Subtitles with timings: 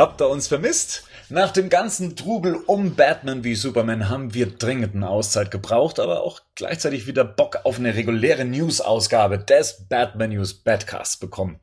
[0.00, 1.04] Habt ihr uns vermisst?
[1.28, 6.22] Nach dem ganzen Trubel um Batman wie Superman haben wir dringend eine Auszeit gebraucht, aber
[6.22, 11.60] auch gleichzeitig wieder Bock auf eine reguläre News-Ausgabe des Batman News Badcasts bekommen.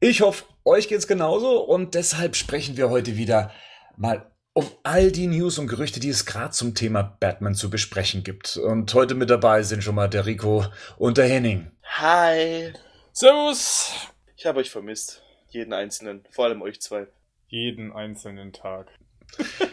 [0.00, 3.50] Ich hoffe, euch geht's genauso und deshalb sprechen wir heute wieder
[3.96, 8.22] mal um all die News und Gerüchte, die es gerade zum Thema Batman zu besprechen
[8.22, 8.58] gibt.
[8.58, 10.66] Und heute mit dabei sind schon mal der Rico
[10.98, 11.70] und der Henning.
[11.84, 12.74] Hi.
[13.14, 13.92] Servus.
[14.36, 15.22] Ich habe euch vermisst.
[15.48, 16.26] Jeden einzelnen.
[16.32, 17.06] Vor allem euch zwei.
[17.52, 18.88] Jeden einzelnen Tag.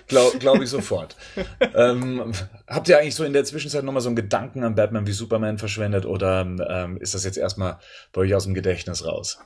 [0.08, 1.16] Glaube glaub ich sofort.
[1.76, 2.34] ähm,
[2.68, 5.58] habt ihr eigentlich so in der Zwischenzeit nochmal so einen Gedanken an Batman wie Superman
[5.58, 7.80] verschwendet oder ähm, ist das jetzt erstmal
[8.12, 9.40] bei euch aus dem Gedächtnis raus?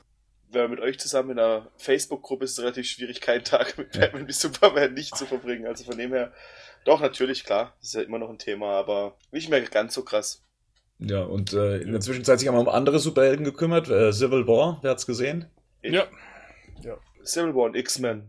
[0.50, 3.92] Wenn man mit euch zusammen in einer Facebook-Gruppe ist es relativ schwierig, keinen Tag mit
[3.92, 5.68] Batman wie Superman nicht zu verbringen.
[5.68, 6.32] Also von dem her,
[6.84, 7.76] doch, natürlich, klar.
[7.78, 10.42] Das ist ja immer noch ein Thema, aber nicht mehr ganz so krass.
[10.98, 13.88] Ja, und äh, in der Zwischenzeit sich einmal um andere Superhelden gekümmert.
[13.88, 15.46] Äh, Civil War, wer hat's gesehen?
[15.82, 16.08] Ja.
[16.82, 16.98] ja.
[17.24, 18.28] Civil War und X-Men.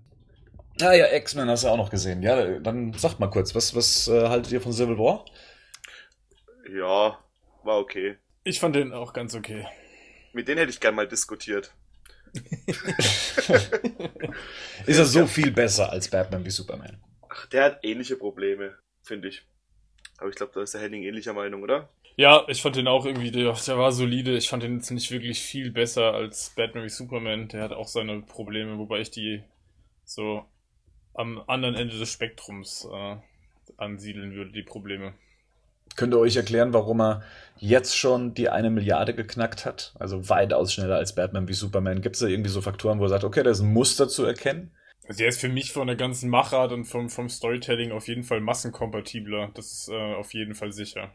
[0.81, 2.21] Ah ja, X-Men hast du auch noch gesehen.
[2.21, 5.25] Ja, dann sagt mal kurz, was, was äh, haltet ihr von Civil War?
[6.69, 7.17] Ja,
[7.63, 8.17] war okay.
[8.43, 9.65] Ich fand den auch ganz okay.
[10.33, 11.73] Mit denen hätte ich gern mal diskutiert.
[14.85, 17.01] Ist er so viel besser als Batman wie Superman?
[17.29, 19.43] Ach, der hat ähnliche Probleme, finde ich.
[20.17, 21.89] Aber ich glaube, da ist der Henning ähnlicher Meinung, oder?
[22.17, 24.37] Ja, ich fand den auch irgendwie, der, der war solide.
[24.37, 27.49] Ich fand den jetzt nicht wirklich viel besser als Batman wie Superman.
[27.49, 29.43] Der hat auch seine Probleme, wobei ich die
[30.05, 30.45] so
[31.13, 33.17] am anderen Ende des Spektrums äh,
[33.77, 35.13] ansiedeln würde, die Probleme.
[35.97, 37.23] Könnt ihr euch erklären, warum er
[37.57, 39.93] jetzt schon die eine Milliarde geknackt hat?
[39.99, 42.01] Also weitaus schneller als Batman wie Superman.
[42.01, 44.25] Gibt es da irgendwie so Faktoren, wo er sagt, okay, da ist ein Muster zu
[44.25, 44.71] erkennen?
[45.07, 48.23] Also der ist für mich von der ganzen Machart und vom, vom Storytelling auf jeden
[48.23, 49.51] Fall massenkompatibler.
[49.53, 51.11] Das ist äh, auf jeden Fall sicher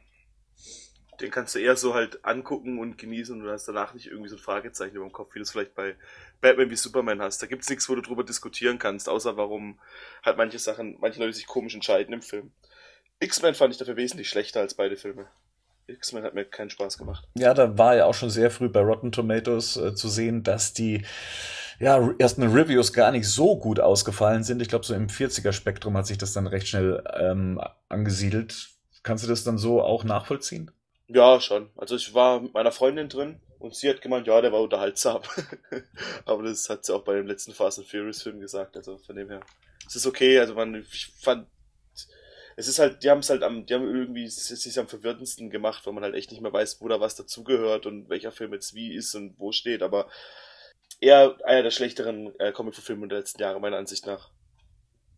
[1.20, 4.28] den kannst du eher so halt angucken und genießen und du hast danach nicht irgendwie
[4.28, 5.96] so ein Fragezeichen über dem Kopf, wie du es vielleicht bei
[6.40, 7.42] Batman wie Superman hast.
[7.42, 9.78] Da gibt's nichts, wo du drüber diskutieren kannst, außer warum
[10.24, 12.52] halt manche Sachen, manche Leute sich komisch entscheiden im Film.
[13.20, 15.26] X-Men fand ich dafür wesentlich schlechter als beide Filme.
[15.86, 17.28] X-Men hat mir keinen Spaß gemacht.
[17.34, 20.72] Ja, da war ja auch schon sehr früh bei Rotten Tomatoes äh, zu sehen, dass
[20.72, 21.04] die
[21.80, 24.60] ja, ersten Reviews gar nicht so gut ausgefallen sind.
[24.62, 28.70] Ich glaube, so im 40er-Spektrum hat sich das dann recht schnell ähm, angesiedelt.
[29.02, 30.70] Kannst du das dann so auch nachvollziehen?
[31.12, 31.70] Ja, schon.
[31.76, 35.22] Also ich war mit meiner Freundin drin und sie hat gemeint, ja, der war unterhaltsam.
[36.24, 38.76] Aber das hat sie auch bei dem letzten Fast and Furious Film gesagt.
[38.76, 39.40] Also von dem her.
[39.88, 41.48] Es ist okay, also man, ich fand,
[42.56, 45.50] es ist halt, die haben es halt am, die haben irgendwie, es ist am verwirrendsten
[45.50, 48.52] gemacht, weil man halt echt nicht mehr weiß, wo da was dazugehört und welcher Film
[48.52, 50.08] jetzt wie ist und wo steht, aber
[51.00, 54.30] eher einer der schlechteren äh, Comic-Filme der letzten Jahre, meiner Ansicht nach.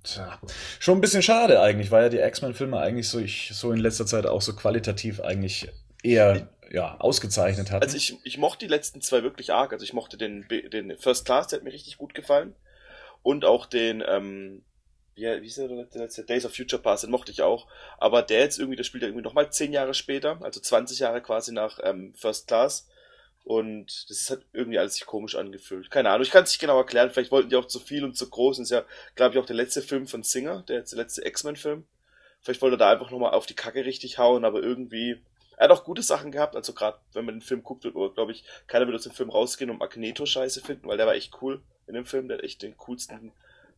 [0.05, 0.39] Tja,
[0.81, 4.07] schon ein bisschen schade eigentlich, weil ja die X-Men-Filme eigentlich so, ich, so in letzter
[4.07, 5.69] Zeit auch so qualitativ eigentlich
[6.03, 7.83] eher ja, ausgezeichnet hatten.
[7.83, 9.73] Also ich, ich mochte die letzten zwei wirklich arg.
[9.73, 12.55] Also ich mochte den, den First Class, der hat mir richtig gut gefallen.
[13.23, 14.65] Und auch den, ähm,
[15.15, 16.25] wie, wie ist der letzte?
[16.25, 17.69] Days of Future Past, den mochte ich auch.
[17.99, 21.21] Aber der jetzt irgendwie, der spielt ja irgendwie nochmal zehn Jahre später, also 20 Jahre
[21.21, 22.89] quasi nach ähm, First Class.
[23.45, 25.91] Und das hat irgendwie alles sich komisch angefühlt.
[25.91, 27.11] Keine Ahnung, ich kann es nicht genau erklären.
[27.11, 28.59] Vielleicht wollten die auch zu viel und zu groß.
[28.59, 28.85] Das ist ja,
[29.17, 31.85] glaube ich, auch der letzte Film von Singer, der, der letzte X-Men-Film.
[32.41, 35.21] Vielleicht wollte er da einfach nochmal auf die Kacke richtig hauen, aber irgendwie
[35.57, 38.43] er hat auch gute Sachen gehabt, also gerade wenn man den Film guckt, glaube ich,
[38.67, 41.63] keiner wird aus dem Film rausgehen und Magneto scheiße finden, weil der war echt cool
[41.87, 43.33] in dem Film, der hat echt den coolsten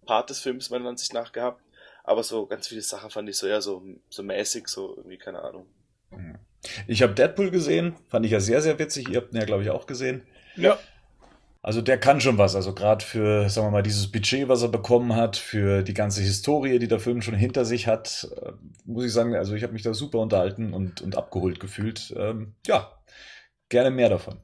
[0.06, 1.62] Part des Films meiner Ansicht nach gehabt.
[2.02, 5.42] Aber so ganz viele Sachen fand ich so eher so, so mäßig, so irgendwie, keine
[5.42, 5.66] Ahnung.
[6.10, 6.38] Mhm.
[6.86, 9.08] Ich habe Deadpool gesehen, fand ich ja sehr, sehr witzig.
[9.08, 10.22] Ihr habt ihn ja, glaube ich, auch gesehen.
[10.56, 10.78] Ja.
[11.62, 12.54] Also der kann schon was.
[12.56, 16.20] Also gerade für, sagen wir mal, dieses Budget, was er bekommen hat, für die ganze
[16.20, 18.52] Historie, die der Film schon hinter sich hat, äh,
[18.84, 22.12] muss ich sagen, also ich habe mich da super unterhalten und, und abgeholt gefühlt.
[22.18, 22.92] Ähm, ja,
[23.70, 24.42] gerne mehr davon.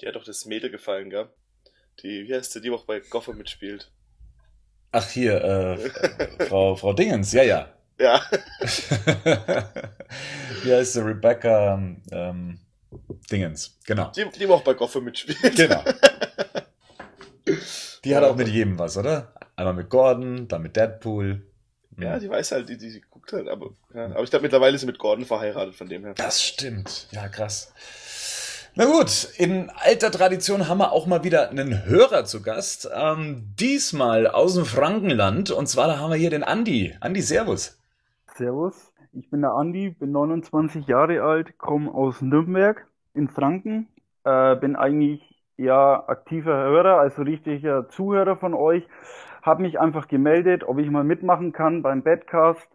[0.00, 1.30] Die hat doch das Mädel gefallen, gell?
[2.02, 3.90] Die, wie heißt sie, die auch bei Gotham mitspielt?
[4.92, 7.74] Ach hier, äh, Frau, Frau Dingens, ja, ja.
[7.98, 8.20] Ja.
[10.62, 11.74] wie heißt sie, Rebecca
[12.10, 12.58] ähm,
[13.30, 14.10] Dingens, genau.
[14.16, 15.56] Die, die auch bei Gotham mitspielt.
[15.56, 15.82] Genau.
[18.04, 19.32] Die hat auch mit jedem was, oder?
[19.56, 21.46] Einmal mit Gordon, dann mit Deadpool.
[21.98, 24.06] Ja, die weiß halt, die, die, die guckt halt, aber, ja.
[24.06, 26.14] aber ich glaube, mittlerweile ist sie mit Gordon verheiratet, von dem her.
[26.14, 27.06] Das stimmt.
[27.12, 27.72] Ja, krass.
[28.74, 32.88] Na gut, in alter Tradition haben wir auch mal wieder einen Hörer zu Gast.
[32.92, 35.52] Ähm, diesmal aus dem Frankenland.
[35.52, 36.96] Und zwar da haben wir hier den Andi.
[36.98, 37.78] Andi, Servus.
[38.36, 38.92] Servus.
[39.12, 43.88] Ich bin der Andi, bin 29 Jahre alt, komme aus Nürnberg in Franken.
[44.24, 45.22] Äh, bin eigentlich
[45.56, 48.82] ja aktiver Hörer, also richtiger Zuhörer von euch.
[49.42, 52.68] Habe mich einfach gemeldet, ob ich mal mitmachen kann beim Badcast.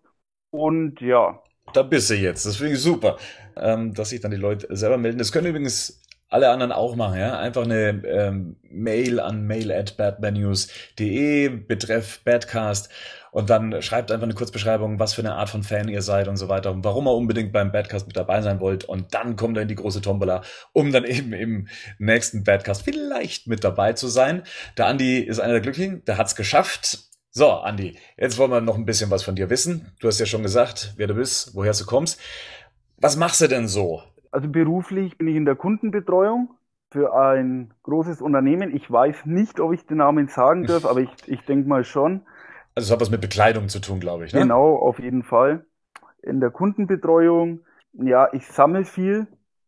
[0.52, 1.42] Und ja.
[1.74, 2.46] Da bist du jetzt.
[2.46, 3.18] Das finde ich super,
[3.58, 5.18] ähm, dass sich dann die Leute selber melden.
[5.18, 7.38] Das können übrigens alle anderen auch machen, ja.
[7.40, 12.90] Einfach eine ähm, Mail an mail at badmanews.de, betreff Badcast
[13.32, 16.38] und dann schreibt einfach eine Kurzbeschreibung, was für eine Art von Fan ihr seid und
[16.38, 19.58] so weiter und warum ihr unbedingt beim Badcast mit dabei sein wollt und dann kommt
[19.58, 20.42] er in die große Tombola,
[20.72, 21.68] um dann eben im
[21.98, 24.44] nächsten Badcast vielleicht mit dabei zu sein.
[24.78, 27.00] Der Andi ist einer der Glücklichen, der hat's geschafft.
[27.32, 29.92] So, Andi, jetzt wollen wir noch ein bisschen was von dir wissen.
[30.00, 32.20] Du hast ja schon gesagt, wer du bist, woher du kommst.
[32.98, 34.04] Was machst du denn so?
[34.32, 36.50] Also beruflich bin ich in der Kundenbetreuung
[36.92, 38.76] für ein großes Unternehmen.
[38.76, 42.22] Ich weiß nicht, ob ich den Namen sagen darf, aber ich, ich denke mal schon.
[42.76, 44.34] Also es hat was mit Bekleidung zu tun, glaube ich.
[44.34, 44.42] Ne?
[44.42, 45.66] Genau, auf jeden Fall.
[46.22, 47.62] In der Kundenbetreuung,
[47.94, 49.28] ja, ich sammle viel.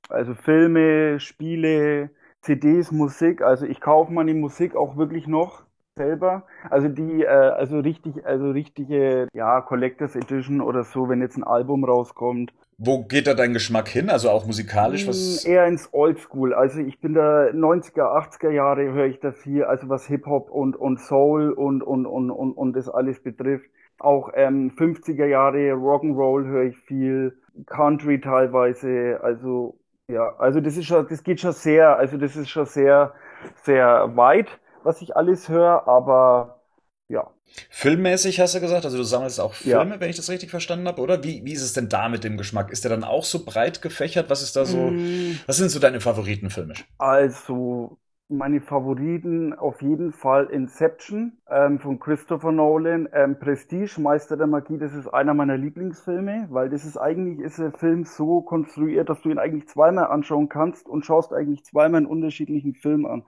[0.10, 2.10] Also Filme, Spiele,
[2.42, 3.42] CDs, Musik.
[3.42, 5.63] Also ich kaufe meine Musik auch wirklich noch
[5.96, 6.44] selber.
[6.69, 11.44] Also die, äh, also richtig, also richtige, ja, Collectors Edition oder so, wenn jetzt ein
[11.44, 12.54] Album rauskommt.
[12.83, 14.10] Wo geht da dein Geschmack hin?
[14.10, 15.07] Also auch musikalisch?
[15.07, 15.44] Was?
[15.44, 16.54] Hm, eher ins Oldschool.
[16.54, 20.75] Also ich bin da 90er, 80er Jahre höre ich da viel, also was Hip-Hop und,
[20.75, 23.69] und Soul und, und, und, und, und das alles betrifft.
[24.00, 27.38] Auch ähm, 50er Jahre Rock'n'Roll höre ich viel,
[27.68, 29.77] Country teilweise, also
[30.07, 33.13] ja, also das ist schon, das geht schon sehr, also das ist schon sehr,
[33.63, 36.61] sehr weit was ich alles höre, aber.
[37.69, 40.00] Filmmäßig hast du gesagt, also du sammelst auch Filme, ja.
[40.00, 41.24] wenn ich das richtig verstanden habe, oder?
[41.24, 42.71] Wie, wie ist es denn da mit dem Geschmack?
[42.71, 44.30] Ist der dann auch so breit gefächert?
[44.30, 45.39] Was ist da so, mm.
[45.45, 46.86] was sind so deine Favoriten filmisch?
[46.98, 47.98] Also,
[48.31, 54.77] meine Favoriten auf jeden Fall Inception ähm, von Christopher Nolan, ähm, Prestige, Meister der Magie,
[54.77, 59.21] das ist einer meiner Lieblingsfilme, weil das ist eigentlich, ist der Film so konstruiert, dass
[59.21, 63.24] du ihn eigentlich zweimal anschauen kannst und schaust eigentlich zweimal einen unterschiedlichen Film an.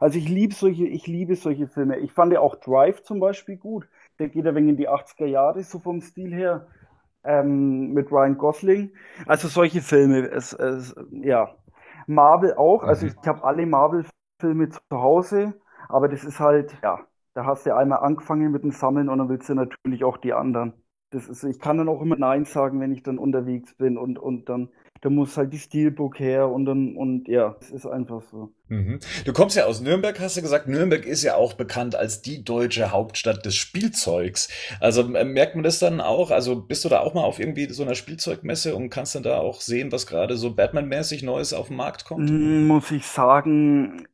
[0.00, 1.98] Also ich liebe solche, ich liebe solche Filme.
[1.98, 3.88] Ich fand ja auch Drive zum Beispiel gut.
[4.18, 6.66] Der geht ein wenig in die 80er Jahre, so vom Stil her,
[7.24, 8.92] ähm, mit Ryan Gosling.
[9.26, 11.54] Also solche Filme, es, es, ja.
[12.06, 13.14] Marvel auch, also mhm.
[13.20, 15.54] ich habe alle Marvel-Filme zu Hause,
[15.88, 17.00] aber das ist halt, ja,
[17.34, 20.16] da hast du ja einmal angefangen mit dem Sammeln und dann willst du natürlich auch
[20.16, 20.72] die anderen.
[21.10, 24.18] Das ist, ich kann dann auch immer Nein sagen, wenn ich dann unterwegs bin und,
[24.18, 28.22] und dann da muss halt die Steelbook her und dann, und ja, es ist einfach
[28.30, 28.50] so.
[28.68, 28.98] Mhm.
[29.24, 30.68] Du kommst ja aus Nürnberg, hast du gesagt.
[30.68, 34.48] Nürnberg ist ja auch bekannt als die deutsche Hauptstadt des Spielzeugs.
[34.80, 36.30] Also äh, merkt man das dann auch?
[36.30, 39.38] Also bist du da auch mal auf irgendwie so einer Spielzeugmesse und kannst dann da
[39.38, 42.30] auch sehen, was gerade so Batman-mäßig Neues auf den Markt kommt?
[42.30, 44.06] Mm, muss ich sagen,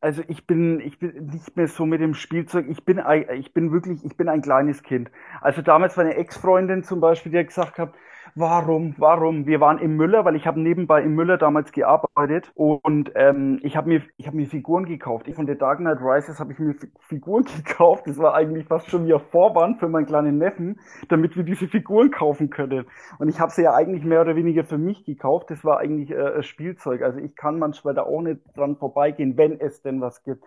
[0.00, 2.66] also ich bin, ich bin nicht mehr so mit dem Spielzeug.
[2.68, 3.00] Ich bin,
[3.38, 5.10] ich bin wirklich, ich bin ein kleines Kind.
[5.40, 7.92] Also damals war eine Ex-Freundin zum Beispiel, die hat gesagt hat,
[8.34, 9.46] warum, warum?
[9.46, 13.76] Wir waren im Müller, weil ich habe nebenbei im Müller damals gearbeitet und ähm, ich
[13.76, 15.28] habe mir, ich habe mir Figuren gekauft.
[15.28, 18.06] Ich von The Dark Knight Rises habe ich mir Figuren gekauft.
[18.06, 21.68] Das war eigentlich fast schon wie ein Vorwand für meinen kleinen Neffen, damit wir diese
[21.68, 22.86] Figuren kaufen können.
[23.18, 25.50] Und ich habe sie ja eigentlich mehr oder weniger für mich gekauft.
[25.50, 27.02] Das war eigentlich äh, Spielzeug.
[27.02, 30.44] Also ich kann manchmal da auch nicht dran vorbeigehen, wenn es denn was gibt.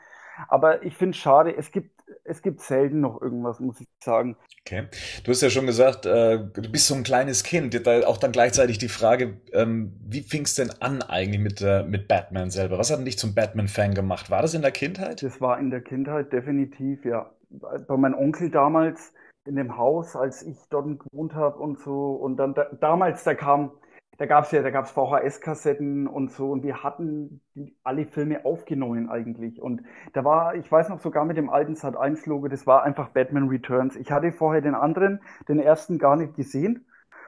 [0.47, 4.35] Aber ich finde schade, es gibt, es gibt selten noch irgendwas, muss ich sagen.
[4.61, 4.87] Okay.
[5.23, 7.85] Du hast ja schon gesagt, äh, du bist so ein kleines Kind.
[7.85, 11.83] Da auch dann gleichzeitig die Frage, ähm, wie fing es denn an eigentlich mit, äh,
[11.83, 12.77] mit Batman selber?
[12.77, 14.29] Was hat denn dich zum Batman-Fan gemacht?
[14.29, 15.21] War das in der Kindheit?
[15.23, 17.29] Das war in der Kindheit definitiv, ja.
[17.49, 19.13] Bei meinem Onkel damals
[19.45, 22.13] in dem Haus, als ich dort gewohnt habe und so.
[22.13, 23.71] Und dann da, damals, da kam
[24.17, 29.09] da gab's ja, da gab's VHS-Kassetten und so und wir hatten die, alle Filme aufgenommen
[29.09, 29.61] eigentlich.
[29.61, 29.81] Und
[30.13, 33.09] da war, ich weiß noch sogar mit dem alten Sat 1 Logo, das war einfach
[33.09, 33.95] Batman Returns.
[33.95, 36.85] Ich hatte vorher den anderen, den ersten gar nicht gesehen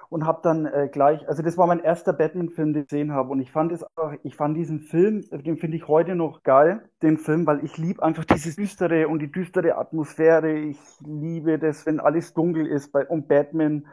[0.10, 3.30] und habe dann äh, gleich, also das war mein erster Batman-Film, den ich gesehen habe
[3.30, 6.82] und ich fand es auch, ich fand diesen Film, den finde ich heute noch geil,
[7.02, 10.54] den Film, weil ich liebe einfach dieses düstere und die düstere Atmosphäre.
[10.54, 13.88] Ich liebe das, wenn alles dunkel ist bei um Batman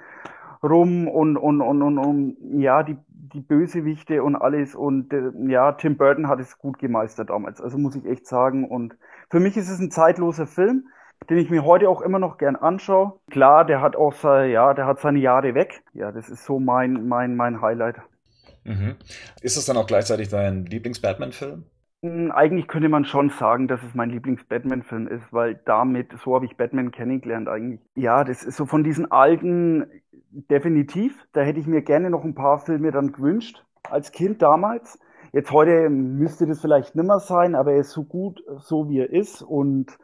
[0.65, 4.75] rum und, und, und, und, und ja, die, die Bösewichte und alles.
[4.75, 7.61] Und äh, ja, Tim Burton hat es gut gemeistert damals.
[7.61, 8.69] Also muss ich echt sagen.
[8.69, 8.97] Und
[9.31, 10.89] für mich ist es ein zeitloser Film,
[11.29, 13.21] den ich mir heute auch immer noch gern anschaue.
[13.31, 15.83] Klar, der hat auch sein, ja, der hat seine Jahre weg.
[15.93, 17.97] Ja, das ist so mein, mein, mein Highlight.
[18.65, 18.97] Mhm.
[19.43, 21.65] Ist es dann auch gleichzeitig dein Lieblings-Batman-Film?
[22.05, 26.45] Hm, eigentlich könnte man schon sagen, dass es mein Lieblings-Batman-Film ist, weil damit, so habe
[26.45, 27.81] ich Batman kennengelernt eigentlich.
[27.95, 29.87] Ja, das ist so von diesen alten,
[30.51, 31.27] definitiv.
[31.33, 34.99] Da hätte ich mir gerne noch ein paar Filme dann gewünscht, als Kind damals.
[35.33, 39.11] Jetzt heute müsste das vielleicht nimmer sein, aber er ist so gut, so wie er
[39.11, 39.43] ist.
[39.43, 39.99] Und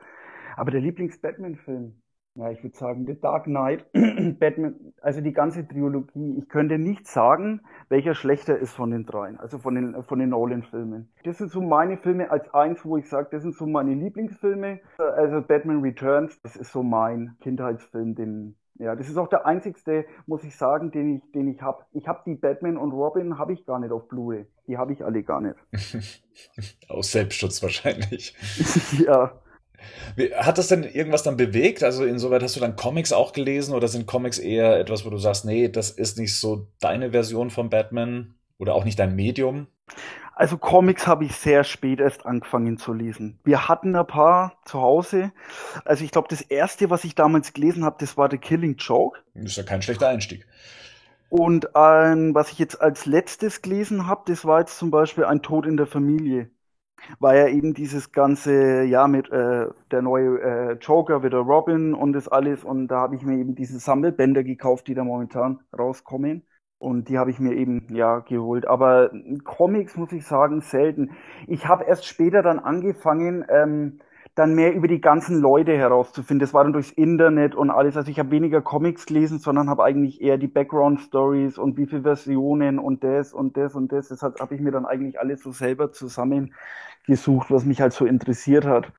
[0.56, 1.94] aber der Lieblings-Batman-Film,
[2.34, 3.86] ja, ich würde sagen, The Dark Knight,
[4.38, 6.36] Batman, also die ganze Trilogie.
[6.38, 10.30] Ich könnte nicht sagen, welcher schlechter ist von den dreien, also von den, von den
[10.30, 11.12] Nolan-Filmen.
[11.24, 14.80] Das sind so meine Filme als eins, wo ich sage, das sind so meine Lieblingsfilme.
[14.98, 20.06] Also Batman Returns, das ist so mein Kindheitsfilm, den, Ja, das ist auch der einzigste,
[20.26, 21.84] muss ich sagen, den ich, den ich habe.
[21.92, 24.46] Ich habe die Batman und Robin habe ich gar nicht auf Blu-ray.
[24.66, 25.56] Die habe ich alle gar nicht.
[26.88, 28.34] Aus Selbstschutz wahrscheinlich.
[29.06, 29.38] ja.
[30.38, 31.82] Hat das denn irgendwas dann bewegt?
[31.82, 35.18] Also insoweit hast du dann Comics auch gelesen oder sind Comics eher etwas, wo du
[35.18, 39.66] sagst, nee, das ist nicht so deine Version von Batman oder auch nicht dein Medium?
[40.40, 43.38] Also Comics habe ich sehr spät erst angefangen zu lesen.
[43.44, 45.32] Wir hatten ein paar zu Hause.
[45.84, 49.18] Also ich glaube, das erste, was ich damals gelesen habe, das war The Killing Joke.
[49.34, 50.46] Das ist ja kein schlechter Einstieg.
[51.28, 55.42] Und ähm, was ich jetzt als letztes gelesen habe, das war jetzt zum Beispiel Ein
[55.42, 56.48] Tod in der Familie.
[57.18, 62.14] War ja eben dieses ganze, ja, mit äh, der neue äh, Joker, wieder Robin und
[62.14, 62.64] das alles.
[62.64, 66.46] Und da habe ich mir eben diese Sammelbänder gekauft, die da momentan rauskommen.
[66.80, 68.66] Und die habe ich mir eben ja geholt.
[68.66, 69.10] Aber
[69.44, 71.10] Comics muss ich sagen, selten.
[71.46, 74.00] Ich habe erst später dann angefangen, ähm,
[74.34, 76.40] dann mehr über die ganzen Leute herauszufinden.
[76.40, 77.98] Das war dann durchs Internet und alles.
[77.98, 81.84] Also ich habe weniger Comics gelesen, sondern habe eigentlich eher die Background Stories und wie
[81.84, 84.08] viele Versionen und das und das und das.
[84.08, 88.64] Das habe ich mir dann eigentlich alles so selber zusammengesucht, was mich halt so interessiert
[88.64, 88.90] hat.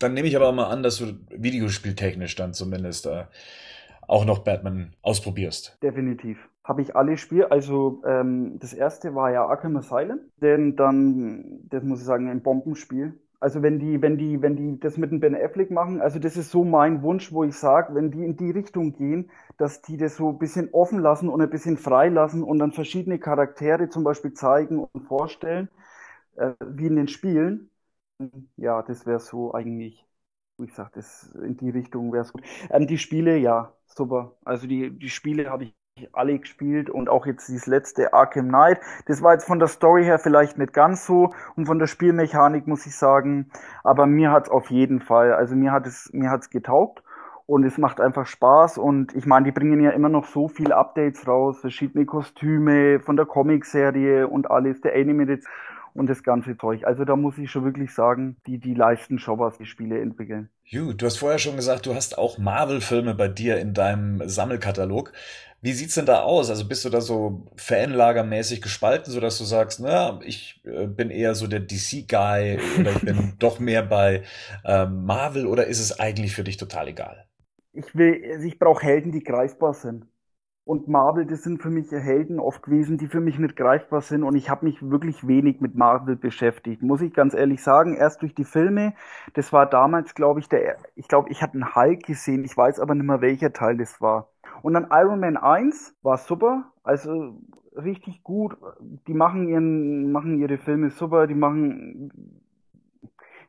[0.00, 3.26] Dann nehme ich aber mal an, dass du videospieltechnisch dann zumindest äh,
[4.08, 5.78] auch noch Batman ausprobierst.
[5.80, 7.50] Definitiv habe ich alle Spiele.
[7.50, 12.42] Also ähm, das erste war ja Arkham Asylum, denn dann, das muss ich sagen, ein
[12.42, 13.18] Bombenspiel.
[13.40, 16.36] Also wenn die, wenn die, wenn die das mit dem Ben Affleck machen, also das
[16.36, 19.96] ist so mein Wunsch, wo ich sage, wenn die in die Richtung gehen, dass die
[19.96, 23.88] das so ein bisschen offen lassen und ein bisschen frei lassen und dann verschiedene Charaktere
[23.88, 25.68] zum Beispiel zeigen und vorstellen,
[26.36, 27.70] äh, wie in den Spielen.
[28.56, 30.06] Ja, das wäre so eigentlich,
[30.56, 32.42] wo ich sage, das in die Richtung wäre es gut.
[32.70, 34.36] Ähm, die Spiele, ja, super.
[34.44, 35.74] Also die, die Spiele habe ich
[36.12, 38.80] alle gespielt und auch jetzt dieses letzte Arkham Knight.
[39.06, 42.66] Das war jetzt von der Story her vielleicht nicht ganz so und von der Spielmechanik
[42.66, 43.50] muss ich sagen,
[43.84, 47.02] aber mir hat's auf jeden Fall, also mir hat es mir hat's getaugt
[47.44, 50.76] und es macht einfach Spaß und ich meine, die bringen ja immer noch so viele
[50.76, 55.44] Updates raus, verschiedene Kostüme von der Comicserie und alles, der Animated
[55.94, 56.84] und das ganze Zeug.
[56.84, 60.48] Also da muss ich schon wirklich sagen, die, die leisten schon was, die Spiele entwickeln.
[60.64, 65.12] Ju, du hast vorher schon gesagt, du hast auch Marvel-Filme bei dir in deinem Sammelkatalog.
[65.60, 66.50] Wie sieht's denn da aus?
[66.50, 71.10] Also bist du da so Fanlagermäßig gespalten, so dass du sagst, na, ich äh, bin
[71.10, 74.22] eher so der DC-Guy oder ich bin doch mehr bei
[74.64, 77.26] äh, Marvel oder ist es eigentlich für dich total egal?
[77.72, 80.06] Ich will, also ich brauche Helden, die greifbar sind.
[80.64, 84.22] Und Marvel, das sind für mich Helden oft gewesen, die für mich nicht greifbar sind.
[84.22, 87.96] Und ich habe mich wirklich wenig mit Marvel beschäftigt, muss ich ganz ehrlich sagen.
[87.96, 88.94] Erst durch die Filme.
[89.34, 90.76] Das war damals, glaube ich, der.
[90.94, 92.44] Ich glaube, ich hatte einen Hulk gesehen.
[92.44, 94.30] Ich weiß aber nicht mehr, welcher Teil das war.
[94.62, 97.40] Und dann Iron Man 1 war super, also
[97.76, 98.56] richtig gut.
[99.08, 102.12] Die machen ihren, machen ihre Filme super, die machen,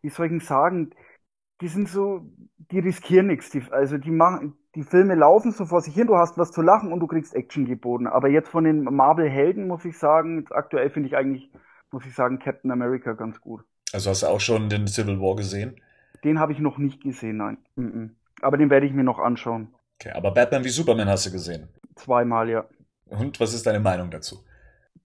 [0.01, 0.91] wie soll ich sagen,
[1.61, 2.27] die sind so,
[2.71, 3.51] die riskieren nichts.
[3.51, 6.61] Die, also die machen, die Filme laufen so vor sich hin, du hast was zu
[6.61, 8.07] lachen und du kriegst Action geboten.
[8.07, 11.51] Aber jetzt von den Marvel-Helden muss ich sagen, aktuell finde ich eigentlich,
[11.91, 13.63] muss ich sagen, Captain America ganz gut.
[13.93, 15.79] Also hast du auch schon den Civil War gesehen?
[16.23, 17.57] Den habe ich noch nicht gesehen, nein.
[18.41, 19.73] Aber den werde ich mir noch anschauen.
[19.99, 21.67] Okay, aber Batman wie Superman hast du gesehen?
[21.95, 22.65] Zweimal, ja.
[23.05, 24.43] Und was ist deine Meinung dazu?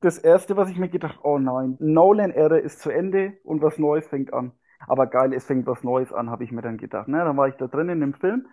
[0.01, 4.07] Das erste, was ich mir gedacht, oh nein, Nolan-Ära ist zu Ende und was Neues
[4.07, 4.53] fängt an.
[4.87, 7.09] Aber geil, es fängt was Neues an, habe ich mir dann gedacht.
[7.09, 7.19] Ne?
[7.19, 8.47] Dann war ich da drin in dem Film.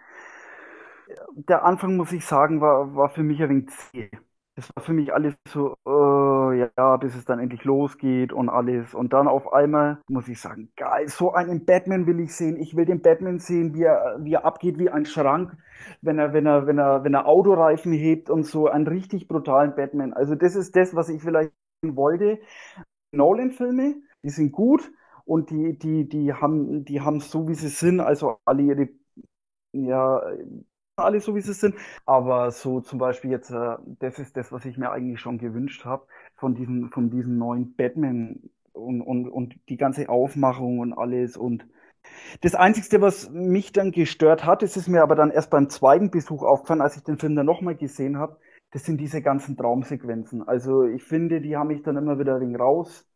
[1.34, 4.10] Der Anfang, muss ich sagen, war, war für mich ein wenig zäh.
[4.56, 8.94] Das war für mich alles so, uh, ja, bis es dann endlich losgeht und alles.
[8.94, 12.56] Und dann auf einmal muss ich sagen, geil, so einen Batman will ich sehen.
[12.58, 15.58] Ich will den Batman sehen, wie er, wie er abgeht wie ein Schrank,
[16.02, 19.76] wenn er, wenn er, wenn er, wenn er Autoreifen hebt und so einen richtig brutalen
[19.76, 20.14] Batman.
[20.14, 21.52] Also das ist das, was ich vielleicht
[21.84, 22.40] wollte.
[23.12, 24.92] Nolan-Filme, die sind gut
[25.26, 28.90] und die, die, die haben, die haben so wie sie sind, also alle ihre,
[29.74, 30.22] ja,
[30.98, 31.76] alle so, wie sie sind.
[32.06, 35.86] Aber so zum Beispiel jetzt, äh, das ist das, was ich mir eigentlich schon gewünscht
[35.86, 41.38] habe, von diesem, von diesem neuen Batman und, und, und die ganze Aufmachung und alles.
[41.38, 41.66] Und
[42.42, 46.44] das Einzige, was mich dann gestört hat, ist mir aber dann erst beim zweiten Besuch
[46.44, 48.38] aufgefallen, als ich den Film dann nochmal gesehen habe,
[48.72, 50.48] das sind diese ganzen Traumsequenzen.
[50.48, 53.08] Also ich finde, die haben mich dann immer wieder wenig raus.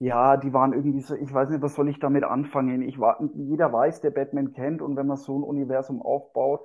[0.00, 2.82] Ja, die waren irgendwie so, ich weiß nicht, was soll ich damit anfangen?
[2.82, 6.60] Ich war, jeder weiß, der Batman kennt und wenn man so ein Universum aufbaut,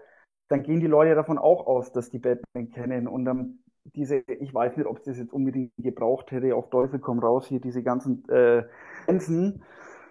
[0.50, 3.60] dann gehen die Leute davon auch aus, dass die Batman kennen und dann
[3.96, 7.48] diese, ich weiß nicht, ob es das jetzt unbedingt gebraucht hätte, auf Teufel komm raus,
[7.48, 8.63] hier diese ganzen äh,
[9.06, 9.63] Grenzen,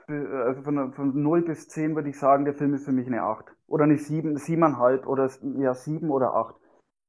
[0.08, 3.22] also von, von 0 bis 10 würde ich sagen, der Film ist für mich eine
[3.22, 3.44] 8.
[3.66, 6.54] Oder eine 7, 7,5 oder ja 7 oder 8.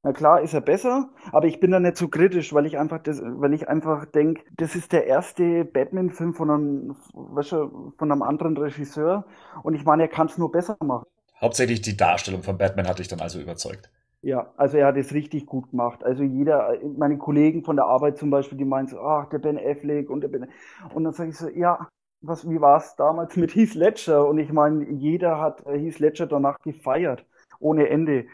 [0.03, 2.99] Na klar ist er besser, aber ich bin da nicht so kritisch, weil ich einfach
[2.99, 8.11] das, weil ich einfach denke, das ist der erste Batman-Film von einem, weißt du, von
[8.11, 9.25] einem anderen Regisseur
[9.63, 11.05] und ich meine, er kann es nur besser machen.
[11.41, 13.89] Hauptsächlich die Darstellung von Batman hat dich dann also überzeugt.
[14.21, 16.03] Ja, also er hat es richtig gut gemacht.
[16.03, 19.57] Also jeder, meine Kollegen von der Arbeit zum Beispiel, die meinen so, ach, der Ben
[19.57, 20.47] Affleck und der Ben.
[20.93, 21.87] Und dann sage ich so, ja,
[22.21, 24.27] was, wie war es damals mit Heath Ledger?
[24.27, 27.25] Und ich meine, jeder hat Heath Ledger danach gefeiert,
[27.59, 28.25] ohne Ende.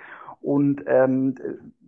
[0.42, 1.36] Und ähm,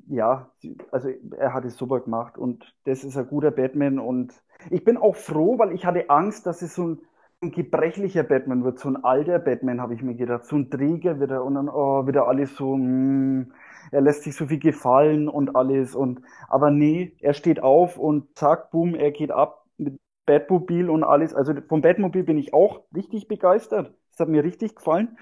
[0.10, 0.50] ja,
[0.92, 4.34] also er hat es super gemacht und das ist ein guter Batman und
[4.70, 7.00] ich bin auch froh, weil ich hatte Angst, dass es so ein,
[7.42, 11.20] ein gebrechlicher Batman wird, so ein alter Batman, habe ich mir gedacht, so ein Träger
[11.22, 13.54] wieder und dann oh, wieder alles so, mh, hm,
[13.92, 18.38] er lässt sich so viel gefallen und alles und aber nee, er steht auf und
[18.38, 21.34] zack, boom, er geht ab mit Batmobil und alles.
[21.34, 23.94] Also vom Batmobil bin ich auch richtig begeistert.
[24.12, 25.18] Das hat mir richtig gefallen.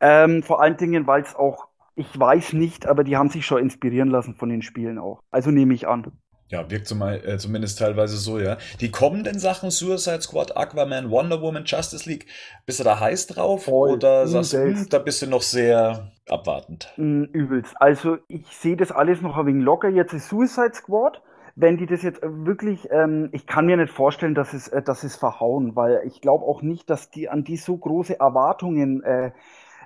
[0.00, 3.62] Ähm, vor allen Dingen, weil es auch, ich weiß nicht, aber die haben sich schon
[3.62, 5.22] inspirieren lassen von den Spielen auch.
[5.30, 6.12] Also nehme ich an.
[6.50, 8.56] Ja, wirkt zum, äh, zumindest teilweise so, ja.
[8.80, 12.26] Die kommenden Sachen Suicide Squad, Aquaman, Wonder Woman, Justice League,
[12.64, 13.64] bist du da heiß drauf?
[13.64, 13.90] Voll.
[13.90, 16.92] Oder sagst du, hm, da bist du noch sehr abwartend?
[16.96, 17.74] Mm, übelst.
[17.78, 19.90] Also ich sehe das alles noch ein wenig locker.
[19.90, 21.22] Jetzt ist Suicide Squad.
[21.54, 25.02] Wenn die das jetzt wirklich, ähm, ich kann mir nicht vorstellen, dass es, äh, dass
[25.02, 29.32] es verhauen, weil ich glaube auch nicht, dass die an die so große Erwartungen äh,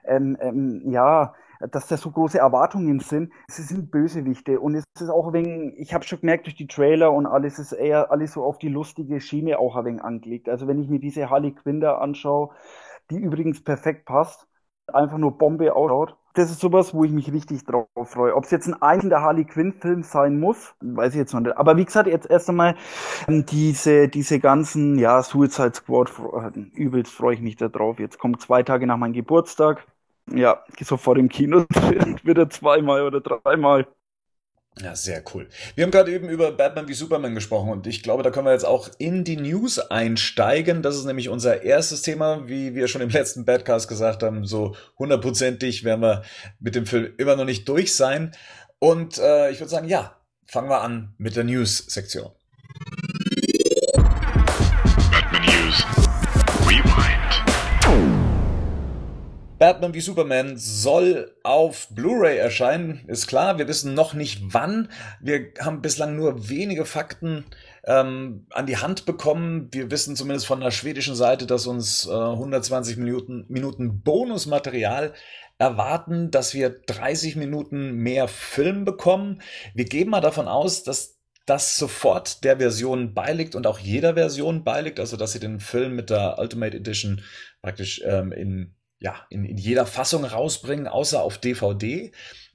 [0.04, 1.35] ähm, ähm, ja,
[1.71, 3.33] dass da so große Erwartungen sind.
[3.49, 7.12] Sie sind Bösewichte und es ist auch wenig, ich habe schon gemerkt durch die Trailer
[7.12, 10.49] und alles ist eher alles so auf die lustige Schiene auch ein wenig angelegt.
[10.49, 12.50] Also wenn ich mir diese Harley Quinn da anschaue,
[13.11, 14.47] die übrigens perfekt passt,
[14.92, 16.16] einfach nur Bombe ausschaut.
[16.35, 18.35] Das ist sowas, wo ich mich richtig drauf freue.
[18.35, 21.59] Ob es jetzt ein einzelner Harley Quinn-Film sein muss, weiß ich jetzt noch nicht.
[21.59, 22.75] Aber wie gesagt, jetzt erst einmal
[23.28, 26.11] ähm, diese, diese ganzen, ja, Suicide Squad,
[26.54, 27.99] äh, übelst freue ich mich da drauf.
[27.99, 29.87] Jetzt kommt zwei Tage nach meinem Geburtstag
[30.31, 31.64] ja, sofort im Kino
[32.23, 33.87] wieder zweimal oder dreimal.
[34.81, 35.49] Ja, sehr cool.
[35.75, 38.52] Wir haben gerade eben über Batman wie Superman gesprochen und ich glaube, da können wir
[38.52, 40.81] jetzt auch in die News einsteigen.
[40.81, 44.47] Das ist nämlich unser erstes Thema, wie wir schon im letzten Badcast gesagt haben.
[44.47, 46.23] So hundertprozentig werden wir
[46.58, 48.32] mit dem Film immer noch nicht durch sein.
[48.78, 52.32] Und äh, ich würde sagen, ja, fangen wir an mit der News-Sektion.
[59.62, 63.58] Batman wie Superman soll auf Blu-ray erscheinen, ist klar.
[63.58, 64.88] Wir wissen noch nicht wann.
[65.20, 67.44] Wir haben bislang nur wenige Fakten
[67.84, 69.68] ähm, an die Hand bekommen.
[69.70, 75.12] Wir wissen zumindest von der schwedischen Seite, dass uns äh, 120 Minuten, Minuten Bonusmaterial
[75.58, 79.42] erwarten, dass wir 30 Minuten mehr Film bekommen.
[79.76, 84.64] Wir gehen mal davon aus, dass das sofort der Version beiliegt und auch jeder Version
[84.64, 87.22] beiliegt, also dass sie den Film mit der Ultimate Edition
[87.62, 92.12] praktisch ähm, in ja, in, in jeder Fassung rausbringen, außer auf DVD.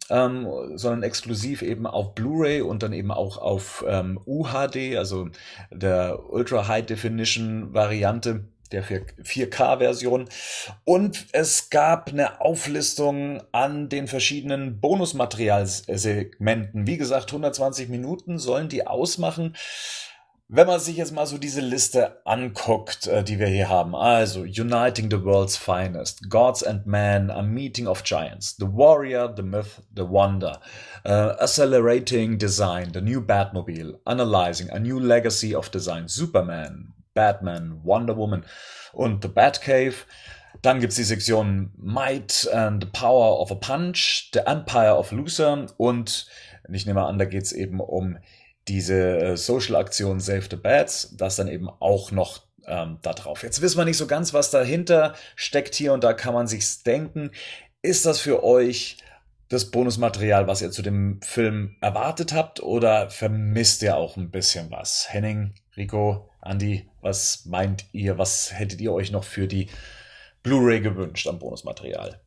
[0.09, 5.27] Ähm, sondern exklusiv eben auf Blu-ray und dann eben auch auf ähm, UHD, also
[5.69, 10.29] der Ultra High Definition Variante der 4K-Version.
[10.85, 16.87] Und es gab eine Auflistung an den verschiedenen Bonusmaterialsegmenten.
[16.87, 19.57] Wie gesagt, 120 Minuten sollen die ausmachen.
[20.49, 24.43] Wenn man sich jetzt mal so diese Liste anguckt, äh, die wir hier haben, also
[24.43, 29.81] Uniting the World's Finest, Gods and Men, A Meeting of Giants, The Warrior, The Myth,
[29.93, 30.61] The Wonder,
[31.05, 38.15] uh, Accelerating Design, The New Batmobile, Analyzing, A New Legacy of Design, Superman, Batman, Wonder
[38.15, 38.45] Woman
[38.93, 40.05] und The Batcave.
[40.61, 45.65] Dann gibt's die Sektion Might and the Power of a Punch, The Empire of Loser
[45.75, 46.25] und
[46.71, 48.17] ich nehme an, da geht's eben um
[48.67, 53.43] diese äh, Social-Aktion Save the Bats, das dann eben auch noch ähm, da drauf.
[53.43, 56.83] Jetzt wissen wir nicht so ganz, was dahinter steckt hier und da kann man sich's
[56.83, 57.31] denken.
[57.81, 58.97] Ist das für euch
[59.49, 64.69] das Bonusmaterial, was ihr zu dem Film erwartet habt oder vermisst ihr auch ein bisschen
[64.71, 65.07] was?
[65.09, 68.17] Henning, Rico, Andy, was meint ihr?
[68.17, 69.69] Was hättet ihr euch noch für die
[70.43, 72.19] Blu-ray gewünscht am Bonusmaterial?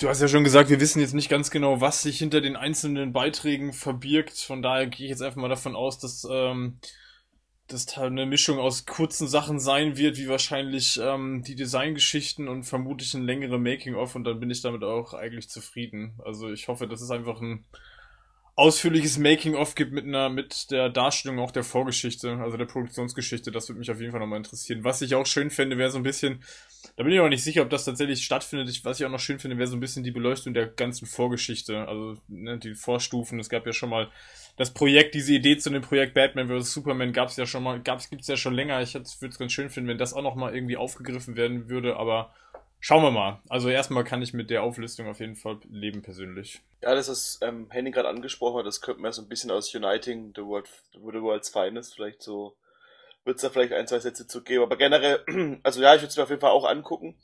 [0.00, 2.56] Du hast ja schon gesagt, wir wissen jetzt nicht ganz genau, was sich hinter den
[2.56, 4.38] einzelnen Beiträgen verbirgt.
[4.38, 6.78] Von daher gehe ich jetzt einfach mal davon aus, dass ähm,
[7.68, 13.14] das eine Mischung aus kurzen Sachen sein wird, wie wahrscheinlich ähm, die Designgeschichten und vermutlich
[13.14, 16.18] ein längere Making-of und dann bin ich damit auch eigentlich zufrieden.
[16.24, 17.64] Also ich hoffe, das ist einfach ein
[18.58, 23.52] ausführliches Making-of gibt mit einer, mit der Darstellung auch der Vorgeschichte, also der Produktionsgeschichte.
[23.52, 24.82] Das würde mich auf jeden Fall nochmal interessieren.
[24.82, 26.42] Was ich auch schön fände, wäre so ein bisschen,
[26.96, 28.68] da bin ich auch nicht sicher, ob das tatsächlich stattfindet.
[28.68, 31.06] Ich, was ich auch noch schön finde, wäre so ein bisschen die Beleuchtung der ganzen
[31.06, 33.38] Vorgeschichte, also ne, die Vorstufen.
[33.38, 34.08] Es gab ja schon mal
[34.56, 36.72] das Projekt, diese Idee zu dem Projekt Batman vs.
[36.72, 38.82] Superman gab es ja schon mal, gab's, gibt's ja schon länger.
[38.82, 42.34] Ich würde es ganz schön finden, wenn das auch nochmal irgendwie aufgegriffen werden würde, aber
[42.80, 43.40] Schauen wir mal.
[43.48, 46.60] Also erstmal kann ich mit der Auflistung auf jeden Fall leben persönlich.
[46.82, 49.74] Ja, das ist ähm, Henning gerade angesprochen hat, das könnte man so ein bisschen aus
[49.74, 52.56] Uniting the, World, the World's Finest vielleicht so,
[53.24, 54.62] wird es da vielleicht ein, zwei Sätze zu geben.
[54.62, 55.24] Aber generell,
[55.64, 57.16] also ja, ich würde es mir auf jeden Fall auch angucken.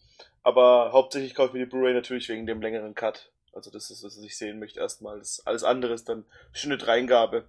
[0.43, 3.31] Aber hauptsächlich kaufe ich mir die Blu-ray natürlich wegen dem längeren Cut.
[3.53, 5.19] Also das ist, was ich sehen möchte erstmal.
[5.19, 7.45] Das, alles andere ist dann schöne Dreingabe.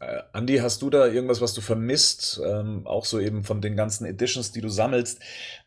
[0.00, 2.40] Äh, Andi, hast du da irgendwas, was du vermisst?
[2.44, 5.22] Ähm, auch so eben von den ganzen Editions, die du sammelst,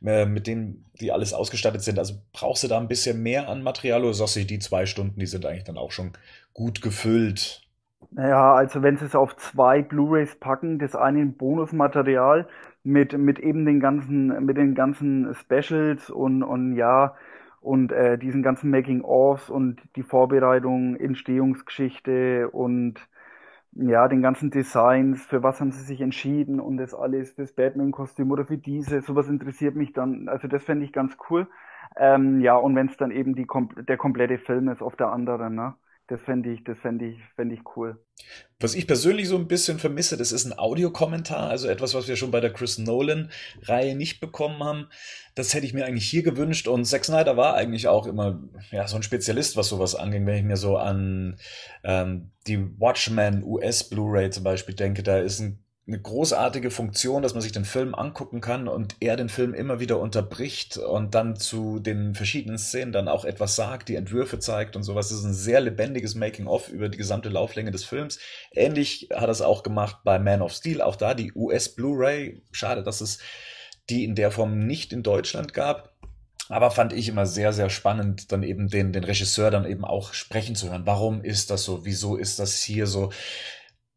[0.05, 1.99] äh, mit denen die alles ausgestattet sind.
[1.99, 5.19] Also brauchst du da ein bisschen mehr an Material oder sagst du, die zwei Stunden,
[5.19, 6.11] die sind eigentlich dann auch schon
[6.53, 7.61] gut gefüllt?
[8.11, 12.47] Naja, also wenn sie es auf zwei Blu-rays packen, das eine in Bonusmaterial
[12.83, 17.15] mit, mit eben den ganzen, mit den ganzen Specials und, und ja,
[17.61, 22.99] und äh, diesen ganzen Making-ofs und die Vorbereitung, Entstehungsgeschichte und
[23.75, 28.31] ja, den ganzen Designs, für was haben sie sich entschieden und das alles fürs Batman-Kostüm
[28.31, 31.47] oder für diese, sowas interessiert mich dann, also das fände ich ganz cool.
[31.97, 33.47] Ähm, ja, und wenn es dann eben die,
[33.87, 35.75] der komplette Film ist auf der anderen, ne?
[36.07, 37.99] Das fände ich, das fände ich, fände ich cool.
[38.59, 42.15] Was ich persönlich so ein bisschen vermisse, das ist ein Audiokommentar, also etwas, was wir
[42.15, 44.87] schon bei der Chris Nolan-Reihe nicht bekommen haben.
[45.33, 46.67] Das hätte ich mir eigentlich hier gewünscht.
[46.67, 50.27] Und Zack Snyder war eigentlich auch immer ja, so ein Spezialist, was sowas anging.
[50.27, 51.37] Wenn ich mir so an
[51.83, 57.35] ähm, die Watchmen US Blu-ray zum Beispiel denke, da ist ein eine großartige Funktion, dass
[57.35, 61.35] man sich den Film angucken kann und er den Film immer wieder unterbricht und dann
[61.35, 65.09] zu den verschiedenen Szenen dann auch etwas sagt, die Entwürfe zeigt und sowas.
[65.09, 68.17] Das ist ein sehr lebendiges Making-of über die gesamte Lauflänge des Films.
[68.51, 72.41] Ähnlich hat er es auch gemacht bei Man of Steel, auch da die US Blu-ray.
[72.51, 73.19] Schade, dass es
[73.91, 75.93] die in der Form nicht in Deutschland gab.
[76.47, 80.13] Aber fand ich immer sehr, sehr spannend, dann eben den, den Regisseur dann eben auch
[80.13, 80.85] sprechen zu hören.
[80.85, 81.85] Warum ist das so?
[81.85, 83.11] Wieso ist das hier so?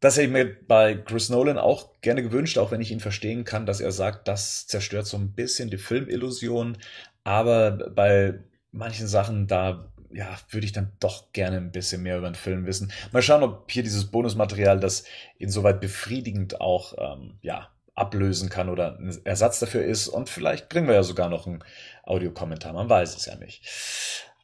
[0.00, 3.44] Das hätte ich mir bei Chris Nolan auch gerne gewünscht, auch wenn ich ihn verstehen
[3.44, 6.78] kann, dass er sagt, das zerstört so ein bisschen die Filmillusion.
[7.24, 8.38] Aber bei
[8.70, 12.64] manchen Sachen, da ja, würde ich dann doch gerne ein bisschen mehr über den Film
[12.64, 12.92] wissen.
[13.12, 15.04] Mal schauen, ob hier dieses Bonusmaterial das
[15.36, 20.08] insoweit befriedigend auch ähm, ja, ablösen kann oder ein Ersatz dafür ist.
[20.08, 21.64] Und vielleicht bringen wir ja sogar noch einen
[22.04, 22.72] Audiokommentar.
[22.72, 23.68] Man weiß es ja nicht.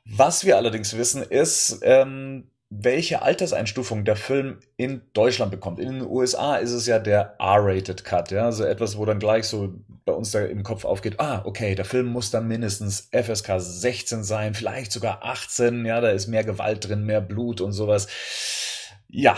[0.04, 2.50] Was wir allerdings wissen, ist, ähm,
[2.82, 5.78] welche Alterseinstufung der Film in Deutschland bekommt.
[5.78, 9.44] In den USA ist es ja der R-Rated Cut, ja, also etwas, wo dann gleich
[9.44, 13.58] so bei uns da im Kopf aufgeht, ah, okay, der Film muss dann mindestens FSK
[13.58, 18.08] 16 sein, vielleicht sogar 18, ja, da ist mehr Gewalt drin, mehr Blut und sowas.
[19.08, 19.36] Ja,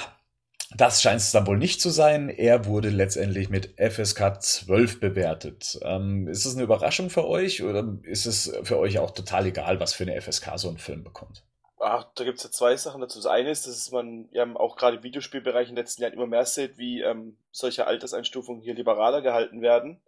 [0.75, 2.29] das scheint es dann wohl nicht zu sein.
[2.29, 5.79] Er wurde letztendlich mit FSK 12 bewertet.
[5.83, 9.79] Ähm, ist es eine Überraschung für euch oder ist es für euch auch total egal,
[9.79, 11.45] was für eine FSK so ein Film bekommt?
[11.79, 13.19] Ach, da gibt's ja zwei Sachen dazu.
[13.19, 16.27] Das eine ist, dass man ja auch gerade im Videospielbereich in den letzten Jahren immer
[16.27, 20.01] mehr sieht, wie ähm, solche Alterseinstufungen hier liberaler gehalten werden.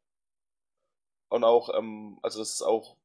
[1.28, 2.96] Und auch, ähm, also das ist auch,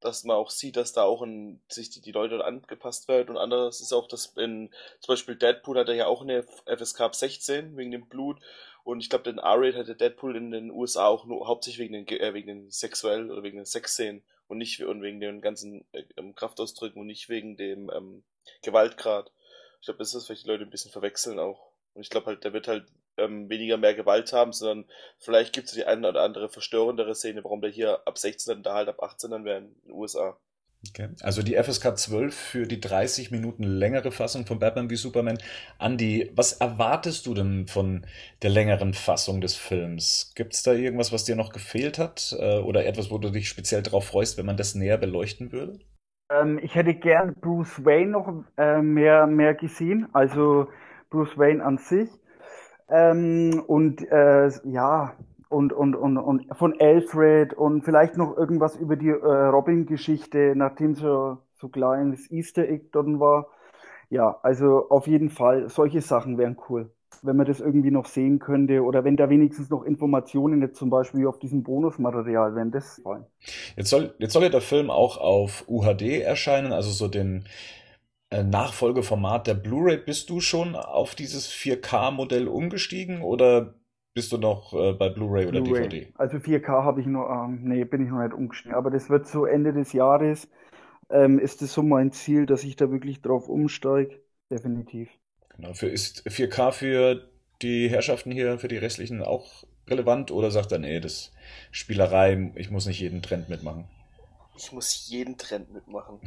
[0.00, 3.30] dass man auch sieht, dass da auch in, sich die, die Leute angepasst werden.
[3.30, 7.00] Und anderes ist auch, dass in zum Beispiel Deadpool hat er ja auch eine FSK
[7.02, 8.40] ab 16 wegen dem Blut.
[8.82, 12.20] Und ich glaube, den R-Rate hatte Deadpool in den USA auch nur hauptsächlich wegen den,
[12.20, 16.04] äh, wegen den sexuell oder wegen den Sexszenen und nicht und wegen den ganzen äh,
[16.16, 18.24] ähm, Kraftausdrücken und nicht wegen dem ähm,
[18.62, 19.30] Gewaltgrad.
[19.80, 21.70] Ich glaube, das ist das vielleicht die Leute ein bisschen verwechseln auch.
[21.94, 25.68] Und ich glaube halt, der wird halt ähm, weniger mehr Gewalt haben, sondern vielleicht gibt
[25.68, 28.88] es die eine oder andere verstörendere Szene, warum der hier ab 16 dann da halt
[28.88, 30.38] ab 18 dann wäre in den USA.
[30.86, 31.08] Okay.
[31.22, 35.38] Also die FSK 12 für die 30 Minuten längere Fassung von Batman wie Superman.
[35.80, 38.06] Andy, was erwartest du denn von
[38.42, 40.32] der längeren Fassung des Films?
[40.36, 42.34] Gibt es da irgendwas, was dir noch gefehlt hat?
[42.38, 45.80] Äh, oder etwas, wo du dich speziell darauf freust, wenn man das näher beleuchten würde?
[46.30, 50.68] Ähm, ich hätte gern Bruce Wayne noch äh, mehr, mehr gesehen, also
[51.10, 52.08] Bruce Wayne an sich.
[52.90, 55.16] Ähm, und äh, ja,
[55.48, 60.94] und, und, und, und von Alfred und vielleicht noch irgendwas über die äh, Robin-Geschichte, nachdem
[60.94, 63.48] so, so kleines Easter Egg dort war.
[64.10, 66.90] Ja, also auf jeden Fall, solche Sachen wären cool.
[67.22, 70.90] Wenn man das irgendwie noch sehen könnte oder wenn da wenigstens noch Informationen jetzt zum
[70.90, 73.24] Beispiel auf diesem Bonusmaterial wären, das fein.
[73.76, 77.44] Jetzt soll, jetzt soll ja der Film auch auf UHD erscheinen, also so den
[78.30, 79.96] äh, Nachfolgeformat der Blu-ray.
[79.96, 83.74] Bist du schon auf dieses 4K-Modell umgestiegen oder
[84.14, 86.12] bist du noch äh, bei Blu-ray oder Blu DVD?
[86.16, 88.74] Also 4K habe ich noch, ähm, nee, bin ich noch nicht umgestiegen.
[88.74, 90.48] Aber das wird so Ende des Jahres,
[91.10, 94.20] ähm, ist das so mein Ziel, dass ich da wirklich drauf umsteige.
[94.50, 95.08] Definitiv.
[95.56, 97.28] Genau, für, ist 4K für
[97.62, 101.32] die Herrschaften hier, für die restlichen auch relevant oder sagt er, nee, das
[101.70, 103.88] Spielerei, ich muss nicht jeden Trend mitmachen?
[104.56, 106.20] Ich muss jeden Trend mitmachen.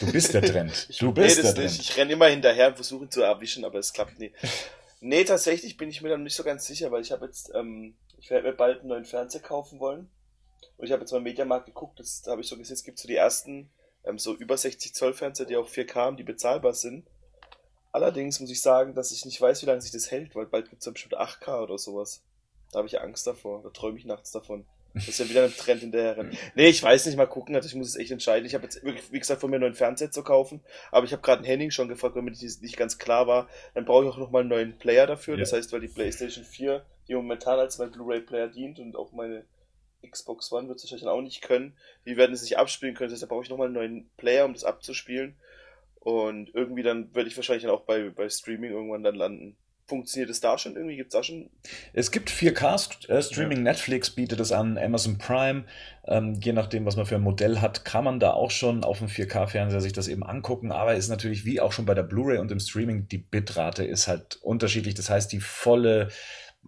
[0.00, 0.88] Du bist der Trend.
[0.98, 1.70] Du bist nee, der Trend.
[1.70, 1.80] Nicht.
[1.80, 4.30] Ich renne immer hinterher und versuche ihn zu erwischen, aber es klappt nie.
[5.04, 7.96] Nee, tatsächlich bin ich mir dann nicht so ganz sicher, weil ich habe jetzt, ähm,
[8.18, 10.08] ich werde mir bald einen neuen Fernseher kaufen wollen.
[10.76, 12.84] Und ich habe jetzt mal im Mediamarkt geguckt, das, da habe ich so gesehen, es
[12.84, 13.68] gibt so die ersten
[14.04, 17.04] ähm, so über 60 Zoll Fernseher, die auch 4K haben, die bezahlbar sind.
[17.90, 20.70] Allerdings muss ich sagen, dass ich nicht weiß, wie lange sich das hält, weil bald
[20.70, 22.22] gibt es ja bestimmt 8K oder sowas.
[22.70, 24.64] Da habe ich Angst davor, da träume ich nachts davon.
[24.94, 26.30] Das ist ja wieder ein Trend hinterher.
[26.54, 27.54] Nee, ich weiß nicht, mal gucken.
[27.56, 28.44] Also ich muss es echt entscheiden.
[28.44, 30.60] Ich habe jetzt wirklich, wie gesagt, von mir einen neuen Fernseher zu kaufen.
[30.90, 33.48] Aber ich habe gerade einen Henning schon gefragt, weil mir das nicht ganz klar war.
[33.74, 35.34] Dann brauche ich auch nochmal einen neuen Player dafür.
[35.34, 35.40] Ja.
[35.40, 39.44] Das heißt, weil die PlayStation 4, die momentan als mein Blu-ray-Player dient und auch meine
[40.08, 41.76] Xbox One wird es wahrscheinlich auch nicht können.
[42.04, 43.10] Die werden es nicht abspielen können.
[43.10, 45.36] Deshalb brauche ich nochmal einen neuen Player, um das abzuspielen.
[46.00, 49.56] Und irgendwie dann werde ich wahrscheinlich dann auch bei, bei Streaming irgendwann dann landen.
[49.86, 50.96] Funktioniert es da schon irgendwie?
[50.96, 51.50] Gibt es da schon?
[51.92, 53.58] Es gibt 4K-Streaming.
[53.58, 53.64] Ja.
[53.64, 55.64] Netflix bietet es an, Amazon Prime.
[56.06, 58.98] Ähm, je nachdem, was man für ein Modell hat, kann man da auch schon auf
[58.98, 60.72] dem 4K-Fernseher sich das eben angucken.
[60.72, 64.08] Aber ist natürlich wie auch schon bei der Blu-ray und im Streaming, die Bitrate ist
[64.08, 64.94] halt unterschiedlich.
[64.94, 66.08] Das heißt, die volle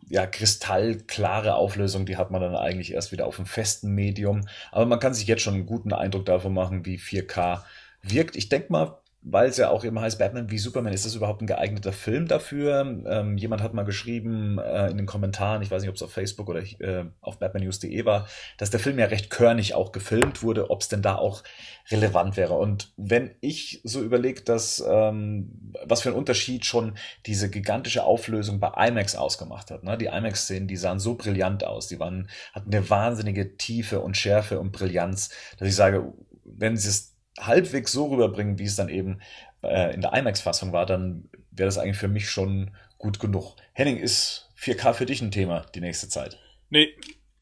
[0.08, 4.46] ja, kristallklare Auflösung, die hat man dann eigentlich erst wieder auf einem festen Medium.
[4.72, 7.62] Aber man kann sich jetzt schon einen guten Eindruck davon machen, wie 4K
[8.02, 8.36] wirkt.
[8.36, 11.40] Ich denke mal, weil es ja auch immer heißt, Batman wie Superman, ist das überhaupt
[11.40, 13.02] ein geeigneter Film dafür?
[13.06, 16.12] Ähm, jemand hat mal geschrieben äh, in den Kommentaren, ich weiß nicht, ob es auf
[16.12, 20.70] Facebook oder äh, auf batmannews.de war, dass der Film ja recht körnig auch gefilmt wurde,
[20.70, 21.42] ob es denn da auch
[21.90, 22.52] relevant wäre.
[22.52, 28.60] Und wenn ich so überlege, dass ähm, was für ein Unterschied schon diese gigantische Auflösung
[28.60, 29.84] bei IMAX ausgemacht hat.
[29.84, 29.96] Ne?
[29.96, 34.60] Die IMAX-Szenen, die sahen so brillant aus, die waren, hatten eine wahnsinnige Tiefe und Schärfe
[34.60, 36.12] und Brillanz, dass ich sage,
[36.44, 39.20] wenn sie es halbwegs so rüberbringen, wie es dann eben
[39.62, 43.56] äh, in der IMAX-Fassung war, dann wäre das eigentlich für mich schon gut genug.
[43.72, 46.38] Henning, ist 4K für dich ein Thema die nächste Zeit?
[46.70, 46.94] Nee,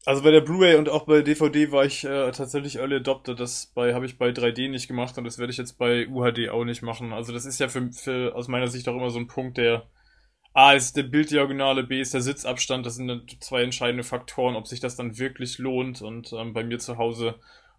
[0.05, 3.35] also bei der Blu-ray und auch bei DVD war ich äh, tatsächlich Early Adopter.
[3.35, 6.65] Das habe ich bei 3D nicht gemacht und das werde ich jetzt bei UHD auch
[6.65, 7.13] nicht machen.
[7.13, 9.87] Also das ist ja für, für aus meiner Sicht auch immer so ein Punkt, der
[10.53, 12.85] A ist der Bilddiagonale, B ist der Sitzabstand.
[12.85, 16.01] Das sind zwei entscheidende Faktoren, ob sich das dann wirklich lohnt.
[16.01, 17.35] Und ähm, bei mir zu Hause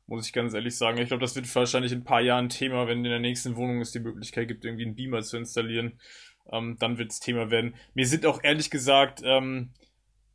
[0.07, 0.99] muss ich ganz ehrlich sagen.
[0.99, 3.81] Ich glaube, das wird wahrscheinlich in ein paar Jahren Thema, wenn in der nächsten Wohnung
[3.81, 5.99] es die Möglichkeit gibt, irgendwie einen Beamer zu installieren.
[6.53, 7.75] Ähm, dann wird es Thema werden.
[7.95, 9.71] Mir sind auch ehrlich gesagt ähm,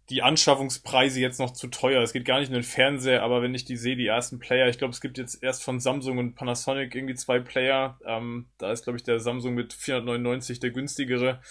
[0.09, 2.01] die Anschaffungspreise jetzt noch zu teuer.
[2.01, 4.67] Es geht gar nicht um den Fernseher, aber wenn ich die sehe, die ersten Player,
[4.67, 7.99] ich glaube, es gibt jetzt erst von Samsung und Panasonic irgendwie zwei Player.
[8.05, 11.41] Ähm, da ist, glaube ich, der Samsung mit 499 der günstigere.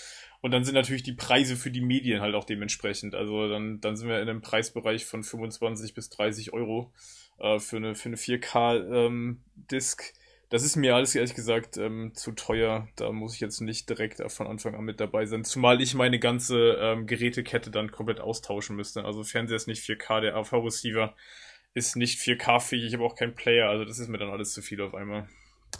[0.41, 3.15] Und dann sind natürlich die Preise für die Medien halt auch dementsprechend.
[3.15, 6.93] Also dann, dann sind wir in einem Preisbereich von 25 bis 30 Euro
[7.39, 10.03] äh, für eine, für eine 4K-Disc.
[10.03, 10.19] Ähm,
[10.51, 12.89] das ist mir alles ehrlich gesagt ähm, zu teuer.
[12.97, 15.45] Da muss ich jetzt nicht direkt von Anfang an mit dabei sein.
[15.45, 19.05] Zumal ich meine ganze ähm, Gerätekette dann komplett austauschen müsste.
[19.05, 21.15] Also Fernseher ist nicht 4K, der AV-Receiver
[21.75, 22.87] ist nicht 4K-fähig.
[22.87, 23.69] Ich habe auch keinen Player.
[23.69, 25.29] Also das ist mir dann alles zu viel auf einmal.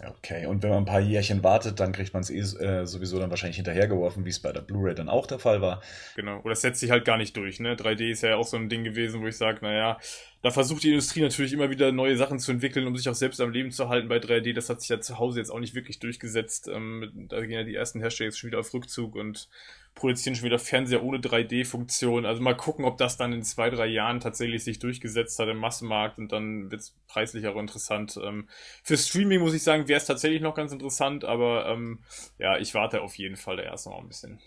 [0.07, 3.19] Okay, und wenn man ein paar Jährchen wartet, dann kriegt man es eh äh, sowieso
[3.19, 5.83] dann wahrscheinlich hinterhergeworfen, wie es bei der Blu-ray dann auch der Fall war.
[6.15, 7.59] Genau, oder es setzt sich halt gar nicht durch.
[7.59, 7.75] Ne?
[7.75, 9.99] 3D ist ja auch so ein Ding gewesen, wo ich sage, naja,
[10.43, 13.41] da versucht die Industrie natürlich immer wieder neue Sachen zu entwickeln, um sich auch selbst
[13.41, 14.55] am Leben zu halten bei 3D.
[14.55, 16.69] Das hat sich ja zu Hause jetzt auch nicht wirklich durchgesetzt.
[16.69, 19.49] Ähm, da gehen ja die ersten Hersteller jetzt schon wieder auf Rückzug und
[19.97, 22.25] produzieren schon wieder Fernseher ohne 3D-Funktion.
[22.25, 25.59] Also mal gucken, ob das dann in zwei, drei Jahren tatsächlich sich durchgesetzt hat im
[25.59, 28.19] Massenmarkt und dann wird es preislich auch interessant.
[28.23, 28.49] Ähm,
[28.85, 31.99] für Streaming muss ich sagen, wäre es tatsächlich noch ganz interessant, aber ähm,
[32.39, 34.39] ja, ich warte auf jeden Fall da erst noch ein bisschen.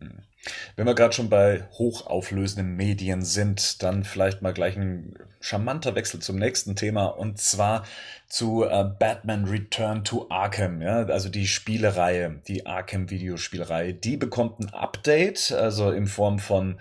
[0.00, 0.22] Hm.
[0.76, 6.20] Wenn wir gerade schon bei hochauflösenden Medien sind, dann vielleicht mal gleich ein charmanter Wechsel
[6.20, 7.84] zum nächsten Thema und zwar
[8.28, 14.60] zu äh, Batman Return to Arkham, ja, also die Spielereihe, die Arkham Videospielreihe, die bekommt
[14.60, 16.78] ein Update, also in Form von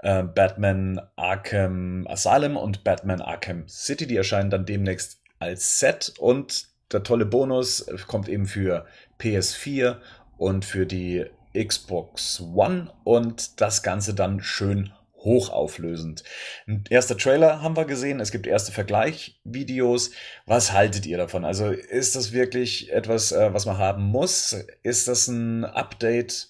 [0.00, 6.68] äh, Batman Arkham Asylum und Batman Arkham City, die erscheinen dann demnächst als Set und
[6.92, 8.86] der tolle Bonus kommt eben für
[9.18, 9.96] PS4
[10.36, 14.92] und für die Xbox One und das Ganze dann schön
[15.24, 16.22] hochauflösend.
[16.66, 20.10] Ein erster Trailer haben wir gesehen, es gibt erste Vergleichvideos.
[20.46, 21.44] Was haltet ihr davon?
[21.44, 24.52] Also ist das wirklich etwas, äh, was man haben muss?
[24.82, 26.48] Ist das ein Update,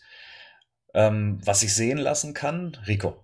[0.93, 2.77] ähm, was sich sehen lassen kann?
[2.87, 3.17] Rico.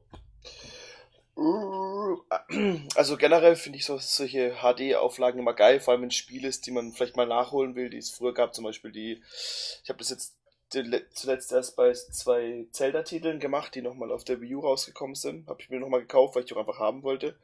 [2.94, 6.70] Also generell finde ich so, solche HD-Auflagen immer geil, vor allem wenn Spiel ist, die
[6.70, 9.22] man vielleicht mal nachholen will, die es früher gab, zum Beispiel die,
[9.82, 10.36] ich habe das jetzt
[10.70, 15.48] zuletzt erst bei zwei Zelda-Titeln gemacht, die nochmal auf der Wii U rausgekommen sind.
[15.48, 17.36] Habe ich mir nochmal gekauft, weil ich die auch einfach haben wollte.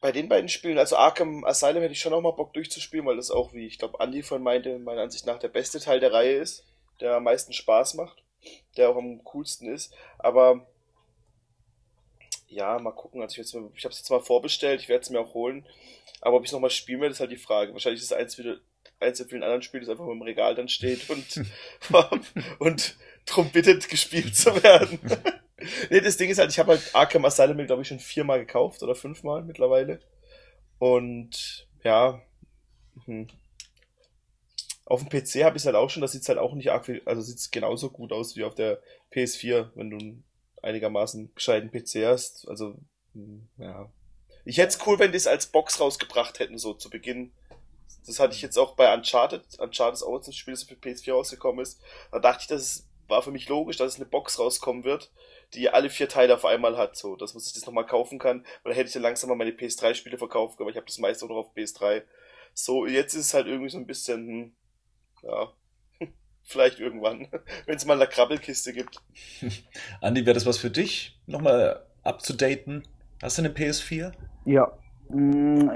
[0.00, 3.30] Bei den beiden Spielen, also Arkham Asylum hätte ich schon nochmal Bock durchzuspielen, weil das
[3.30, 6.36] auch, wie ich glaube, Andy von meinte, meiner Ansicht nach der beste Teil der Reihe
[6.36, 6.64] ist,
[7.00, 8.22] der am meisten Spaß macht,
[8.76, 9.94] der auch am coolsten ist.
[10.18, 10.66] Aber
[12.48, 13.22] ja, mal gucken.
[13.22, 15.66] Also ich, ich habe es jetzt mal vorbestellt, ich werde es mir auch holen.
[16.20, 17.72] Aber ob ich es nochmal spielen werde, ist halt die Frage.
[17.72, 18.58] Wahrscheinlich ist es eins wieder
[19.00, 21.44] eins von vielen anderen Spielen, das einfach im Regal dann steht und,
[22.58, 24.98] und drum bittet, gespielt zu werden.
[25.90, 28.82] nee, das Ding ist halt, ich habe halt Arkham Asylum, glaube ich, schon viermal gekauft
[28.82, 30.00] oder fünfmal mittlerweile.
[30.78, 32.20] Und ja,
[33.04, 33.28] hm.
[34.84, 36.86] auf dem PC habe ich es halt auch schon, das sieht halt auch nicht arg
[36.86, 38.80] viel, also sieht genauso gut aus wie auf der
[39.12, 40.24] PS4, wenn du einen
[40.62, 42.48] einigermaßen gescheiten PC hast.
[42.48, 42.76] Also,
[43.14, 43.90] hm, ja,
[44.44, 47.32] Ich hätte es cool, wenn die es als Box rausgebracht hätten, so zu Beginn.
[48.06, 49.42] Das hatte ich jetzt auch bei Uncharted.
[49.58, 51.80] Uncharted ist auch jetzt ein Spiel, das für PS4 rausgekommen ist.
[52.12, 55.10] Da dachte ich, das war für mich logisch, dass es eine Box rauskommen wird,
[55.54, 58.44] die alle vier Teile auf einmal hat, so, dass man sich das nochmal kaufen kann.
[58.62, 61.24] Weil da hätte ich dann langsam mal meine PS3-Spiele verkauft, aber ich habe das meiste
[61.24, 62.02] auch noch auf PS3.
[62.54, 64.52] So, jetzt ist es halt irgendwie so ein bisschen, hm,
[65.22, 65.52] ja,
[66.42, 67.28] vielleicht irgendwann,
[67.66, 69.02] wenn es mal eine Krabbelkiste gibt.
[70.00, 72.86] Andi, wäre das was für dich, nochmal abzudaten?
[73.22, 74.12] Hast du eine PS4?
[74.44, 74.78] Ja,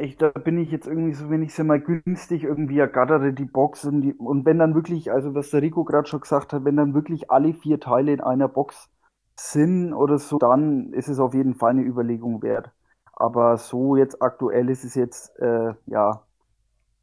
[0.01, 3.45] ich, da bin ich jetzt irgendwie so, wenn ich sie mal günstig irgendwie ergattere, die
[3.45, 6.65] Box und, die, und wenn dann wirklich, also was der Rico gerade schon gesagt hat,
[6.65, 8.91] wenn dann wirklich alle vier Teile in einer Box
[9.37, 12.71] sind oder so, dann ist es auf jeden Fall eine Überlegung wert.
[13.13, 16.25] Aber so jetzt aktuell ist es jetzt, äh, ja,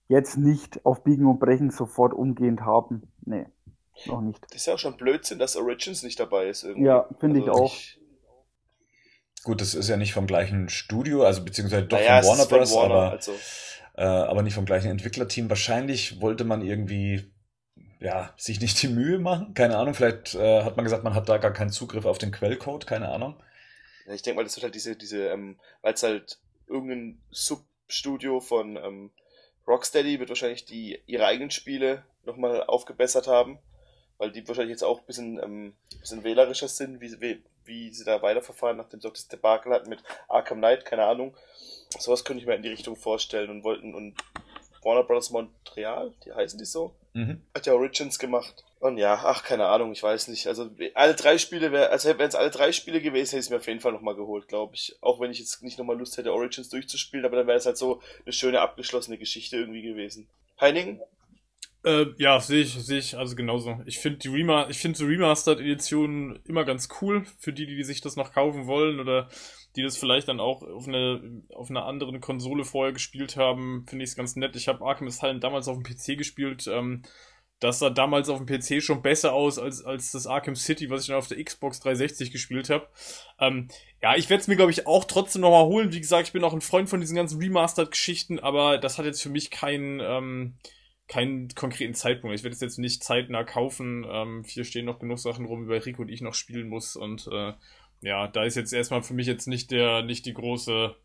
[0.07, 3.03] jetzt nicht auf Biegen und Brechen sofort umgehend haben.
[3.25, 3.45] Nee,
[4.05, 4.43] noch nicht.
[4.49, 6.63] Das ist ja auch schon Blödsinn, dass Origins nicht dabei ist.
[6.63, 6.87] Irgendwie.
[6.87, 7.73] Ja, finde also ich auch.
[7.73, 8.01] Ich...
[9.47, 12.75] Gut, das ist ja nicht vom gleichen Studio, also beziehungsweise doch naja, von Warner Bros.,
[12.75, 13.31] Warner, aber, also.
[13.95, 15.47] äh, aber nicht vom gleichen Entwicklerteam.
[15.47, 17.31] Wahrscheinlich wollte man irgendwie
[18.01, 19.53] ja, sich nicht die Mühe machen.
[19.53, 22.33] Keine Ahnung, vielleicht äh, hat man gesagt, man hat da gar keinen Zugriff auf den
[22.33, 23.41] Quellcode, keine Ahnung.
[24.05, 28.41] Ja, ich denke mal, das wird halt diese, diese, ähm, weil es halt irgendein Substudio
[28.41, 29.11] von ähm,
[29.65, 33.59] Rocksteady wird wahrscheinlich die ihre eigenen Spiele nochmal aufgebessert haben,
[34.17, 38.21] weil die wahrscheinlich jetzt auch ein bisschen, ähm, bisschen wählerischer sind, wie, wie, sie da
[38.21, 41.35] weiterverfahren, nachdem sie auch das Debakel hatten mit Arkham Knight, keine Ahnung.
[41.99, 44.15] Sowas könnte ich mir in die Richtung vorstellen und wollten und
[44.83, 45.31] Warner Bros.
[45.31, 47.41] Montreal, die heißen die so, mhm.
[47.53, 48.63] hat ja Origins gemacht.
[48.79, 50.47] Und ja, ach, keine Ahnung, ich weiß nicht.
[50.47, 53.49] Also alle drei Spiele wäre, also wenn es alle drei Spiele gewesen, hätte ich es
[53.49, 54.95] mir auf jeden Fall nochmal geholt, glaube ich.
[55.01, 57.77] Auch wenn ich jetzt nicht nochmal Lust hätte, Origins durchzuspielen, aber dann wäre es halt
[57.77, 60.29] so eine schöne abgeschlossene Geschichte irgendwie gewesen.
[60.61, 61.01] Heining?
[61.87, 63.79] Äh, ja, sehe ich, sehe ich also genauso.
[63.85, 67.83] Ich finde die Rema ich finde so Remastered Editionen immer ganz cool für die, die
[67.85, 69.29] sich das noch kaufen wollen oder
[69.77, 74.03] die das vielleicht dann auch auf eine auf einer anderen Konsole vorher gespielt haben, finde
[74.03, 74.57] ich es ganz nett.
[74.57, 76.67] Ich habe Arkham Asylum damals auf dem PC gespielt.
[76.67, 77.03] Ähm,
[77.61, 81.03] das sah damals auf dem PC schon besser aus als, als das Arkham City, was
[81.03, 82.87] ich dann auf der Xbox 360 gespielt habe.
[83.39, 83.69] Ähm,
[84.01, 85.93] ja, ich werde es mir, glaube ich, auch trotzdem nochmal holen.
[85.93, 89.23] Wie gesagt, ich bin auch ein Freund von diesen ganzen Remastered-Geschichten, aber das hat jetzt
[89.23, 90.57] für mich keinen, ähm,
[91.07, 92.35] keinen konkreten Zeitpunkt.
[92.35, 94.05] Ich werde es jetzt nicht zeitnah kaufen.
[94.09, 96.95] Ähm, hier stehen noch genug Sachen rum, über Rico und ich noch spielen muss.
[96.95, 97.53] Und äh,
[98.01, 100.95] ja, da ist jetzt erstmal für mich jetzt nicht der, nicht die große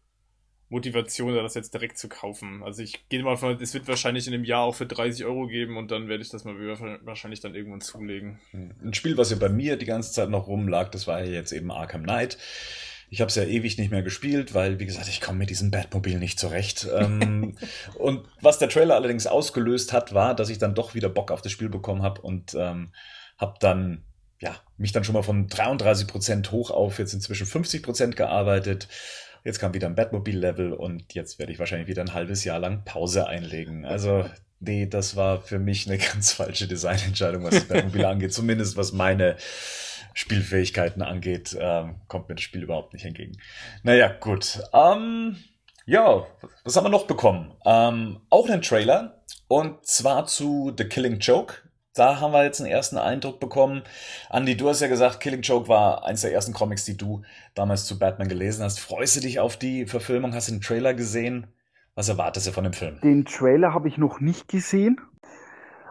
[0.73, 2.63] Motivation, das jetzt direkt zu kaufen.
[2.63, 5.47] Also ich gehe mal von, es wird wahrscheinlich in einem Jahr auch für 30 Euro
[5.47, 6.57] geben und dann werde ich das mal
[7.03, 8.41] wahrscheinlich dann irgendwann zulegen.
[8.51, 8.73] Hm.
[8.83, 11.53] Ein Spiel, was ja bei mir die ganze Zeit noch rumlag, das war ja jetzt
[11.53, 12.39] eben Arkham Knight.
[13.13, 15.71] Ich habe es ja ewig nicht mehr gespielt, weil, wie gesagt, ich komme mit diesem
[15.71, 16.89] Batmobil nicht zurecht.
[16.97, 17.57] ähm,
[17.99, 21.43] und was der Trailer allerdings ausgelöst hat, war, dass ich dann doch wieder Bock auf
[21.43, 22.93] das Spiel bekommen habe und ähm,
[23.39, 24.05] habe dann
[24.41, 28.89] ja mich dann schon mal von 33 Prozent hoch auf jetzt inzwischen 50 Prozent gearbeitet
[29.45, 32.85] Jetzt kam wieder ein Batmobil-Level und jetzt werde ich wahrscheinlich wieder ein halbes Jahr lang
[32.85, 33.85] Pause einlegen.
[33.85, 34.25] Also,
[34.61, 38.33] nee, das war für mich eine ganz falsche Designentscheidung, was das Batmobil angeht.
[38.33, 39.37] Zumindest was meine
[40.15, 43.37] Spielfähigkeiten angeht, ähm, kommt mir das Spiel überhaupt nicht entgegen.
[43.83, 44.61] Naja, gut.
[44.73, 45.37] Ähm,
[45.87, 46.27] ja,
[46.65, 47.53] was haben wir noch bekommen?
[47.65, 49.23] Ähm, auch einen Trailer.
[49.49, 51.55] Und zwar zu The Killing Joke
[51.95, 53.83] da haben wir jetzt einen ersten Eindruck bekommen.
[54.31, 57.23] Andy, du hast ja gesagt, Killing Joke war eins der ersten Comics, die du
[57.55, 58.81] damals zu Batman gelesen hast.
[58.81, 60.35] Freust du dich auf die Verfilmung?
[60.35, 61.49] Hast du den Trailer gesehen?
[61.95, 62.99] Was erwartest du von dem Film?
[63.03, 64.99] Den Trailer habe ich noch nicht gesehen.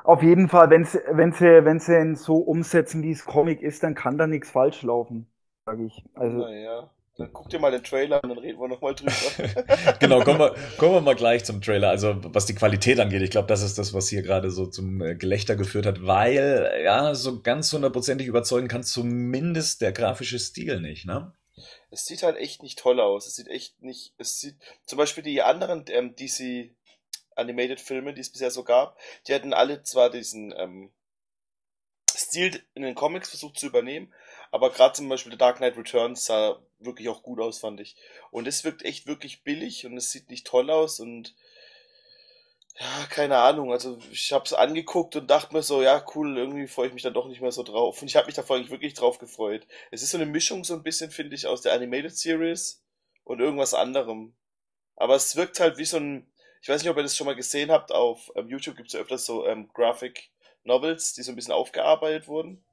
[0.03, 3.61] Auf jeden Fall, wenn sie, wenn sie, wenn sie ihn so umsetzen, wie es Comic
[3.61, 5.27] ist, dann kann da nichts falsch laufen,
[5.65, 6.03] sage ich.
[6.15, 6.89] Also, naja.
[7.17, 9.11] Dann guck dir mal den Trailer an, dann reden wir nochmal drüber.
[9.99, 11.89] genau, kommen wir, kommen wir mal gleich zum Trailer.
[11.89, 15.01] Also was die Qualität angeht, ich glaube, das ist das, was hier gerade so zum
[15.01, 20.79] äh, Gelächter geführt hat, weil ja, so ganz hundertprozentig überzeugen kann zumindest der grafische Stil
[20.79, 21.33] nicht, ne?
[21.91, 23.27] Es sieht halt echt nicht toll aus.
[23.27, 24.13] Es sieht echt nicht.
[24.17, 24.55] Es sieht.
[24.85, 26.71] Zum Beispiel die anderen ähm, DC
[27.35, 30.91] Animated Filme, die es bisher so gab, die hatten alle zwar diesen ähm,
[32.13, 34.13] Stil in den Comics versucht zu übernehmen,
[34.51, 37.95] aber gerade zum Beispiel The Dark Knight Returns sah wirklich auch gut aus, fand ich.
[38.31, 41.35] Und es wirkt echt wirklich billig und es sieht nicht toll aus und
[42.79, 43.71] ja, keine Ahnung.
[43.71, 47.03] Also ich habe es angeguckt und dachte mir so, ja cool, irgendwie freue ich mich
[47.03, 48.01] dann doch nicht mehr so drauf.
[48.01, 49.67] Und ich habe mich da vorhin wirklich drauf gefreut.
[49.91, 52.81] Es ist so eine Mischung so ein bisschen, finde ich, aus der Animated Series
[53.23, 54.35] und irgendwas anderem.
[54.95, 56.30] Aber es wirkt halt wie so ein,
[56.61, 58.93] ich weiß nicht, ob ihr das schon mal gesehen habt, auf ähm, YouTube gibt es
[58.93, 60.29] ja öfters so ähm, Graphic
[60.63, 62.63] Novels, die so ein bisschen aufgearbeitet wurden.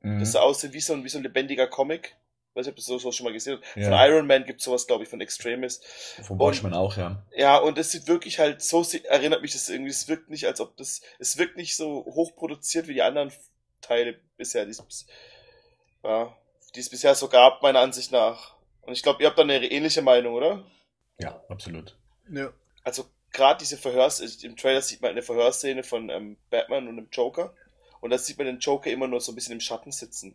[0.00, 0.20] Mhm.
[0.20, 2.16] Das so aussieht wie so ein, wie so ein lebendiger Comic.
[2.50, 3.76] Ich weiß nicht, ob du sowas schon mal gesehen hast.
[3.76, 3.88] Ja.
[3.88, 5.80] Von Iron Man gibt es sowas, glaube ich, von Extremis.
[6.22, 7.24] Von Watchmen auch, ja.
[7.36, 10.60] Ja, und es sieht wirklich halt, so erinnert mich das irgendwie, es wirkt nicht, als
[10.60, 13.32] ob das, es wirkt nicht so hoch produziert wie die anderen
[13.80, 15.06] Teile bisher, die es,
[16.04, 16.32] ja,
[16.76, 18.54] die es bisher so gab, meiner Ansicht nach.
[18.82, 20.64] Und ich glaube, ihr habt da eine ähnliche Meinung, oder?
[21.18, 21.96] Ja, absolut.
[22.30, 22.52] Ja.
[22.84, 27.08] Also gerade diese Verhörs, im Trailer sieht man eine Verhörszene von ähm, Batman und dem
[27.12, 27.54] Joker.
[28.00, 30.34] Und da sieht man den Joker immer nur so ein bisschen im Schatten sitzen.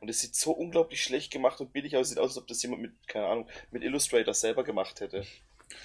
[0.00, 2.62] Und es sieht so unglaublich schlecht gemacht und billig aus, sieht aus, als ob das
[2.62, 5.26] jemand mit, keine Ahnung, mit Illustrator selber gemacht hätte.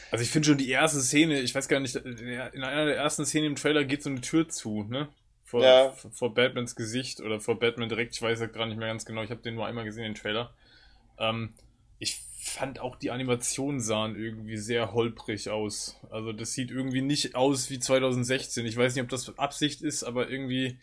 [0.09, 3.25] Also ich finde schon die erste Szene, ich weiß gar nicht, in einer der ersten
[3.25, 5.09] Szenen im Trailer geht so eine Tür zu, ne?
[5.43, 5.91] Vor, Ja.
[5.91, 9.21] vor Batmans Gesicht oder vor Batman direkt, ich weiß ja gerade nicht mehr ganz genau,
[9.21, 10.53] ich habe den nur einmal gesehen, den Trailer.
[11.19, 11.53] Ähm,
[11.99, 15.99] ich fand auch die Animationen sahen irgendwie sehr holprig aus.
[16.11, 18.65] Also das sieht irgendwie nicht aus wie 2016.
[18.65, 20.77] Ich weiß nicht, ob das Absicht ist, aber irgendwie.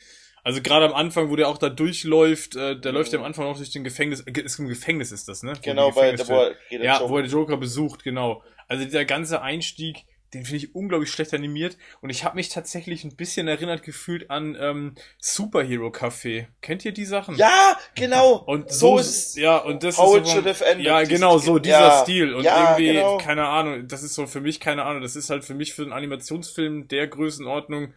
[0.45, 2.99] Also gerade am Anfang, wo der auch da durchläuft, äh, der Mhm.
[2.99, 4.21] läuft ja am Anfang auch durch den Gefängnis.
[4.23, 5.53] Äh, ist im Gefängnis ist das, ne?
[5.57, 8.43] Wo Genau, weil Gefängnis- wo er, der ja, wo er den Joker besucht, genau.
[8.67, 10.05] Also dieser ganze Einstieg,
[10.35, 11.76] den finde ich unglaublich schlecht animiert.
[12.01, 16.47] Und ich habe mich tatsächlich ein bisschen erinnert gefühlt an ähm, Superhero Café.
[16.61, 17.37] Kennt ihr die Sachen?
[17.37, 18.37] Ja, genau.
[18.37, 19.37] Und so so, ist es.
[19.37, 22.35] ja, und das How ist it should ja, genau, so dieser ja, Stil.
[22.35, 23.18] Und ja, irgendwie, genau.
[23.18, 25.83] keine Ahnung, das ist so für mich, keine Ahnung, das ist halt für mich für
[25.83, 27.95] einen Animationsfilm der Größenordnung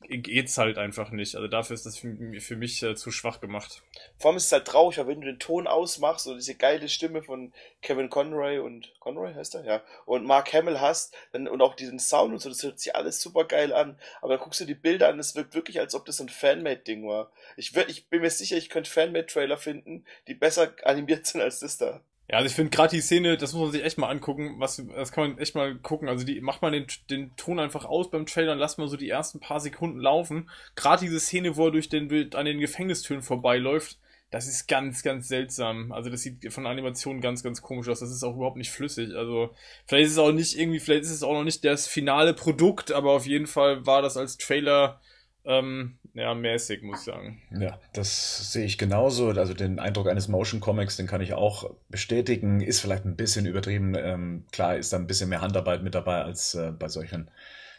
[0.00, 1.34] geht's halt einfach nicht.
[1.34, 3.82] Also dafür ist das für, für mich äh, zu schwach gemacht.
[4.16, 6.88] Vor allem ist es halt traurig, weil wenn du den Ton ausmachst und diese geile
[6.88, 9.64] Stimme von Kevin Conroy und Conroy heißt er?
[9.64, 9.82] Ja.
[10.06, 13.20] Und Mark Hamill hast, dann, und auch diesen Sound und so, das hört sich alles
[13.20, 13.98] super geil an.
[14.20, 17.06] Aber dann guckst du die Bilder an, es wirkt wirklich, als ob das ein Fanmade-Ding
[17.06, 17.30] war.
[17.56, 21.58] Ich, wür- ich bin mir sicher, ich könnte Fanmade-Trailer finden, die besser animiert sind als
[21.60, 22.00] das da.
[22.30, 24.82] Ja, also ich finde gerade die Szene, das muss man sich echt mal angucken, was,
[24.94, 26.08] das kann man echt mal gucken.
[26.08, 28.98] Also die macht man den, den Ton einfach aus beim Trailer und lasst mal so
[28.98, 30.50] die ersten paar Sekunden laufen.
[30.76, 33.98] Gerade diese Szene, wo er durch den Bild an den Gefängnistüren vorbeiläuft,
[34.30, 35.90] das ist ganz, ganz seltsam.
[35.90, 38.00] Also das sieht von der Animation ganz, ganz komisch aus.
[38.00, 39.14] Das ist auch überhaupt nicht flüssig.
[39.14, 39.54] Also
[39.86, 42.92] vielleicht ist es auch nicht irgendwie, vielleicht ist es auch noch nicht das finale Produkt,
[42.92, 45.00] aber auf jeden Fall war das als Trailer
[45.48, 47.40] ähm, ja mäßig, muss ich sagen.
[47.58, 49.30] Ja, das sehe ich genauso.
[49.30, 52.60] Also den Eindruck eines Motion Comics, den kann ich auch bestätigen.
[52.60, 53.94] Ist vielleicht ein bisschen übertrieben.
[53.96, 57.30] Ähm, klar ist da ein bisschen mehr Handarbeit mit dabei als äh, bei solchen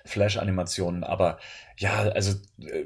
[0.06, 1.04] Flash-Animationen.
[1.04, 1.38] Aber
[1.78, 2.86] ja, also äh,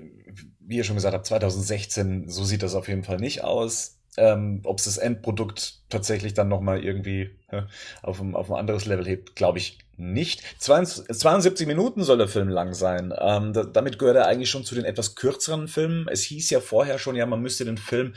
[0.59, 3.99] wie ihr schon gesagt habt, 2016, so sieht das auf jeden Fall nicht aus.
[4.17, 7.63] Ähm, Ob es das Endprodukt tatsächlich dann nochmal irgendwie äh,
[8.01, 10.41] auf, ein, auf ein anderes Level hebt, glaube ich nicht.
[10.59, 13.13] 22, 72 Minuten soll der Film lang sein.
[13.17, 16.07] Ähm, da, damit gehört er eigentlich schon zu den etwas kürzeren Filmen.
[16.07, 18.13] Es hieß ja vorher schon, ja, man müsste den Film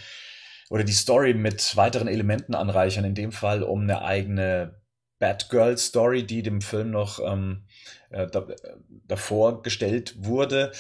[0.71, 3.05] oder die Story mit weiteren Elementen anreichern.
[3.05, 4.81] In dem Fall um eine eigene
[5.19, 7.65] Batgirl-Story, die dem Film noch ähm,
[8.11, 8.47] äh, da,
[9.07, 10.73] davor gestellt wurde.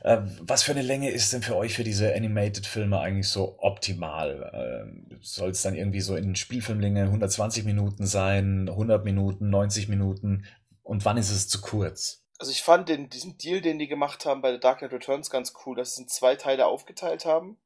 [0.00, 4.50] Äh, was für eine Länge ist denn für euch für diese Animated-Filme eigentlich so optimal?
[4.54, 10.46] Ähm, Soll es dann irgendwie so in Spielfilmlänge 120 Minuten sein, 100 Minuten, 90 Minuten?
[10.82, 12.24] Und wann ist es zu kurz?
[12.38, 15.28] Also ich fand den, diesen Deal, den die gemacht haben bei The Dark Knight Returns
[15.28, 17.58] ganz cool, dass sie in zwei Teile aufgeteilt haben.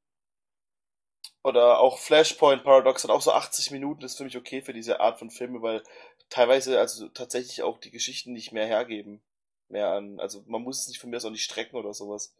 [1.44, 4.72] Oder auch Flashpoint Paradox hat auch so 80 Minuten, das ist für mich okay für
[4.72, 5.82] diese Art von Filme, weil
[6.30, 9.22] teilweise also tatsächlich auch die Geschichten nicht mehr hergeben.
[9.74, 12.32] Mehr an, also man muss es nicht von mir aus auch nicht strecken oder sowas.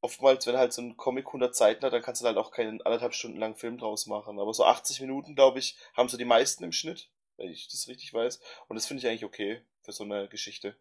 [0.00, 2.80] Oftmals, wenn halt so ein Comic 100 Seiten hat, dann kannst du halt auch keinen
[2.82, 4.38] anderthalb Stunden langen Film draus machen.
[4.38, 7.88] Aber so 80 Minuten, glaube ich, haben so die meisten im Schnitt, wenn ich das
[7.88, 8.40] richtig weiß.
[8.68, 10.76] Und das finde ich eigentlich okay für so eine Geschichte.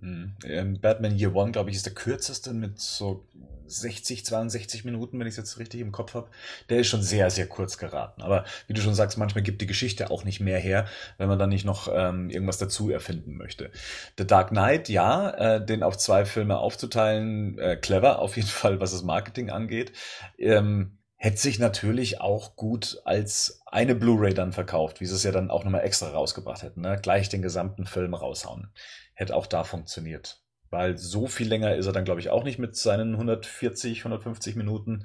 [0.00, 0.32] Hm.
[0.44, 3.24] Ähm, Batman Year One, glaube ich, ist der kürzeste mit so
[3.70, 6.28] 60, 62 Minuten, wenn ich es jetzt richtig im Kopf habe.
[6.68, 8.22] Der ist schon sehr, sehr kurz geraten.
[8.22, 10.86] Aber wie du schon sagst, manchmal gibt die Geschichte auch nicht mehr her,
[11.18, 13.70] wenn man dann nicht noch ähm, irgendwas dazu erfinden möchte.
[14.18, 18.80] The Dark Knight, ja, äh, den auf zwei Filme aufzuteilen, äh, clever auf jeden Fall,
[18.80, 19.92] was das Marketing angeht.
[20.38, 25.32] Ähm, hätte sich natürlich auch gut als eine Blu-ray dann verkauft, wie sie es ja
[25.32, 26.80] dann auch nochmal extra rausgebracht hätten.
[26.80, 26.98] Ne?
[27.00, 28.72] Gleich den gesamten Film raushauen.
[29.12, 30.40] Hätte auch da funktioniert.
[30.70, 34.56] Weil so viel länger ist er dann, glaube ich, auch nicht mit seinen 140, 150
[34.56, 35.04] Minuten.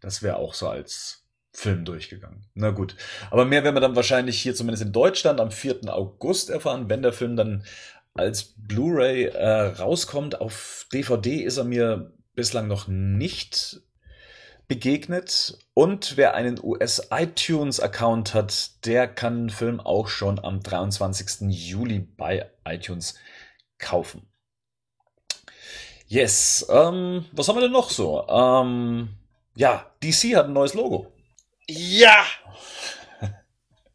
[0.00, 2.46] Das wäre auch so als Film durchgegangen.
[2.54, 2.96] Na gut.
[3.30, 5.92] Aber mehr werden wir dann wahrscheinlich hier zumindest in Deutschland am 4.
[5.94, 7.64] August erfahren, wenn der Film dann
[8.14, 10.40] als Blu-ray äh, rauskommt.
[10.40, 13.82] Auf DVD ist er mir bislang noch nicht
[14.70, 15.58] begegnet.
[15.74, 21.50] Und wer einen US-iTunes-Account hat, der kann den Film auch schon am 23.
[21.50, 23.18] Juli bei iTunes
[23.78, 24.26] kaufen.
[26.06, 28.26] Yes, ähm, was haben wir denn noch so?
[28.28, 29.08] Ähm,
[29.56, 31.12] ja, DC hat ein neues Logo.
[31.68, 32.24] Ja!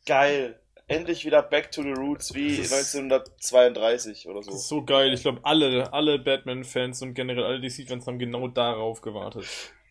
[0.06, 0.60] Geil.
[0.88, 4.80] Endlich wieder back to the roots wie Das ist- 1932 oder Das ist so.
[4.82, 5.14] so geil.
[5.14, 9.46] Ich glaube, alle, alle Batman-Fans und generell alle DC-Fans haben genau darauf gewartet.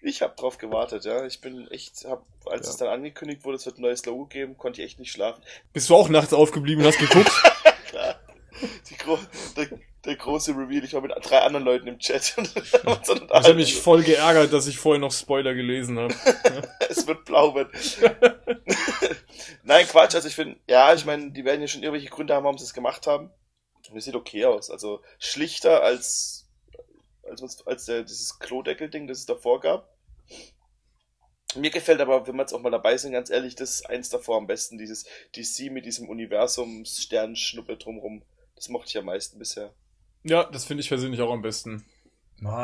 [0.07, 1.24] Ich habe drauf gewartet, ja.
[1.24, 2.72] Ich bin echt, hab, als Ja.
[2.72, 5.42] es dann angekündigt wurde, es wird ein neues Logo geben, konnte ich echt nicht schlafen.
[5.72, 7.32] Bist du auch nachts aufgeblieben und hast geguckt?
[7.86, 8.20] Klar.
[8.98, 9.18] Gro
[9.57, 9.68] der,
[10.05, 12.36] der große Reveal, ich war mit drei anderen Leuten im Chat.
[12.55, 16.14] Ich habe mich voll geärgert, dass ich vorher noch Spoiler gelesen habe.
[16.88, 17.70] es wird blau werden.
[19.62, 22.44] Nein, Quatsch, also ich finde, ja, ich meine, die werden ja schon irgendwelche Gründe haben,
[22.44, 23.30] warum sie es gemacht haben.
[23.90, 24.70] Und es sieht okay aus.
[24.70, 26.46] Also schlichter als,
[27.28, 29.93] als, als der, dieses Klodeckel-Ding, das es davor gab.
[31.57, 34.39] Mir gefällt aber, wenn wir jetzt auch mal dabei sind, ganz ehrlich, das eins davor
[34.39, 35.05] am besten, dieses
[35.37, 38.22] DC mit diesem Universums-Sternschnuppe drumrum.
[38.57, 39.72] Das mochte ich am meisten bisher.
[40.25, 41.85] Ja, das finde ich persönlich auch am besten.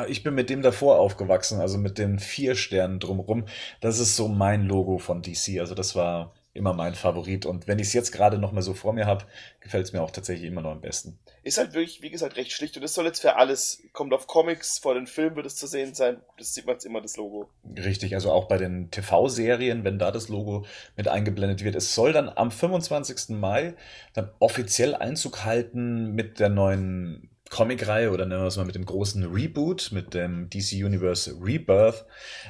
[0.08, 3.46] Ich bin mit dem davor aufgewachsen, also mit den vier Sternen drumrum.
[3.80, 5.60] Das ist so mein Logo von DC.
[5.60, 7.46] Also das war immer mein Favorit.
[7.46, 9.24] Und wenn ich es jetzt gerade noch mal so vor mir habe,
[9.60, 11.18] gefällt es mir auch tatsächlich immer noch am besten.
[11.42, 12.76] Ist halt wirklich, wie gesagt, recht schlicht.
[12.76, 15.66] Und das soll jetzt für alles, kommt auf Comics, vor den Filmen wird es zu
[15.66, 16.18] sehen sein.
[16.36, 17.48] Das sieht man jetzt immer, das Logo.
[17.76, 20.66] Richtig, also auch bei den TV-Serien, wenn da das Logo
[20.96, 21.76] mit eingeblendet wird.
[21.76, 23.30] Es soll dann am 25.
[23.36, 23.74] Mai
[24.12, 28.86] dann offiziell Einzug halten mit der neuen Comic-Reihe oder nennen wir es mal mit dem
[28.86, 32.06] großen Reboot, mit dem DC Universe Rebirth,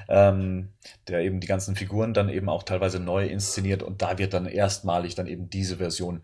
[0.09, 0.69] ähm,
[1.09, 4.47] der eben die ganzen Figuren dann eben auch teilweise neu inszeniert und da wird dann
[4.47, 6.23] erstmalig dann eben diese Version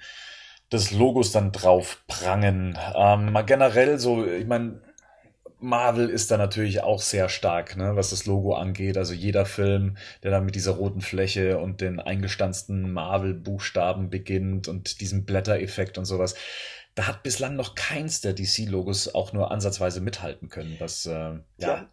[0.73, 2.79] des Logos dann drauf prangen.
[2.95, 4.81] Ähm, generell so, ich meine,
[5.59, 8.99] Marvel ist da natürlich auch sehr stark, ne, was das Logo angeht.
[8.99, 15.01] Also jeder Film, der dann mit dieser roten Fläche und den eingestanzten Marvel-Buchstaben beginnt und
[15.01, 16.35] diesem Blättereffekt und sowas
[16.97, 20.77] da hat bislang noch keins der DC-Logos auch nur ansatzweise mithalten können.
[20.79, 21.41] Das, äh, ja.
[21.59, 21.91] ja.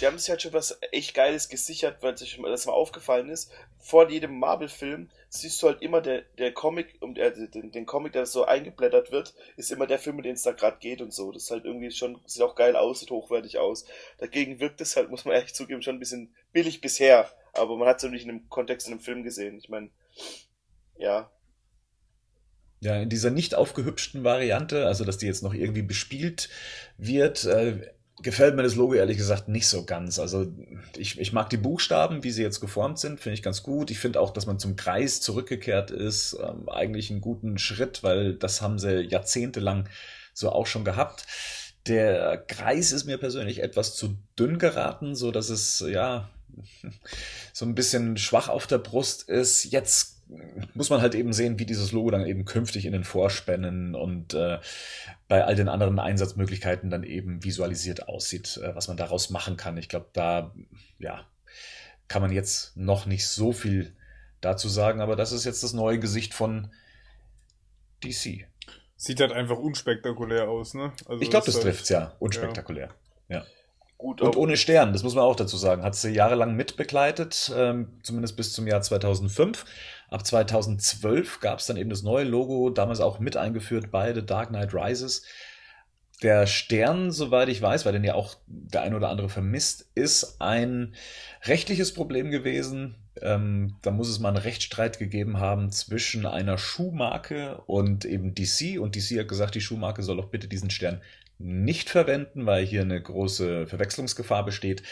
[0.00, 3.50] Die haben sich halt schon was echt Geiles gesichert, weil sich das mal aufgefallen ist.
[3.78, 8.12] Vor jedem Marvel-Film siehst du halt immer der, der Comic, um äh, den, den Comic,
[8.12, 11.12] der so eingeblättert wird, ist immer der Film, um den es da gerade geht und
[11.12, 11.32] so.
[11.32, 13.84] Das ist halt irgendwie schon, sieht auch geil aus, sieht hochwertig aus.
[14.18, 17.28] Dagegen wirkt es halt, muss man ehrlich zugeben, schon ein bisschen billig bisher.
[17.52, 19.58] Aber man hat es nicht in einem Kontext in einem Film gesehen.
[19.58, 19.90] Ich meine,
[20.96, 21.30] ja,
[22.80, 26.50] ja, in dieser nicht aufgehübschten Variante, also dass die jetzt noch irgendwie bespielt
[26.98, 27.80] wird, äh,
[28.24, 30.18] gefällt mir das Logo ehrlich gesagt nicht so ganz.
[30.18, 30.46] Also
[30.96, 33.90] ich, ich mag die Buchstaben, wie sie jetzt geformt sind, finde ich ganz gut.
[33.90, 38.34] Ich finde auch, dass man zum Kreis zurückgekehrt ist, ähm, eigentlich einen guten Schritt, weil
[38.34, 39.88] das haben sie jahrzehntelang
[40.32, 41.26] so auch schon gehabt.
[41.86, 46.30] Der Kreis ist mir persönlich etwas zu dünn geraten, so dass es ja
[47.52, 49.64] so ein bisschen schwach auf der Brust ist.
[49.64, 50.13] Jetzt
[50.74, 54.34] muss man halt eben sehen, wie dieses Logo dann eben künftig in den Vorspännen und
[54.34, 54.58] äh,
[55.28, 59.76] bei all den anderen Einsatzmöglichkeiten dann eben visualisiert aussieht, äh, was man daraus machen kann.
[59.76, 60.52] Ich glaube, da
[60.98, 61.26] ja,
[62.08, 63.94] kann man jetzt noch nicht so viel
[64.40, 66.70] dazu sagen, aber das ist jetzt das neue Gesicht von
[68.02, 68.46] DC.
[68.96, 70.92] Sieht halt einfach unspektakulär aus, ne?
[71.06, 72.14] Also ich glaube, das, das trifft's ja.
[72.18, 72.94] Unspektakulär.
[73.28, 73.38] ja.
[73.38, 73.46] ja.
[73.96, 75.82] Gut, und ohne Stern, das muss man auch dazu sagen.
[75.82, 79.64] Hat sie jahrelang mitbegleitet, ähm, zumindest bis zum Jahr 2005.
[80.10, 84.24] Ab 2012 gab es dann eben das neue Logo, damals auch mit eingeführt bei The
[84.24, 85.22] Dark Knight Rises.
[86.22, 90.40] Der Stern, soweit ich weiß, weil den ja auch der ein oder andere vermisst, ist
[90.40, 90.94] ein
[91.44, 92.96] rechtliches Problem gewesen.
[93.20, 98.78] Ähm, da muss es mal einen Rechtsstreit gegeben haben zwischen einer Schuhmarke und eben DC.
[98.80, 101.00] Und DC hat gesagt, die Schuhmarke soll doch bitte diesen Stern
[101.38, 104.82] nicht verwenden, weil hier eine große Verwechslungsgefahr besteht.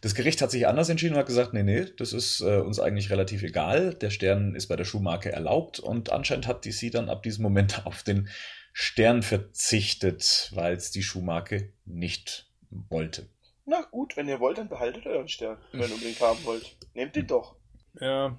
[0.00, 2.78] Das Gericht hat sich anders entschieden und hat gesagt, nee, nee, das ist äh, uns
[2.78, 3.94] eigentlich relativ egal.
[3.94, 7.82] Der Stern ist bei der Schuhmarke erlaubt und anscheinend hat DC dann ab diesem Moment
[7.86, 8.28] auf den
[8.72, 13.28] Stern verzichtet, weil es die Schuhmarke nicht wollte.
[13.66, 16.76] Na gut, wenn ihr wollt, dann behaltet euren Stern, wenn ihr unbedingt haben wollt.
[16.94, 17.56] Nehmt ihn doch.
[18.00, 18.38] Ja,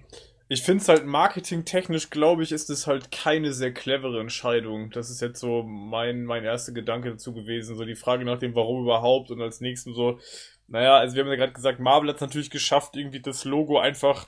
[0.51, 4.89] ich finde es halt marketingtechnisch, glaube ich, ist es halt keine sehr clevere Entscheidung.
[4.89, 7.75] Das ist jetzt so mein, mein erster Gedanke dazu gewesen.
[7.75, 10.19] So die Frage nach dem Warum überhaupt und als nächsten so,
[10.67, 13.77] naja, also wir haben ja gerade gesagt, Marvel hat es natürlich geschafft, irgendwie das Logo
[13.77, 14.27] einfach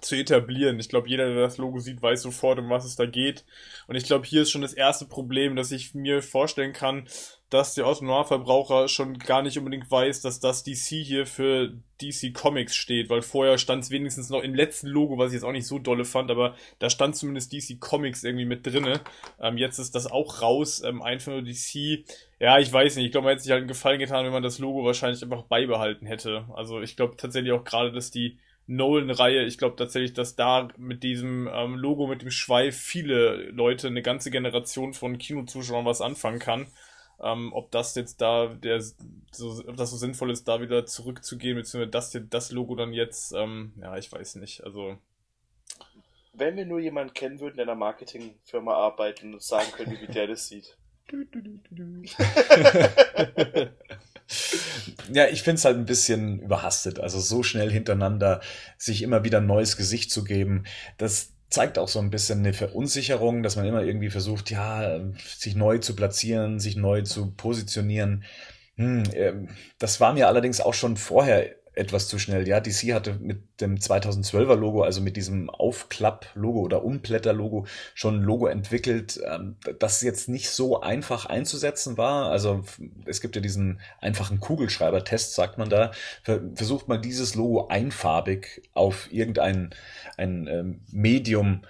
[0.00, 0.80] zu etablieren.
[0.80, 3.44] Ich glaube, jeder, der das Logo sieht, weiß sofort, um was es da geht.
[3.86, 7.06] Und ich glaube, hier ist schon das erste Problem, dass ich mir vorstellen kann,
[7.50, 12.74] dass der Autonomalverbraucher schon gar nicht unbedingt weiß, dass das DC hier für DC Comics
[12.74, 15.66] steht, weil vorher stand es wenigstens noch im letzten Logo, was ich jetzt auch nicht
[15.66, 19.00] so dolle fand, aber da stand zumindest DC Comics irgendwie mit drinne.
[19.40, 22.04] Ähm, jetzt ist das auch raus, ähm, einfach nur DC.
[22.38, 24.42] Ja, ich weiß nicht, ich glaube, man hätte sich halt einen Gefallen getan, wenn man
[24.42, 26.46] das Logo wahrscheinlich einfach beibehalten hätte.
[26.54, 28.38] Also ich glaube tatsächlich auch gerade, dass die
[28.68, 29.44] Nolan-Reihe.
[29.44, 34.02] Ich glaube tatsächlich, dass da mit diesem ähm, Logo, mit dem Schweif viele Leute, eine
[34.02, 36.66] ganze Generation von Kinozuschauern was anfangen kann.
[37.20, 41.56] Ähm, ob das jetzt da der so, ob das so sinnvoll ist, da wieder zurückzugehen,
[41.56, 44.64] beziehungsweise das, das Logo dann jetzt, ähm, ja, ich weiß nicht.
[44.64, 44.98] Also.
[46.32, 50.00] Wenn wir nur jemanden kennen würden, der in einer Marketingfirma arbeitet und uns sagen könnte,
[50.00, 50.76] wie der das sieht.
[55.12, 57.00] ja, ich finde es halt ein bisschen überhastet.
[57.00, 58.40] Also so schnell hintereinander
[58.76, 60.64] sich immer wieder ein neues Gesicht zu geben,
[60.98, 65.00] das zeigt auch so ein bisschen eine Verunsicherung, dass man immer irgendwie versucht, ja,
[65.38, 68.24] sich neu zu platzieren, sich neu zu positionieren.
[68.76, 72.46] Hm, ähm, das war mir allerdings auch schon vorher etwas zu schnell.
[72.46, 78.22] Ja, DC hatte mit dem 2012er Logo, also mit diesem Aufklapp-Logo oder Umblätter-Logo schon ein
[78.22, 82.30] Logo entwickelt, ähm, das jetzt nicht so einfach einzusetzen war.
[82.30, 82.64] Also
[83.06, 85.92] es gibt ja diesen einfachen Kugelschreiber-Test, sagt man da.
[86.54, 89.70] Versucht man dieses Logo einfarbig auf irgendein
[90.18, 91.62] ein ähm, Medium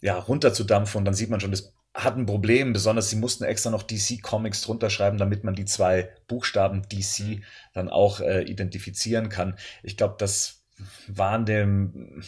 [0.00, 3.70] ja, runterzudampfen und dann sieht man schon, das hat ein Problem, besonders sie mussten extra
[3.70, 7.42] noch DC Comics drunter schreiben, damit man die zwei Buchstaben DC
[7.74, 9.58] dann auch äh, identifizieren kann.
[9.82, 10.62] Ich glaube, das
[11.08, 12.22] waren dem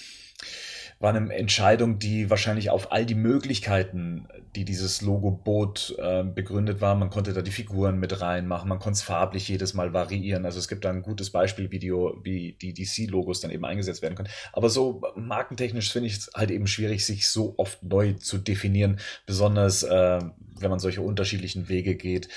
[1.00, 6.82] war eine Entscheidung, die wahrscheinlich auf all die Möglichkeiten, die dieses Logo bot, äh, begründet
[6.82, 6.94] war.
[6.94, 10.44] Man konnte da die Figuren mit reinmachen, man konnte es farblich jedes Mal variieren.
[10.44, 14.28] Also es gibt da ein gutes Beispielvideo, wie die DC-Logos dann eben eingesetzt werden können.
[14.52, 19.00] Aber so markentechnisch finde ich es halt eben schwierig, sich so oft neu zu definieren,
[19.24, 20.20] besonders äh,
[20.58, 22.28] wenn man solche unterschiedlichen Wege geht.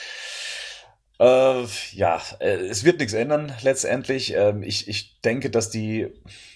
[1.24, 4.34] Äh, ja, äh, es wird nichts ändern letztendlich.
[4.36, 6.10] Ähm, ich, ich denke, dass die,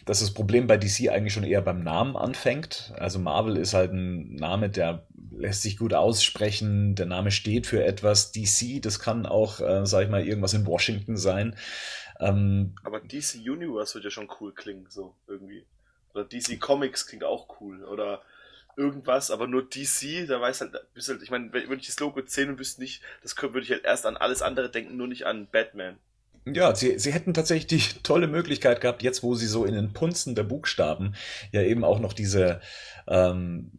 [0.06, 2.92] dass das Problem bei DC eigentlich schon eher beim Namen anfängt.
[2.98, 6.96] Also Marvel ist halt ein Name, der lässt sich gut aussprechen.
[6.96, 8.34] Der Name steht für etwas.
[8.34, 11.56] DC, das kann auch, äh, sag ich mal, irgendwas in Washington sein.
[12.20, 15.66] Ähm, Aber DC Universe wird ja schon cool klingen, so irgendwie.
[16.14, 17.86] Oder DC Comics klingt auch cool.
[17.86, 18.22] Oder
[18.78, 22.50] irgendwas, aber nur DC, da weiß halt, halt ich meine, wenn ich das Logo zähle
[22.50, 25.48] und wüsste nicht, das würde ich halt erst an alles andere denken, nur nicht an
[25.52, 25.98] Batman.
[26.46, 29.94] Ja, sie, sie hätten tatsächlich die tolle Möglichkeit gehabt, jetzt wo sie so in den
[29.94, 31.16] Punzen der Buchstaben
[31.52, 32.62] ja eben auch noch diese
[33.08, 33.72] ähm,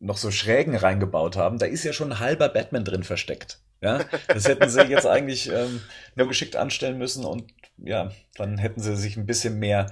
[0.00, 3.60] noch so Schrägen reingebaut haben, da ist ja schon ein halber Batman drin versteckt.
[3.80, 5.80] Ja, das hätten sie jetzt eigentlich ähm,
[6.14, 9.90] nur geschickt anstellen müssen und ja, dann hätten sie sich ein bisschen mehr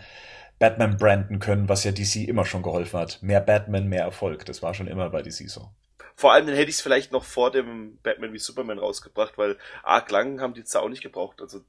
[0.61, 3.19] Batman branden können, was ja DC immer schon geholfen hat.
[3.23, 4.45] Mehr Batman, mehr Erfolg.
[4.45, 5.71] Das war schon immer bei DC so.
[6.15, 9.57] Vor allem, dann hätte ich es vielleicht noch vor dem Batman wie Superman rausgebracht, weil
[9.83, 11.41] arg lang haben die auch nicht gebraucht.
[11.41, 11.63] Also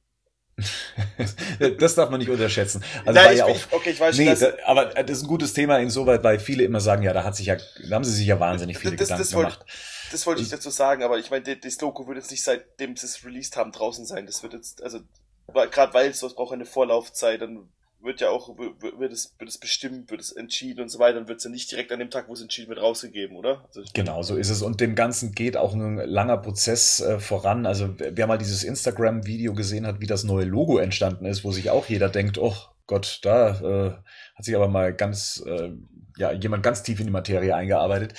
[1.78, 2.84] das darf man nicht unterschätzen.
[3.06, 5.28] Also Nein, war ja auch, okay, ich weiß nee, schon, da, aber das ist ein
[5.28, 8.12] gutes Thema insoweit, weil viele immer sagen, ja, da hat sich ja, da haben sie
[8.12, 9.66] sich ja wahnsinnig viele das, Gedanken das wollt, gemacht.
[10.10, 13.06] Das wollte ich dazu sagen, aber ich meine, das Logo wird jetzt nicht seitdem sie
[13.06, 14.26] es released haben draußen sein.
[14.26, 15.00] Das wird jetzt, also
[15.48, 17.70] gerade weil es braucht eine Vorlaufzeit, dann
[18.02, 21.28] wird ja auch, wird es, wird es bestimmt, wird es entschieden und so weiter, dann
[21.28, 23.64] wird es ja nicht direkt an dem Tag, wo es entschieden wird, rausgegeben, oder?
[23.66, 24.62] Also genau, so ist es.
[24.62, 27.66] Und dem Ganzen geht auch ein langer Prozess äh, voran.
[27.66, 31.70] Also wer mal dieses Instagram-Video gesehen hat, wie das neue Logo entstanden ist, wo sich
[31.70, 32.54] auch jeder denkt, oh
[32.86, 33.90] Gott, da äh,
[34.34, 35.70] hat sich aber mal ganz, äh,
[36.16, 38.14] ja, jemand ganz tief in die Materie eingearbeitet.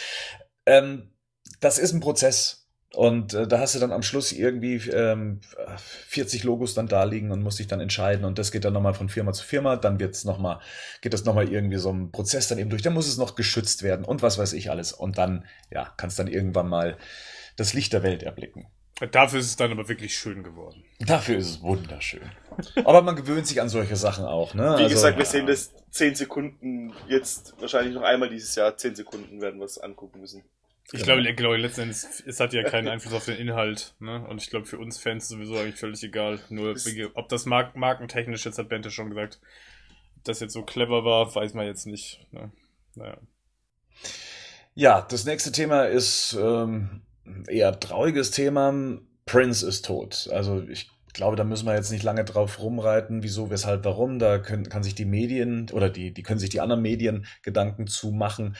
[0.65, 1.11] Ähm,
[1.59, 2.62] das ist ein Prozess.
[2.95, 5.41] Und äh, da hast du dann am Schluss irgendwie ähm,
[6.07, 8.23] 40 Logos dann da liegen und musst dich dann entscheiden.
[8.23, 9.77] Und das geht dann nochmal von Firma zu Firma.
[9.77, 10.59] Dann wird's noch mal,
[11.01, 12.83] geht das nochmal irgendwie so ein Prozess dann eben durch.
[12.83, 14.93] Dann muss es noch geschützt werden und was weiß ich alles.
[14.93, 16.97] Und dann, ja, kannst dann irgendwann mal
[17.55, 18.67] das Licht der Welt erblicken.
[19.11, 20.83] Dafür ist es dann aber wirklich schön geworden.
[20.99, 22.29] Dafür ist es wunderschön.
[22.85, 24.63] aber man gewöhnt sich an solche Sachen auch, ne?
[24.77, 28.95] Wie also, gesagt, wir sehen das 10 Sekunden, jetzt wahrscheinlich noch einmal dieses Jahr, 10
[28.95, 30.43] Sekunden werden wir es angucken müssen.
[30.91, 31.15] Ich genau.
[31.15, 34.27] glaube, glaube letztendlich, es hat ja keinen Einfluss auf den Inhalt, ne?
[34.27, 36.39] Und ich glaube, für uns Fans sowieso eigentlich völlig egal.
[36.49, 36.75] Nur,
[37.13, 39.39] ob das mark markentechnisch, jetzt hat Bente schon gesagt,
[40.17, 42.27] ob das jetzt so clever war, weiß man jetzt nicht.
[42.31, 42.51] Ne?
[42.95, 43.17] Naja.
[44.75, 47.01] Ja, das nächste Thema ist ähm,
[47.47, 48.73] eher trauriges Thema.
[49.25, 50.29] Prince ist tot.
[50.31, 54.19] Also ich glaube, da müssen wir jetzt nicht lange drauf rumreiten, wieso, weshalb, warum.
[54.19, 57.87] Da können, kann sich die Medien oder die, die können sich die anderen Medien Gedanken
[57.87, 58.55] zu machen.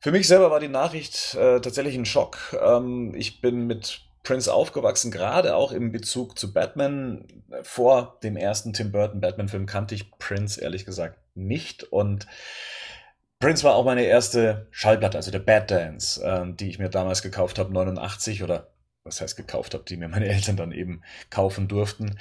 [0.00, 2.56] Für mich selber war die Nachricht äh, tatsächlich ein Schock.
[2.60, 7.26] Ähm, ich bin mit Prince aufgewachsen, gerade auch im Bezug zu Batman.
[7.62, 12.26] Vor dem ersten Tim Burton Batman-Film kannte ich Prince ehrlich gesagt nicht und
[13.40, 17.22] Prince war auch meine erste Schallplatte, also der Bad Dance, äh, die ich mir damals
[17.22, 18.68] gekauft habe, 89 oder
[19.04, 22.18] was heißt gekauft habe, die mir meine Eltern dann eben kaufen durften.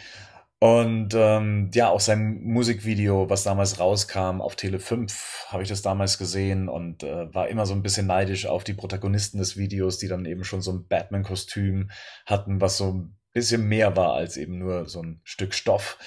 [0.60, 5.84] Und ähm, ja, auch sein Musikvideo, was damals rauskam auf Tele 5, habe ich das
[5.84, 10.00] damals gesehen und äh, war immer so ein bisschen neidisch auf die Protagonisten des Videos,
[10.00, 11.92] die dann eben schon so ein Batman-Kostüm
[12.26, 16.00] hatten, was so ein bisschen mehr war als eben nur so ein Stück Stoff.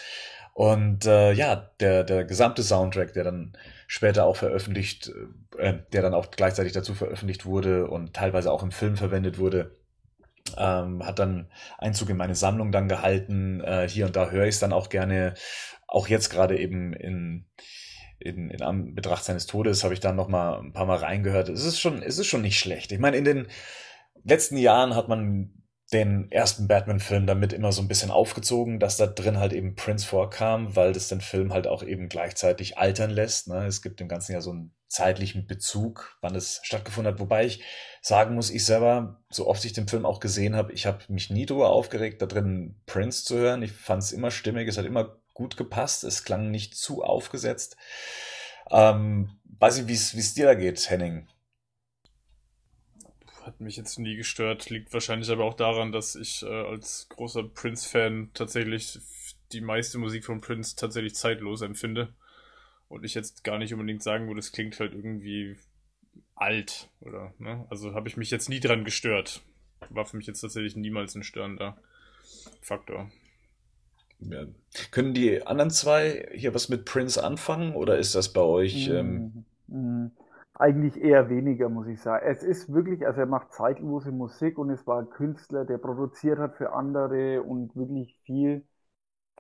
[0.53, 5.13] Und äh, ja, der, der gesamte Soundtrack, der dann später auch veröffentlicht,
[5.59, 9.77] äh, der dann auch gleichzeitig dazu veröffentlicht wurde und teilweise auch im Film verwendet wurde,
[10.57, 13.61] ähm, hat dann Einzug in meine Sammlung dann gehalten.
[13.61, 15.35] Äh, hier und da höre ich es dann auch gerne.
[15.87, 17.47] Auch jetzt gerade eben in,
[18.19, 21.49] in, in Anbetracht seines Todes habe ich dann noch mal ein paar Mal reingehört.
[21.49, 22.93] Es ist schon, es ist schon nicht schlecht.
[22.93, 23.49] Ich meine, in den
[24.23, 25.60] letzten Jahren hat man
[25.93, 30.07] den ersten Batman-Film damit immer so ein bisschen aufgezogen, dass da drin halt eben Prince
[30.07, 33.49] vorkam, weil das den Film halt auch eben gleichzeitig altern lässt.
[33.49, 33.67] Ne?
[33.67, 37.21] Es gibt dem Ganzen ja so einen zeitlichen Bezug, wann es stattgefunden hat.
[37.21, 37.65] Wobei ich
[38.03, 41.31] sagen muss, ich selber, so oft ich den Film auch gesehen habe, ich habe mich
[41.31, 43.63] nie drüber aufgeregt, da drin Prince zu hören.
[43.63, 46.05] Ich fand es immer stimmig, es hat immer gut gepasst.
[46.05, 47.77] Es klang nicht zu aufgesetzt.
[48.71, 51.27] Ähm, weiß ich, wie es dir da geht, Henning.
[53.43, 57.43] Hat mich jetzt nie gestört, liegt wahrscheinlich aber auch daran, dass ich äh, als großer
[57.45, 58.99] Prince-Fan tatsächlich
[59.53, 62.13] die meiste Musik von Prince tatsächlich zeitlos empfinde.
[62.89, 65.57] Und ich jetzt gar nicht unbedingt sagen würde, es klingt halt irgendwie
[66.35, 67.67] alt, oder, ne?
[67.71, 69.43] Also habe ich mich jetzt nie dran gestört.
[69.89, 71.79] War für mich jetzt tatsächlich niemals ein störender
[72.61, 73.11] Faktor.
[74.21, 74.45] Ja.
[74.91, 78.89] Können die anderen zwei hier was mit Prince anfangen oder ist das bei euch?
[78.89, 79.45] Ähm...
[80.61, 82.25] Mm, mm, eigentlich eher weniger, muss ich sagen.
[82.27, 86.39] Es ist wirklich, also er macht zeitlose Musik und es war ein Künstler, der produziert
[86.39, 88.65] hat für andere und wirklich viel,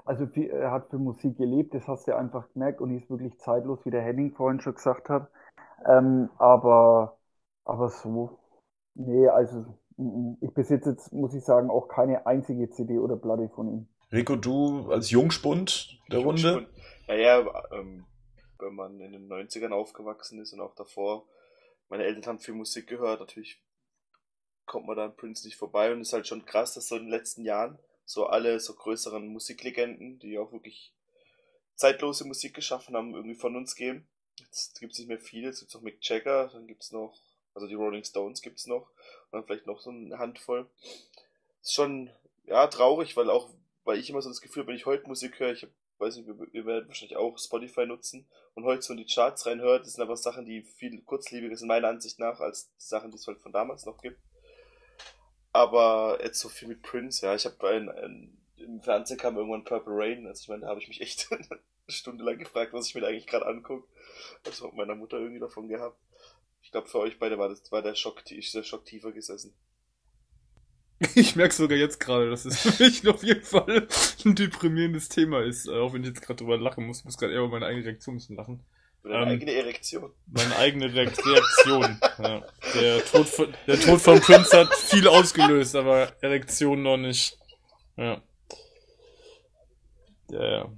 [0.04, 3.38] also viel, er hat für Musik gelebt, das hast du einfach gemerkt und ist wirklich
[3.38, 5.30] zeitlos, wie der Henning vorhin schon gesagt hat.
[5.86, 7.18] Ähm, aber,
[7.64, 8.38] aber so,
[8.94, 9.66] nee, also
[9.96, 13.88] mm, ich besitze jetzt, muss ich sagen, auch keine einzige CD oder Platte von ihm.
[14.12, 16.66] Rico, du als Jungspund der Runde?
[17.06, 18.04] Naja, ähm,
[18.60, 21.26] wenn man in den 90ern aufgewachsen ist und auch davor,
[21.88, 23.60] meine Eltern haben viel Musik gehört, natürlich
[24.66, 26.96] kommt man da an Prince nicht vorbei und es ist halt schon krass, dass so
[26.96, 30.92] in den letzten Jahren so alle so größeren Musiklegenden, die auch wirklich
[31.74, 34.06] zeitlose Musik geschaffen haben, irgendwie von uns gehen.
[34.38, 36.92] Jetzt gibt es nicht mehr viele, jetzt gibt es noch Mick Jagger, dann gibt es
[36.92, 37.18] noch,
[37.54, 38.90] also die Rolling Stones gibt es noch
[39.30, 40.68] und dann vielleicht noch so eine Handvoll.
[41.62, 42.10] Ist schon,
[42.44, 43.50] ja, traurig, weil auch
[43.84, 45.66] weil ich immer so das Gefühl, wenn ich heute Musik höre, ich
[46.00, 49.84] weiß nicht, ihr werdet wahrscheinlich auch Spotify nutzen und heute so in die Charts reinhört,
[49.84, 53.16] das sind aber Sachen, die viel kurzlebiger sind, meiner Ansicht nach, als die Sachen, die
[53.16, 54.20] es halt von damals noch gibt.
[55.52, 57.56] Aber jetzt so viel mit Prince, ja, ich habe
[58.56, 61.60] im Fernsehen kam irgendwann Purple Rain, also ich meine, da habe ich mich echt eine
[61.88, 63.88] Stunde lang gefragt, was ich mir da eigentlich gerade angucke.
[64.44, 65.98] Also meiner Mutter irgendwie davon gehabt.
[66.62, 69.54] Ich glaube, für euch beide war das war der Schock, ist der Schock tiefer gesessen.
[71.14, 73.88] Ich merke sogar jetzt gerade, dass es für mich auf jeden Fall
[74.24, 77.00] ein deprimierendes Thema ist, äh, auch wenn ich jetzt gerade drüber lachen muss.
[77.00, 78.62] Ich muss gerade eher über meine eigene Reaktion müssen lachen.
[79.02, 80.12] Deine ähm, eigene Erektion.
[80.26, 81.98] Meine eigene Reaktion.
[82.18, 82.42] ja.
[82.74, 87.38] der, Tod von, der Tod von Prince hat viel ausgelöst, aber Erektion noch nicht.
[87.96, 88.20] Ja.
[90.30, 90.72] Ja, ja.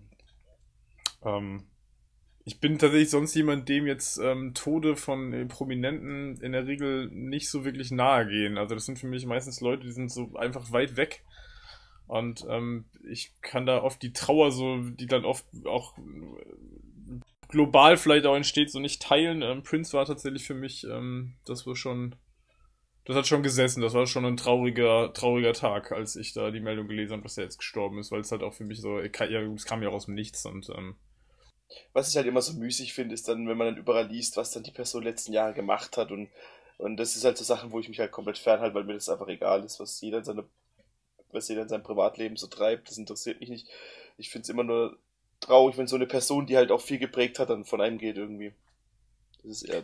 [1.25, 1.65] Ähm,
[2.45, 7.09] ich bin tatsächlich sonst jemand, dem jetzt ähm, Tode von äh, Prominenten in der Regel
[7.09, 8.59] nicht so wirklich nahe gehen.
[8.59, 11.23] Also das sind für mich meistens Leute, die sind so einfach weit weg.
[12.09, 17.97] Und ähm, ich kann da oft die Trauer so, die dann oft auch äh, global
[17.97, 19.43] vielleicht auch entsteht, so nicht teilen.
[19.43, 22.17] Ähm, Prince war tatsächlich für mich, ähm, das war schon,
[23.05, 23.83] das hat schon gesessen.
[23.83, 27.39] Das war schon ein trauriger, trauriger Tag, als ich da die Meldung gelesen habe, dass
[27.39, 29.91] er jetzt gestorben ist, weil es halt auch für mich so, ja, es kam ja
[29.91, 30.97] aus dem Nichts und ähm,
[31.93, 34.53] was ich halt immer so müßig finde, ist dann, wenn man dann überall liest, was
[34.53, 36.29] dann die Person letzten Jahre gemacht hat und,
[36.79, 39.09] und das ist halt so Sachen, wo ich mich halt komplett fernhalte, weil mir das
[39.09, 40.45] einfach egal ist, was jeder in seine,
[41.31, 43.69] was jeder in seinem Privatleben so treibt, das interessiert mich nicht.
[44.19, 44.99] Ich finde es immer nur
[45.41, 48.17] traurig, wenn so eine Person, die halt auch viel geprägt hat, dann von einem geht
[48.17, 48.53] irgendwie.
[49.43, 49.83] Das ist eher,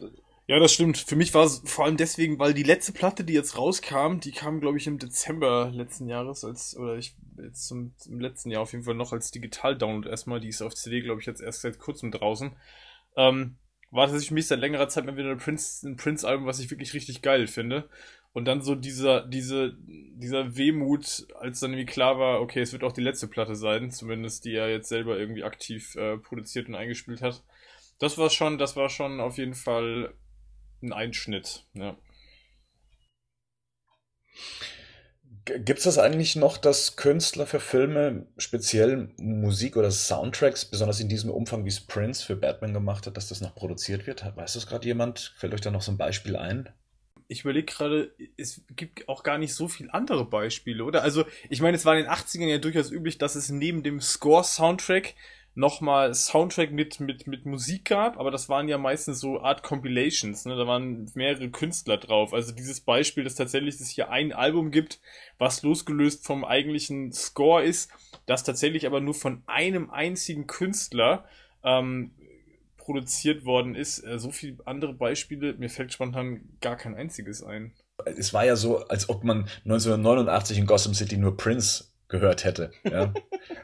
[0.48, 0.96] ja, das stimmt.
[0.96, 4.32] Für mich war es vor allem deswegen, weil die letzte Platte, die jetzt rauskam, die
[4.32, 8.62] kam, glaube ich, im Dezember letzten Jahres als, oder ich, jetzt zum, im letzten Jahr
[8.62, 10.40] auf jeden Fall noch als Digital-Download erstmal.
[10.40, 12.56] Die ist auf CD, glaube ich, jetzt erst seit kurzem draußen.
[13.16, 13.58] Ähm,
[13.90, 16.94] war tatsächlich für mich seit längerer Zeit mal wieder ein Prince, Prince-Album, was ich wirklich
[16.94, 17.86] richtig geil finde.
[18.32, 22.84] Und dann so dieser, diese, dieser Wehmut, als dann irgendwie klar war, okay, es wird
[22.84, 26.74] auch die letzte Platte sein, zumindest die er jetzt selber irgendwie aktiv äh, produziert und
[26.74, 27.42] eingespielt hat.
[27.98, 30.14] Das war schon, das war schon auf jeden Fall
[30.82, 31.96] ein Einschnitt, ja.
[35.44, 41.08] Gibt es das eigentlich noch, dass Künstler für Filme speziell Musik oder Soundtracks, besonders in
[41.08, 44.24] diesem Umfang, wie es Prince für Batman gemacht hat, dass das noch produziert wird?
[44.36, 45.34] Weiß das gerade jemand?
[45.38, 46.68] Fällt euch da noch so ein Beispiel ein?
[47.28, 51.02] Ich überlege gerade, es gibt auch gar nicht so viele andere Beispiele, oder?
[51.02, 54.00] Also, ich meine, es war in den 80ern ja durchaus üblich, dass es neben dem
[54.00, 55.14] Score-Soundtrack
[55.58, 60.44] nochmal Soundtrack mit, mit, mit Musik gab, aber das waren ja meistens so Art Compilations,
[60.44, 60.56] ne?
[60.56, 62.32] Da waren mehrere Künstler drauf.
[62.32, 65.00] Also dieses Beispiel, dass tatsächlich es hier ein Album gibt,
[65.36, 67.90] was losgelöst vom eigentlichen Score ist,
[68.24, 71.24] das tatsächlich aber nur von einem einzigen Künstler
[71.64, 72.12] ähm,
[72.76, 73.98] produziert worden ist.
[74.04, 77.72] Äh, so viele andere Beispiele, mir fällt spontan gar kein einziges ein.
[78.04, 82.70] Es war ja so, als ob man 1989 in Gotham City nur Prince gehört hätte.
[82.84, 83.12] Ja?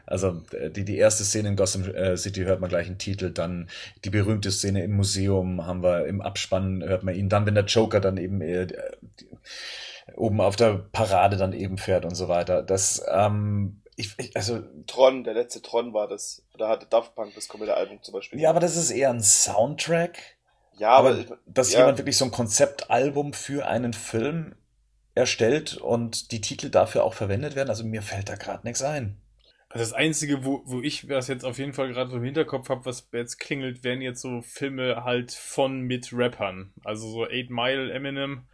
[0.07, 3.31] also äh, die, die erste Szene in Gotham äh, City hört man gleich einen Titel,
[3.31, 3.69] dann
[4.05, 7.65] die berühmte Szene im Museum haben wir, im Abspann hört man ihn, dann wenn der
[7.65, 9.29] Joker dann eben äh, die,
[10.17, 12.63] oben auf der Parade dann eben fährt und so weiter.
[12.63, 17.35] Das, ähm, ich, ich, also Tron, der letzte Tron war das, da hatte Daft Punk
[17.35, 18.41] das komplette Album zum Beispiel.
[18.41, 20.19] Ja, aber das ist eher ein Soundtrack.
[20.77, 21.81] Ja, aber, aber dass ja.
[21.81, 24.55] jemand wirklich so ein Konzeptalbum für einen Film
[25.15, 27.71] erstellt und die Titel dafür auch verwendet werden.
[27.71, 29.17] Also mir fällt da gerade nichts ein.
[29.69, 32.69] Also das Einzige, wo, wo ich das jetzt auf jeden Fall gerade so im Hinterkopf
[32.69, 36.73] habe, was jetzt klingelt, wären jetzt so Filme halt von mit Rappern.
[36.85, 38.45] Also so 8 Mile, Eminem,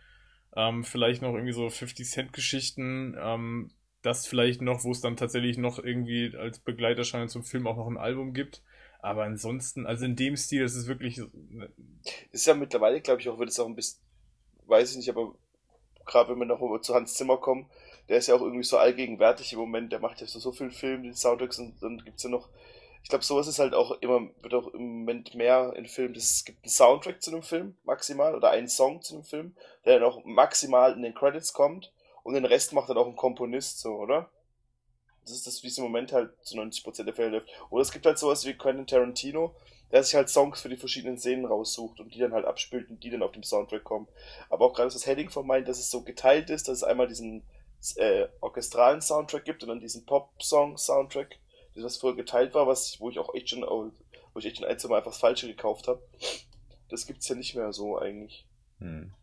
[0.56, 3.70] ähm, vielleicht noch irgendwie so 50 Cent Geschichten, ähm,
[4.02, 7.86] das vielleicht noch, wo es dann tatsächlich noch irgendwie als Begleiterscheinung zum Film auch noch
[7.86, 8.62] ein Album gibt.
[9.00, 11.20] Aber ansonsten, also in dem Stil, das ist wirklich.
[11.50, 11.70] Ne
[12.32, 14.00] ist ja mittlerweile, glaube ich, auch, wird es auch ein bisschen,
[14.66, 15.34] weiß ich nicht, aber
[16.10, 17.70] gerade wenn wir noch zu Hans Zimmer kommen,
[18.08, 20.70] der ist ja auch irgendwie so allgegenwärtig im Moment, der macht ja so, so viel
[20.70, 22.48] Film, die Soundtracks und dann gibt's ja noch,
[23.02, 26.44] ich glaube, sowas ist halt auch immer, wird auch im Moment mehr in Filmen, es
[26.44, 30.08] gibt einen Soundtrack zu einem Film, maximal, oder einen Song zu einem Film, der dann
[30.08, 31.92] auch maximal in den Credits kommt
[32.24, 34.28] und den Rest macht dann auch ein Komponist, so, oder?
[35.30, 37.48] Das ist das, wie es im Moment halt zu 90% der Fälle läuft.
[37.70, 39.54] Oder es gibt halt sowas wie Quentin Tarantino,
[39.92, 43.02] der sich halt Songs für die verschiedenen Szenen raussucht und die dann halt abspielt und
[43.02, 44.08] die dann auf dem Soundtrack kommen.
[44.48, 47.06] Aber auch gerade das Heading von meint, dass es so geteilt ist, dass es einmal
[47.06, 47.42] diesen
[47.96, 51.38] äh, orchestralen Soundtrack gibt und dann diesen Pop-Song-Soundtrack,
[51.76, 54.78] das vorher geteilt war, was, wo ich auch echt schon, wo ich echt schon ein,
[54.78, 56.02] zwei Mal einfach das Falsche gekauft habe.
[56.90, 58.44] Das gibt's ja nicht mehr so eigentlich.
[58.80, 59.14] Hm.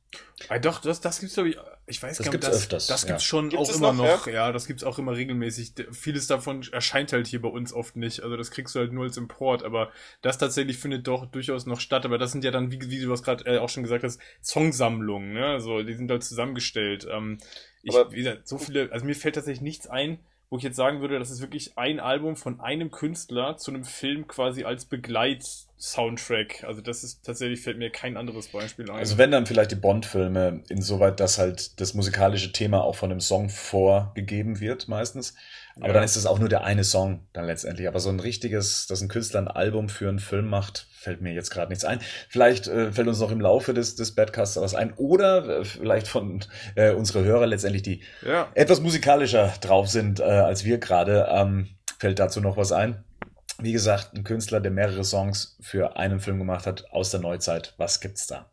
[0.49, 3.05] Ah, doch, das, das gibt's glaube ich, ich weiß das gar nicht, das, öfters, das
[3.05, 3.27] gibt's ja.
[3.27, 4.51] schon gibt's auch immer noch, noch ja?
[4.51, 5.73] das gibt's auch immer regelmäßig.
[5.91, 9.05] Vieles davon erscheint halt hier bei uns oft nicht, also das kriegst du halt nur
[9.05, 9.91] als Import, aber
[10.21, 13.09] das tatsächlich findet doch durchaus noch statt, aber das sind ja dann, wie, wie du
[13.09, 17.07] was gerade äh, auch schon gesagt hast, Songsammlungen, ne, also die sind halt zusammengestellt.
[17.11, 17.39] Ähm,
[17.81, 20.77] ich, aber, wie gesagt, so viele, also mir fällt tatsächlich nichts ein, wo ich jetzt
[20.77, 24.85] sagen würde, das ist wirklich ein Album von einem Künstler zu einem Film quasi als
[25.77, 26.63] Begleit-Soundtrack.
[26.65, 28.97] Also das ist tatsächlich, fällt mir kein anderes Beispiel ein.
[28.97, 33.21] Also wenn dann vielleicht die Bond-Filme, insoweit, dass halt das musikalische Thema auch von dem
[33.21, 35.35] Song vorgegeben wird meistens.
[35.77, 35.93] Aber ja.
[35.93, 37.87] dann ist es auch nur der eine Song dann letztendlich.
[37.87, 41.33] Aber so ein richtiges, dass ein Künstler ein Album für einen Film macht, fällt mir
[41.33, 41.99] jetzt gerade nichts ein.
[42.29, 44.93] Vielleicht äh, fällt uns noch im Laufe des, des Badcasts was ein.
[44.93, 46.43] Oder äh, vielleicht von
[46.75, 48.49] äh, unsere Hörer letztendlich, die ja.
[48.55, 51.67] etwas musikalischer drauf sind äh, als wir gerade, ähm,
[51.99, 53.03] fällt dazu noch was ein.
[53.59, 57.73] Wie gesagt, ein Künstler, der mehrere Songs für einen Film gemacht hat aus der Neuzeit.
[57.77, 58.49] Was gibt's da?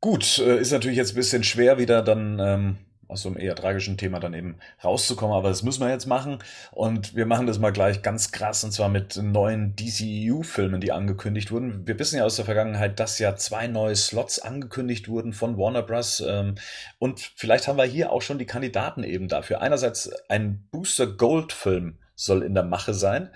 [0.00, 2.78] Gut, äh, ist natürlich jetzt ein bisschen schwer, wieder dann ähm,
[3.08, 5.36] aus so einem eher tragischen Thema dann eben rauszukommen.
[5.36, 6.38] Aber das müssen wir jetzt machen.
[6.72, 11.52] Und wir machen das mal gleich ganz krass und zwar mit neuen DCEU-Filmen, die angekündigt
[11.52, 11.86] wurden.
[11.86, 15.82] Wir wissen ja aus der Vergangenheit, dass ja zwei neue Slots angekündigt wurden von Warner
[15.82, 16.22] Bros.
[16.26, 16.54] Ähm,
[16.98, 19.60] und vielleicht haben wir hier auch schon die Kandidaten eben dafür.
[19.60, 23.30] Einerseits ein Booster Gold-Film soll in der Mache sein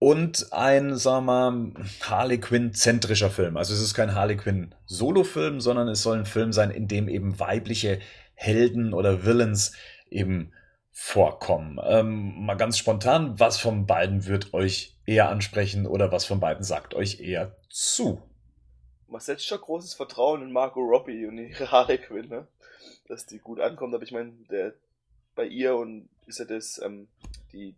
[0.00, 3.58] und ein, sagen wir mal, Harley Quinn-zentrischer Film.
[3.58, 7.38] Also es ist kein Harley Quinn-Solo-Film, sondern es soll ein Film sein, in dem eben
[7.38, 8.00] weibliche
[8.34, 9.72] Helden oder Villains
[10.08, 10.52] eben
[10.90, 11.78] vorkommen.
[11.84, 16.64] Ähm, mal ganz spontan, was von beiden wird euch eher ansprechen oder was von beiden
[16.64, 18.22] sagt euch eher zu?
[19.06, 22.46] Man setzt schon großes Vertrauen in Margot Robbie und ihre Harley Quinn, ne?
[23.06, 23.94] dass die gut ankommt.
[23.94, 24.32] Aber ich meine,
[25.34, 27.06] bei ihr und ist ja das, ähm,
[27.52, 27.74] die,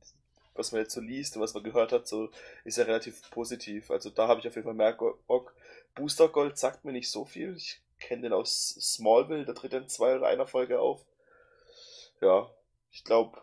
[0.54, 2.30] was man jetzt so liest und was man gehört hat, so
[2.64, 3.90] ist ja relativ positiv.
[3.90, 4.92] Also da habe ich auf jeden Fall mehr
[5.26, 5.54] Bock.
[5.94, 7.56] Booster Gold sagt mir nicht so viel.
[7.56, 11.04] Ich kenne den aus Smallville, der tritt in zwei oder einer Folge auf.
[12.20, 12.50] Ja,
[12.90, 13.40] ich glaube,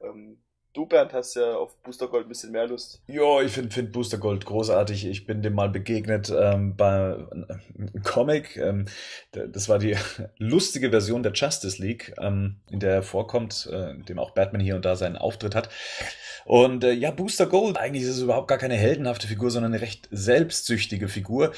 [0.00, 0.38] ähm,
[0.72, 3.02] du, Bernd, hast ja auf Booster Gold ein bisschen mehr Lust.
[3.06, 5.06] Ja, ich finde find Booster Gold großartig.
[5.06, 7.46] Ich bin dem mal begegnet ähm, bei einem
[7.94, 8.56] äh, Comic.
[8.56, 8.86] Ähm,
[9.32, 9.96] das war die
[10.38, 14.60] lustige Version der Justice League, ähm, in der er vorkommt, äh, in dem auch Batman
[14.60, 15.68] hier und da seinen Auftritt hat.
[16.44, 19.82] Und äh, ja, Booster Gold, eigentlich ist es überhaupt gar keine heldenhafte Figur, sondern eine
[19.82, 21.52] recht selbstsüchtige Figur,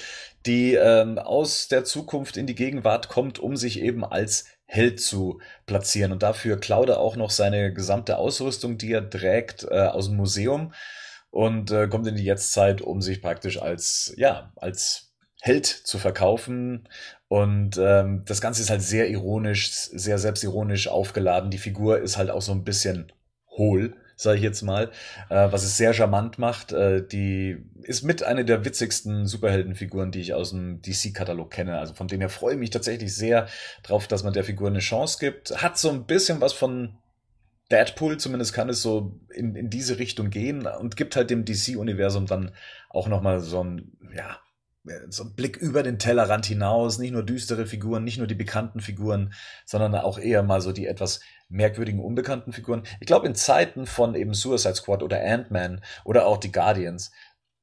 [0.46, 4.44] die ähm, aus der Zukunft in die Gegenwart kommt, um sich eben als
[4.74, 6.12] Held zu platzieren.
[6.12, 10.16] Und dafür klaut er auch noch seine gesamte Ausrüstung, die er trägt, äh, aus dem
[10.16, 10.72] Museum
[11.30, 16.88] und äh, kommt in die Jetztzeit, um sich praktisch als, ja, als Held zu verkaufen.
[17.28, 21.50] Und ähm, das Ganze ist halt sehr ironisch, sehr selbstironisch aufgeladen.
[21.50, 23.12] Die Figur ist halt auch so ein bisschen
[23.50, 24.90] hohl sage ich jetzt mal,
[25.28, 26.72] äh, was es sehr charmant macht.
[26.72, 31.78] Äh, die ist mit einer der witzigsten Superheldenfiguren, die ich aus dem DC-Katalog kenne.
[31.78, 33.46] Also von denen her freue ich mich tatsächlich sehr
[33.84, 35.62] drauf, dass man der Figur eine Chance gibt.
[35.62, 36.98] Hat so ein bisschen was von
[37.70, 42.26] Deadpool, zumindest kann es so in, in diese Richtung gehen und gibt halt dem DC-Universum
[42.26, 42.52] dann
[42.90, 44.38] auch nochmal so ein, ja,
[45.08, 48.80] so ein Blick über den Tellerrand hinaus, nicht nur düstere Figuren, nicht nur die bekannten
[48.80, 49.32] Figuren,
[49.64, 52.84] sondern auch eher mal so die etwas merkwürdigen, unbekannten Figuren.
[53.00, 57.10] Ich glaube, in Zeiten von eben Suicide Squad oder Ant-Man oder auch die Guardians,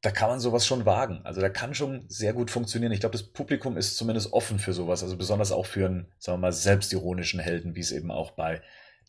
[0.02, 1.22] da kann man sowas schon wagen.
[1.24, 2.92] Also da kann schon sehr gut funktionieren.
[2.92, 5.04] Ich glaube, das Publikum ist zumindest offen für sowas.
[5.04, 8.62] Also besonders auch für einen, sagen wir mal, selbstironischen Helden, wie es eben auch bei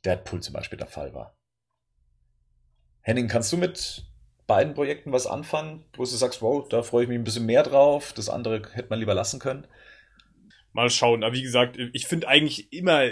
[0.05, 1.35] Deadpool zum Beispiel der Fall war.
[3.01, 4.05] Henning, kannst du mit
[4.47, 7.63] beiden Projekten was anfangen, wo du sagst, wow, da freue ich mich ein bisschen mehr
[7.63, 9.67] drauf, das andere hätte man lieber lassen können?
[10.73, 11.23] Mal schauen.
[11.23, 13.03] Aber wie gesagt, ich finde eigentlich immer,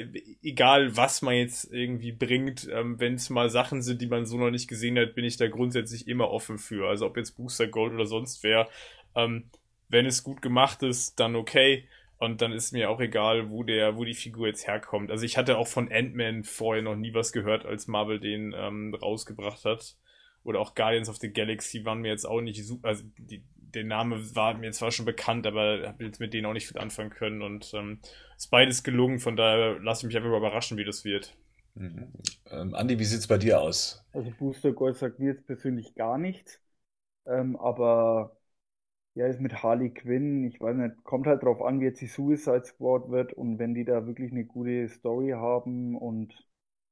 [0.42, 4.38] egal was man jetzt irgendwie bringt, ähm, wenn es mal Sachen sind, die man so
[4.38, 6.88] noch nicht gesehen hat, bin ich da grundsätzlich immer offen für.
[6.88, 8.68] Also ob jetzt Booster Gold oder sonst wer.
[9.14, 9.44] Ähm,
[9.88, 11.84] wenn es gut gemacht ist, dann okay.
[12.18, 15.10] Und dann ist mir auch egal, wo der, wo die Figur jetzt herkommt.
[15.10, 18.94] Also ich hatte auch von Ant-Man vorher noch nie was gehört, als Marvel den ähm,
[18.94, 19.96] rausgebracht hat.
[20.42, 22.88] Oder auch Guardians of the Galaxy waren mir jetzt auch nicht super.
[22.88, 23.42] Also die,
[23.74, 26.78] der Name war mir zwar schon bekannt, aber habe jetzt mit denen auch nicht viel
[26.78, 27.42] anfangen können.
[27.42, 28.00] Und ähm,
[28.36, 31.36] ist beides gelungen, von daher lasse ich mich einfach überraschen, wie das wird.
[31.74, 32.12] Mhm.
[32.50, 34.04] Ähm, Andi, wie sieht's bei dir aus?
[34.12, 36.60] Also Booster Gold sagt mir jetzt persönlich gar nichts.
[37.26, 38.36] Ähm, aber
[39.14, 42.06] ja, ist mit Harley Quinn, ich weiß nicht, kommt halt drauf an, wie jetzt die
[42.08, 46.34] Suicide Squad wird und wenn die da wirklich eine gute Story haben und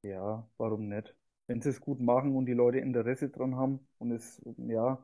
[0.03, 1.15] ja, warum nicht?
[1.47, 4.99] Wenn sie es gut machen und die Leute Interesse dran haben und es, ja,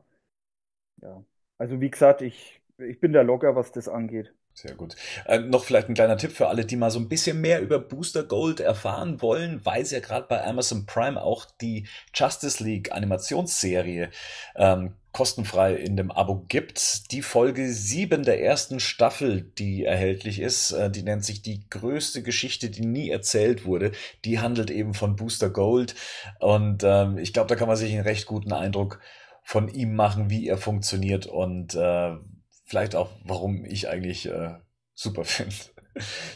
[1.02, 1.24] ja.
[1.58, 4.32] Also wie gesagt, ich, ich bin da locker, was das angeht.
[4.56, 4.96] Sehr gut.
[5.26, 7.78] Äh, noch vielleicht ein kleiner Tipp für alle, die mal so ein bisschen mehr über
[7.78, 12.90] Booster Gold erfahren wollen, weil es ja gerade bei Amazon Prime auch die Justice League
[12.90, 14.08] Animationsserie
[14.54, 17.12] ähm, kostenfrei in dem Abo gibt.
[17.12, 22.22] Die Folge 7 der ersten Staffel, die erhältlich ist, äh, die nennt sich die größte
[22.22, 23.92] Geschichte, die nie erzählt wurde.
[24.24, 25.94] Die handelt eben von Booster Gold
[26.40, 29.00] und ähm, ich glaube, da kann man sich einen recht guten Eindruck
[29.46, 32.16] von ihm machen, wie er funktioniert und äh,
[32.64, 34.54] vielleicht auch, warum ich eigentlich äh,
[34.92, 35.54] super finde.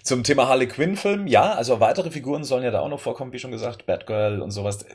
[0.04, 3.32] Zum Thema Harley Quinn Film, ja, also weitere Figuren sollen ja da auch noch vorkommen,
[3.32, 4.86] wie schon gesagt, Batgirl und sowas.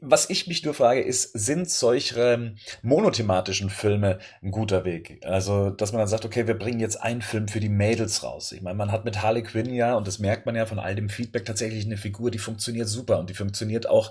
[0.00, 5.20] Was ich mich nur frage, ist, sind solche monothematischen Filme ein guter Weg?
[5.24, 8.52] Also, dass man dann sagt, okay, wir bringen jetzt einen Film für die Mädels raus.
[8.52, 10.94] Ich meine, man hat mit Harley Quinn ja, und das merkt man ja von all
[10.94, 14.10] dem Feedback, tatsächlich eine Figur, die funktioniert super und die funktioniert auch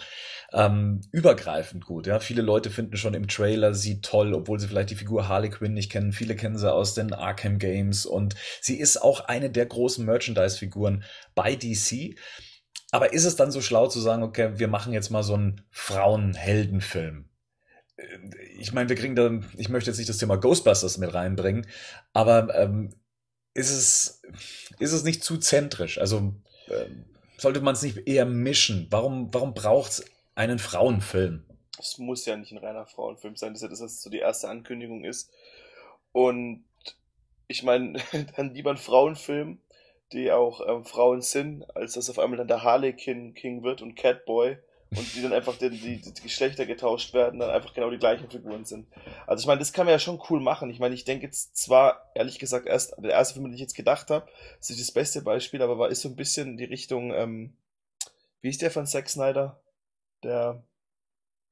[0.54, 2.08] ähm, übergreifend gut.
[2.08, 5.50] Ja, viele Leute finden schon im Trailer sie toll, obwohl sie vielleicht die Figur Harley
[5.50, 6.14] Quinn nicht kennen.
[6.14, 11.04] Viele kennen sie aus den Arkham Games und sie ist auch eine der großen Merchandise-Figuren
[11.34, 12.16] bei DC.
[12.94, 15.66] Aber ist es dann so schlau zu sagen, okay, wir machen jetzt mal so einen
[15.72, 17.28] Frauenheldenfilm?
[17.98, 18.04] Äh,
[18.60, 21.66] ich meine, wir kriegen dann, ich möchte jetzt nicht das Thema Ghostbusters mit reinbringen,
[22.14, 22.94] aber ähm,
[23.56, 24.22] ist es,
[24.78, 25.98] ist es nicht zu zentrisch?
[25.98, 26.36] Also
[26.68, 26.86] äh,
[27.38, 28.86] sollte man es nicht eher mischen?
[28.92, 31.44] Warum, warum braucht es einen Frauenfilm.
[31.80, 34.50] Es muss ja nicht ein reiner Frauenfilm sein, das ist ja das, so die erste
[34.50, 35.32] Ankündigung ist.
[36.12, 36.64] Und
[37.48, 38.00] ich meine,
[38.36, 39.60] dann lieber ein Frauenfilm,
[40.14, 43.96] die auch ähm, Frauen sind, als dass auf einmal dann der Harley King, wird und
[43.96, 44.58] Catboy
[44.92, 48.30] und die dann einfach die, die, die, Geschlechter getauscht werden, dann einfach genau die gleichen
[48.30, 48.88] Figuren sind.
[49.26, 50.70] Also ich meine, das kann man ja schon cool machen.
[50.70, 53.76] Ich meine, ich denke jetzt zwar, ehrlich gesagt, erst der erste Film, den ich jetzt
[53.76, 56.66] gedacht habe, ist nicht das beste Beispiel, aber war ist so ein bisschen in die
[56.66, 57.58] Richtung, ähm,
[58.42, 59.60] wie ist der von Zack Snyder?
[60.24, 60.64] der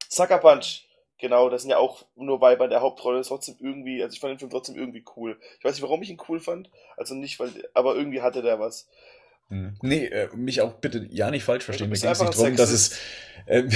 [0.10, 0.88] Sucker Punch.
[1.22, 4.32] Genau, das sind ja auch nur Weiber der Hauptrolle, ist trotzdem irgendwie, also ich fand
[4.32, 5.38] den Film trotzdem irgendwie cool.
[5.60, 8.60] Ich weiß nicht, warum ich ihn cool fand, also nicht, weil, aber irgendwie hatte der
[8.60, 8.90] was.
[9.50, 9.78] Hm.
[9.84, 11.90] Nee, äh, mich auch bitte ja nicht falsch verstehen.
[11.90, 12.98] Mir ging es nicht darum, dass es.
[13.46, 13.72] Äh, du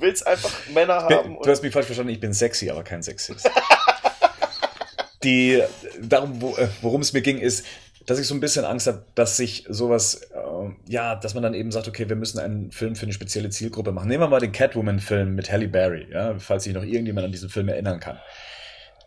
[0.00, 1.38] willst einfach Männer haben.
[1.42, 3.50] Du hast mich falsch verstanden, ich bin sexy, aber kein Sexist.
[5.22, 5.62] Die,
[5.98, 7.64] darum, äh, worum es mir ging, ist,
[8.06, 11.54] dass ich so ein bisschen Angst habe, dass sich sowas, äh, ja, dass man dann
[11.54, 14.08] eben sagt, okay, wir müssen einen Film für eine spezielle Zielgruppe machen.
[14.08, 17.50] Nehmen wir mal den Catwoman-Film mit Halle Berry, ja, falls sich noch irgendjemand an diesen
[17.50, 18.18] Film erinnern kann.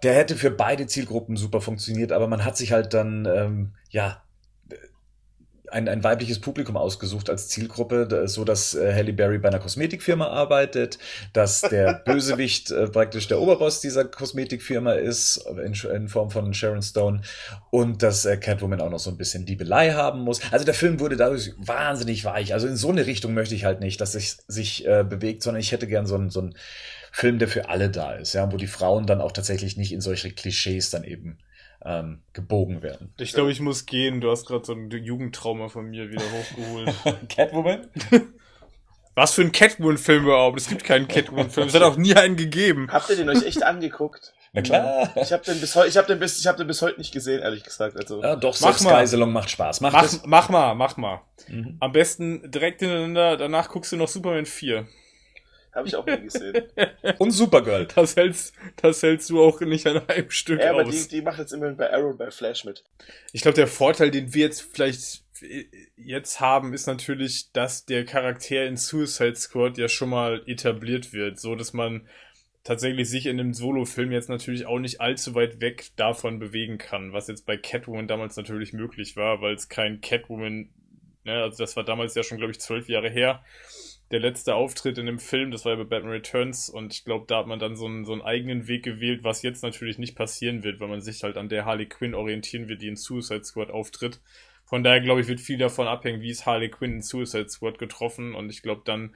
[0.03, 4.22] Der hätte für beide Zielgruppen super funktioniert, aber man hat sich halt dann, ähm, ja,
[5.73, 10.27] ein, ein weibliches Publikum ausgesucht als Zielgruppe, so dass äh, Halle Berry bei einer Kosmetikfirma
[10.27, 10.99] arbeitet,
[11.33, 16.81] dass der Bösewicht äh, praktisch der Oberboss dieser Kosmetikfirma ist, in, in Form von Sharon
[16.81, 17.21] Stone,
[17.71, 20.41] und dass äh, Catwoman auch noch so ein bisschen Diebelei haben muss.
[20.51, 22.53] Also der Film wurde dadurch wahnsinnig weich.
[22.53, 25.61] Also in so eine Richtung möchte ich halt nicht, dass es sich äh, bewegt, sondern
[25.61, 26.55] ich hätte gern so ein, so ein
[27.11, 30.01] Film, der für alle da ist, ja, wo die Frauen dann auch tatsächlich nicht in
[30.01, 31.37] solche Klischees dann eben
[31.85, 33.13] ähm, gebogen werden.
[33.17, 34.21] Ich glaube, ich muss gehen.
[34.21, 36.93] Du hast gerade so ein Jugendtrauma von mir wieder hochgeholt.
[37.29, 37.87] Catwoman?
[39.15, 40.59] Was für ein Catwoman-Film überhaupt?
[40.59, 41.67] Es gibt keinen Catwoman-Film.
[41.67, 42.87] Es hat auch nie einen gegeben.
[42.91, 44.33] Habt ihr den euch echt angeguckt?
[44.53, 45.11] Na klar.
[45.15, 47.11] Ich habe den bis heute, ich habe den bis, ich habe den bis heute nicht
[47.11, 47.97] gesehen, ehrlich gesagt.
[47.97, 48.21] Also.
[48.21, 49.81] Ja, doch, mach Selbstgeiselung macht Spaß.
[49.81, 51.21] Mach, mach, mach mal, mach mal.
[51.47, 51.77] Mhm.
[51.79, 53.37] Am besten direkt hintereinander.
[53.37, 54.87] Danach guckst du noch Superman 4.
[55.73, 56.63] Habe ich auch nie gesehen.
[57.17, 57.87] Und Supergirl.
[57.87, 60.81] Das hältst, das hältst du auch nicht an einem Stück ja, aus.
[60.81, 62.83] aber die, die macht jetzt immerhin bei Arrow bei Flash mit.
[63.31, 65.23] Ich glaube, der Vorteil, den wir jetzt vielleicht
[65.97, 71.39] jetzt haben, ist natürlich, dass der Charakter in Suicide Squad ja schon mal etabliert wird,
[71.39, 72.07] so dass man
[72.63, 77.11] tatsächlich sich in einem Solo-Film jetzt natürlich auch nicht allzu weit weg davon bewegen kann,
[77.11, 80.69] was jetzt bei Catwoman damals natürlich möglich war, weil es kein Catwoman,
[81.25, 83.43] ne, also das war damals ja schon, glaube ich, zwölf Jahre her,
[84.13, 87.25] der letzte Auftritt in dem Film, das war ja bei Batman Returns und ich glaube,
[87.27, 90.15] da hat man dann so einen, so einen eigenen Weg gewählt, was jetzt natürlich nicht
[90.15, 93.43] passieren wird, weil man sich halt an der Harley Quinn orientieren wird, die in Suicide
[93.43, 94.21] Squad auftritt.
[94.65, 97.79] Von daher, glaube ich, wird viel davon abhängen, wie ist Harley Quinn in Suicide Squad
[97.79, 99.15] getroffen und ich glaube, dann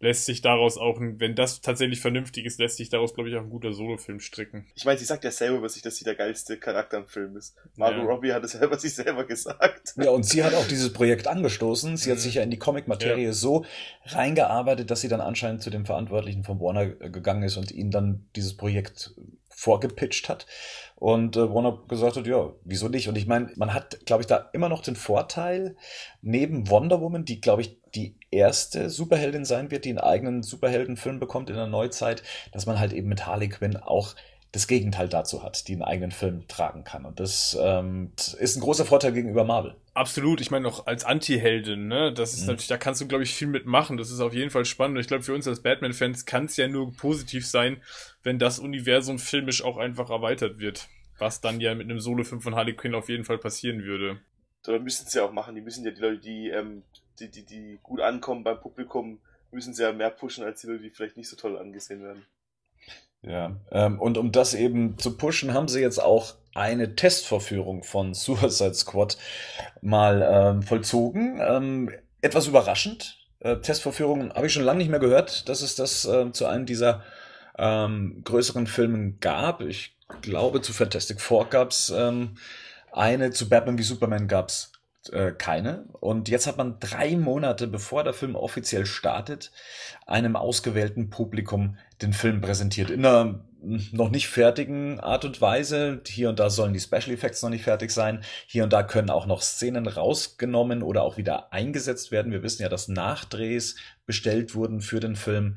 [0.00, 3.36] lässt sich daraus auch, ein, wenn das tatsächlich vernünftig ist, lässt sich daraus, glaube ich,
[3.36, 4.66] auch ein guter Solofilm stricken.
[4.74, 7.36] Ich meine, sie sagt ja selber über sich, dass sie der geilste Charakter im Film
[7.36, 7.56] ist.
[7.76, 8.04] Margot ja.
[8.04, 9.94] Robbie hat es selber sich selber gesagt.
[9.96, 11.96] Ja, und sie hat auch dieses Projekt angestoßen.
[11.96, 12.22] Sie hat mhm.
[12.22, 13.32] sich ja in die Comic-Materie ja.
[13.32, 13.64] so
[14.04, 18.28] reingearbeitet, dass sie dann anscheinend zu dem Verantwortlichen von Warner gegangen ist und ihnen dann
[18.36, 19.14] dieses Projekt
[19.58, 20.46] vorgepitcht hat.
[20.98, 23.08] Und äh, Warner gesagt hat, ja, wieso nicht?
[23.08, 25.76] Und ich meine, man hat, glaube ich, da immer noch den Vorteil,
[26.22, 31.20] neben Wonder Woman, die, glaube ich, die erste Superheldin sein wird, die einen eigenen Superheldenfilm
[31.20, 34.16] bekommt in der Neuzeit, dass man halt eben mit Harley Quinn auch
[34.50, 37.04] das Gegenteil dazu hat, die einen eigenen Film tragen kann.
[37.04, 39.76] Und das ähm, ist ein großer Vorteil gegenüber Marvel.
[39.98, 42.12] Absolut, ich meine auch als Anti-Heldin, ne?
[42.12, 42.50] Das ist mhm.
[42.50, 43.96] natürlich, da kannst du, glaube ich, viel mitmachen.
[43.96, 44.96] Das ist auf jeden Fall spannend.
[44.96, 47.82] Und ich glaube, für uns als Batman-Fans kann es ja nur positiv sein,
[48.22, 50.86] wenn das Universum filmisch auch einfach erweitert wird.
[51.18, 54.20] Was dann ja mit einem Solo-Film von Harley Quinn auf jeden Fall passieren würde.
[54.62, 55.56] Da müssen sie ja auch machen.
[55.56, 56.84] Die müssen ja die Leute, die, ähm,
[57.18, 59.18] die, die, die gut ankommen beim Publikum,
[59.50, 62.24] müssen sie ja mehr pushen als die Leute, die vielleicht nicht so toll angesehen werden.
[63.22, 68.14] Ja, ähm, und um das eben zu pushen, haben sie jetzt auch eine Testvorführung von
[68.14, 69.16] Suicide Squad
[69.80, 71.40] mal ähm, vollzogen.
[71.40, 71.90] Ähm,
[72.20, 73.18] etwas überraschend.
[73.40, 76.66] Äh, Testvorführungen habe ich schon lange nicht mehr gehört, dass es das äh, zu einem
[76.66, 77.02] dieser
[77.56, 79.60] ähm, größeren Filmen gab.
[79.60, 82.36] Ich glaube, zu Fantastic Four gab es ähm,
[82.92, 84.72] eine, zu Batman wie Superman gab es
[85.12, 85.86] äh, keine.
[86.00, 89.50] Und jetzt hat man drei Monate, bevor der Film offiziell startet,
[90.06, 92.90] einem ausgewählten Publikum den Film präsentiert.
[92.90, 96.00] In einer noch nicht fertigen Art und Weise.
[96.06, 98.22] Hier und da sollen die Special Effects noch nicht fertig sein.
[98.46, 102.30] Hier und da können auch noch Szenen rausgenommen oder auch wieder eingesetzt werden.
[102.30, 105.56] Wir wissen ja, dass Nachdrehs bestellt wurden für den Film.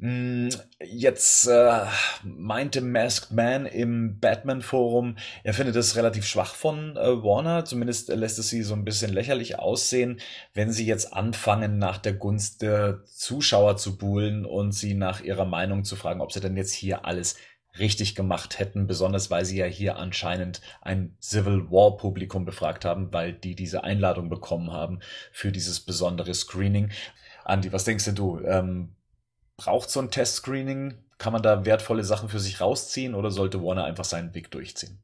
[0.00, 0.48] Hm,
[0.82, 1.84] jetzt äh,
[2.24, 7.66] meinte Masked Man im Batman-Forum, er findet es relativ schwach von äh, Warner.
[7.66, 10.18] Zumindest lässt es sie so ein bisschen lächerlich aussehen,
[10.54, 15.44] wenn sie jetzt anfangen, nach der Gunst der Zuschauer zu buhlen und sie nach ihrer
[15.44, 17.36] Meinung zu fragen, ob sie denn jetzt hier alles
[17.78, 23.12] richtig gemacht hätten, besonders weil sie ja hier anscheinend ein Civil War Publikum befragt haben,
[23.12, 26.90] weil die diese Einladung bekommen haben für dieses besondere Screening.
[27.44, 28.40] Andi, was denkst du?
[28.40, 28.94] Ähm,
[29.60, 30.94] Braucht so ein Testscreening?
[31.18, 35.02] Kann man da wertvolle Sachen für sich rausziehen oder sollte Warner einfach seinen Weg durchziehen?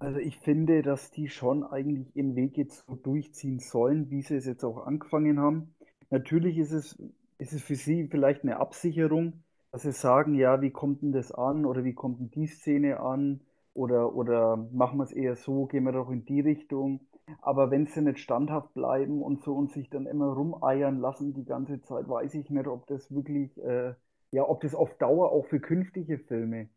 [0.00, 4.36] Also ich finde, dass die schon eigentlich ihren Weg jetzt so durchziehen sollen, wie sie
[4.36, 5.74] es jetzt auch angefangen haben.
[6.10, 6.98] Natürlich ist es,
[7.38, 9.42] ist es für sie vielleicht eine Absicherung,
[9.72, 13.00] dass sie sagen, ja, wie kommt denn das an oder wie kommt denn die Szene
[13.00, 13.40] an
[13.74, 17.00] oder, oder machen wir es eher so, gehen wir doch in die Richtung.
[17.42, 21.44] Aber wenn sie nicht standhaft bleiben und so und sich dann immer rumeiern lassen die
[21.44, 23.94] ganze Zeit, weiß ich nicht, ob das wirklich, äh,
[24.32, 26.68] ja, ob das auf Dauer auch für künftige Filme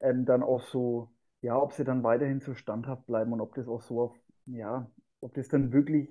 [0.00, 1.10] ähm, dann auch so,
[1.42, 4.90] ja, ob sie dann weiterhin so standhaft bleiben und ob das auch so auf, ja,
[5.20, 6.08] ob das dann wirklich,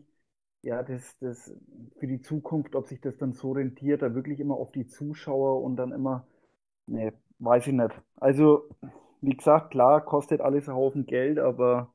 [0.61, 1.53] ja, das, das
[1.99, 5.61] für die Zukunft, ob sich das dann so rentiert, da wirklich immer auf die Zuschauer
[5.63, 6.25] und dann immer,
[6.87, 7.91] ne, weiß ich nicht.
[8.17, 8.69] Also,
[9.21, 11.93] wie gesagt, klar, kostet alles einen Haufen Geld, aber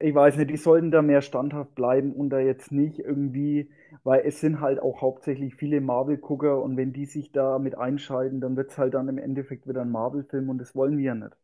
[0.00, 3.70] ich weiß nicht, die sollten da mehr standhaft bleiben und da jetzt nicht irgendwie,
[4.04, 8.40] weil es sind halt auch hauptsächlich viele Marvel-Gucker und wenn die sich da mit einschalten,
[8.40, 11.14] dann wird es halt dann im Endeffekt wieder ein Marvel-Film und das wollen wir ja
[11.14, 11.36] nicht.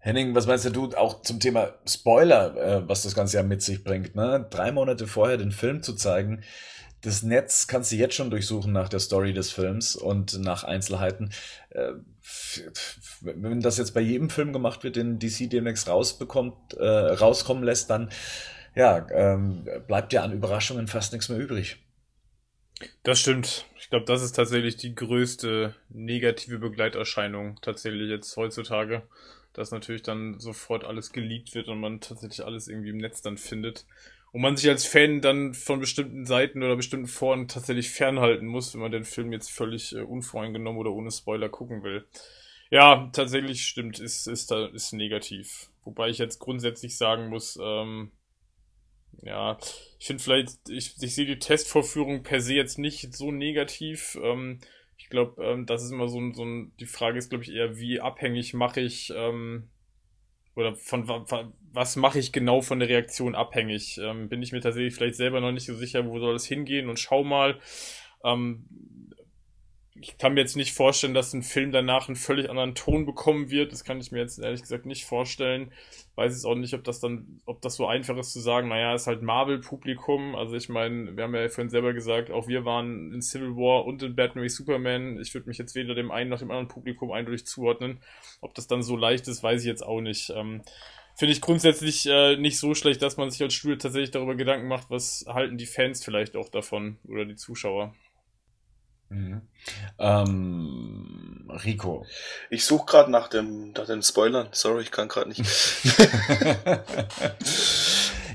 [0.00, 3.82] Henning, was meinst du auch zum Thema Spoiler, äh, was das Ganze ja mit sich
[3.82, 4.14] bringt?
[4.14, 4.46] Ne?
[4.50, 6.42] Drei Monate vorher den Film zu zeigen,
[7.02, 11.30] das Netz kannst du jetzt schon durchsuchen nach der Story des Films und nach Einzelheiten.
[11.70, 11.92] Äh,
[13.20, 17.90] wenn das jetzt bei jedem Film gemacht wird, den DC demnächst rausbekommt, äh, rauskommen lässt,
[17.90, 18.10] dann
[18.74, 21.78] ja, ähm, bleibt ja an Überraschungen fast nichts mehr übrig.
[23.02, 23.66] Das stimmt.
[23.78, 29.02] Ich glaube, das ist tatsächlich die größte negative Begleiterscheinung tatsächlich jetzt heutzutage,
[29.54, 33.38] dass natürlich dann sofort alles geleakt wird und man tatsächlich alles irgendwie im Netz dann
[33.38, 33.86] findet
[34.36, 38.74] und man sich als Fan dann von bestimmten Seiten oder bestimmten Foren tatsächlich fernhalten muss,
[38.74, 42.04] wenn man den Film jetzt völlig äh, unvoreingenommen oder ohne Spoiler gucken will.
[42.68, 45.70] Ja, tatsächlich stimmt, ist, ist, da, ist negativ.
[45.84, 48.12] Wobei ich jetzt grundsätzlich sagen muss, ähm,
[49.22, 49.56] ja,
[49.98, 54.18] ich finde vielleicht, ich, ich sehe die Testvorführung per se jetzt nicht so negativ.
[54.22, 54.60] Ähm,
[54.98, 57.54] ich glaube, ähm, das ist immer so ein, so ein, die Frage ist, glaube ich,
[57.54, 59.70] eher, wie abhängig mache ich ähm,
[60.56, 63.98] oder von, von was mache ich genau von der Reaktion abhängig?
[64.02, 66.88] Ähm, bin ich mir tatsächlich vielleicht selber noch nicht so sicher, wo soll es hingehen
[66.88, 67.60] und schau mal.
[68.24, 68.64] Ähm,
[70.00, 73.50] ich kann mir jetzt nicht vorstellen, dass ein Film danach einen völlig anderen Ton bekommen
[73.50, 73.72] wird.
[73.72, 75.72] Das kann ich mir jetzt ehrlich gesagt nicht vorstellen.
[76.14, 78.94] Weiß jetzt auch nicht, ob das dann, ob das so einfach ist zu sagen, naja,
[78.94, 80.34] ist halt Marvel-Publikum.
[80.34, 83.84] Also ich meine, wir haben ja vorhin selber gesagt, auch wir waren in Civil War
[83.84, 85.20] und in Batman wie Superman.
[85.20, 88.00] Ich würde mich jetzt weder dem einen noch dem anderen Publikum eindeutig zuordnen.
[88.40, 90.30] Ob das dann so leicht ist, weiß ich jetzt auch nicht.
[90.34, 90.62] Ähm,
[91.18, 94.68] Finde ich grundsätzlich äh, nicht so schlecht, dass man sich als Studio tatsächlich darüber Gedanken
[94.68, 97.94] macht, was halten die Fans vielleicht auch davon oder die Zuschauer.
[99.08, 99.42] Mhm.
[99.98, 102.04] Ähm, Rico.
[102.50, 104.48] Ich suche gerade nach dem nach den Spoilern.
[104.52, 105.40] Sorry, ich kann gerade nicht.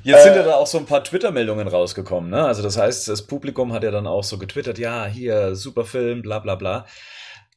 [0.04, 2.32] Jetzt sind ja da auch so ein paar Twitter-Meldungen rausgekommen.
[2.32, 2.44] Ne?
[2.44, 6.24] Also das heißt, das Publikum hat ja dann auch so getwittert, ja, hier, super Film,
[6.24, 6.88] bla bla bla.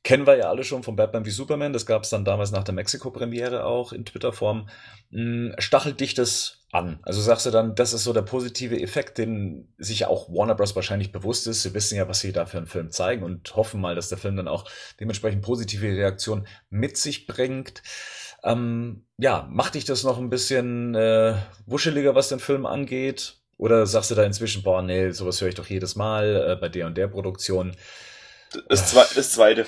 [0.05, 1.73] Kennen wir ja alle schon von Batman wie Superman.
[1.73, 4.69] Das gab es dann damals nach der Mexiko-Premiere auch in Twitter-Form.
[5.11, 6.99] Hm, stachelt dich das an?
[7.05, 10.77] Also sagst du dann, das ist so der positive Effekt, den sich auch Warner Bros.
[10.77, 11.63] wahrscheinlich bewusst ist.
[11.63, 14.19] Sie wissen ja, was sie da für einen Film zeigen und hoffen mal, dass der
[14.19, 14.71] Film dann auch
[15.01, 17.83] dementsprechend positive Reaktionen mit sich bringt.
[18.43, 23.39] Ähm, ja, macht dich das noch ein bisschen äh, wuscheliger, was den Film angeht?
[23.57, 26.69] Oder sagst du da inzwischen, boah, nee, sowas höre ich doch jedes Mal äh, bei
[26.69, 27.75] der und der Produktion?
[28.69, 29.65] Das, Zwe das zweite.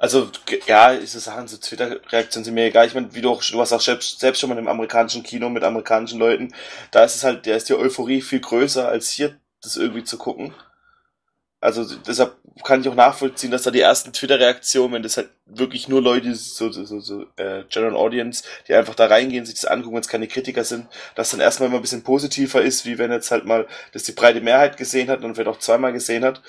[0.00, 0.30] Also,
[0.66, 2.86] ja, so Sachen, so Twitter-Reaktionen sind mir egal.
[2.86, 5.50] Ich meine, wie du auch, du warst auch selbst, selbst schon mal im amerikanischen Kino
[5.50, 6.54] mit amerikanischen Leuten.
[6.90, 10.16] Da ist es halt, da ist die Euphorie viel größer, als hier das irgendwie zu
[10.16, 10.54] gucken.
[11.62, 15.88] Also deshalb kann ich auch nachvollziehen, dass da die ersten Twitter-Reaktionen, wenn das halt wirklich
[15.88, 19.66] nur Leute, so, so, so, so äh, General Audience, die einfach da reingehen, sich das
[19.66, 22.96] angucken, wenn es keine Kritiker sind, dass dann erstmal immer ein bisschen positiver ist, wie
[22.96, 26.24] wenn jetzt halt mal das die breite Mehrheit gesehen hat und vielleicht auch zweimal gesehen
[26.24, 26.40] hat.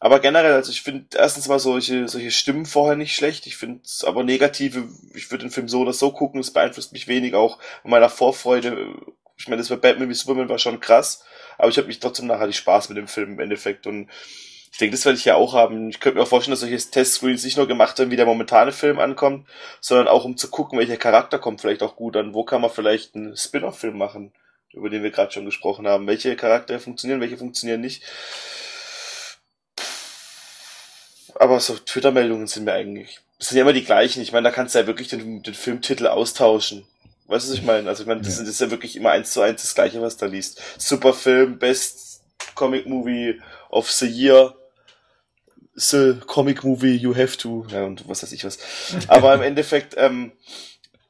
[0.00, 3.46] Aber generell, also ich finde erstens mal solche, solche Stimmen vorher nicht schlecht.
[3.46, 6.92] Ich finde es aber negative, ich würde den Film so oder so gucken, es beeinflusst
[6.92, 8.88] mich wenig auch in meiner Vorfreude.
[9.36, 11.22] Ich meine, das bei Batman wie Superman war schon krass,
[11.58, 14.08] aber ich habe mich trotzdem nachher die Spaß mit dem Film im Endeffekt und
[14.72, 15.90] ich denke, das werde ich ja auch haben.
[15.90, 18.72] Ich könnte mir auch vorstellen, dass solche Testscreens nicht nur gemacht werden, wie der momentane
[18.72, 19.46] Film ankommt,
[19.80, 22.32] sondern auch um zu gucken, welcher Charakter kommt vielleicht auch gut an.
[22.32, 24.32] Wo kann man vielleicht einen Spin-off-Film machen,
[24.72, 26.06] über den wir gerade schon gesprochen haben.
[26.06, 28.02] Welche Charaktere funktionieren, welche funktionieren nicht.
[31.34, 34.22] Aber so Twitter-Meldungen sind mir eigentlich, das sind ja immer die gleichen.
[34.22, 36.86] Ich meine, da kannst du ja wirklich den, den Filmtitel austauschen.
[37.26, 37.88] Weißt du, was ich meine?
[37.88, 38.44] Also ich meine, das, ja.
[38.44, 40.60] ist ja wirklich immer eins zu eins das gleiche, was da liest.
[40.78, 42.22] Super Film, Best
[42.54, 43.40] Comic Movie
[43.70, 44.54] of the Year,
[45.74, 48.58] the Comic Movie You Have to, ja, und was weiß ich was.
[49.08, 50.32] Aber im Endeffekt, ähm,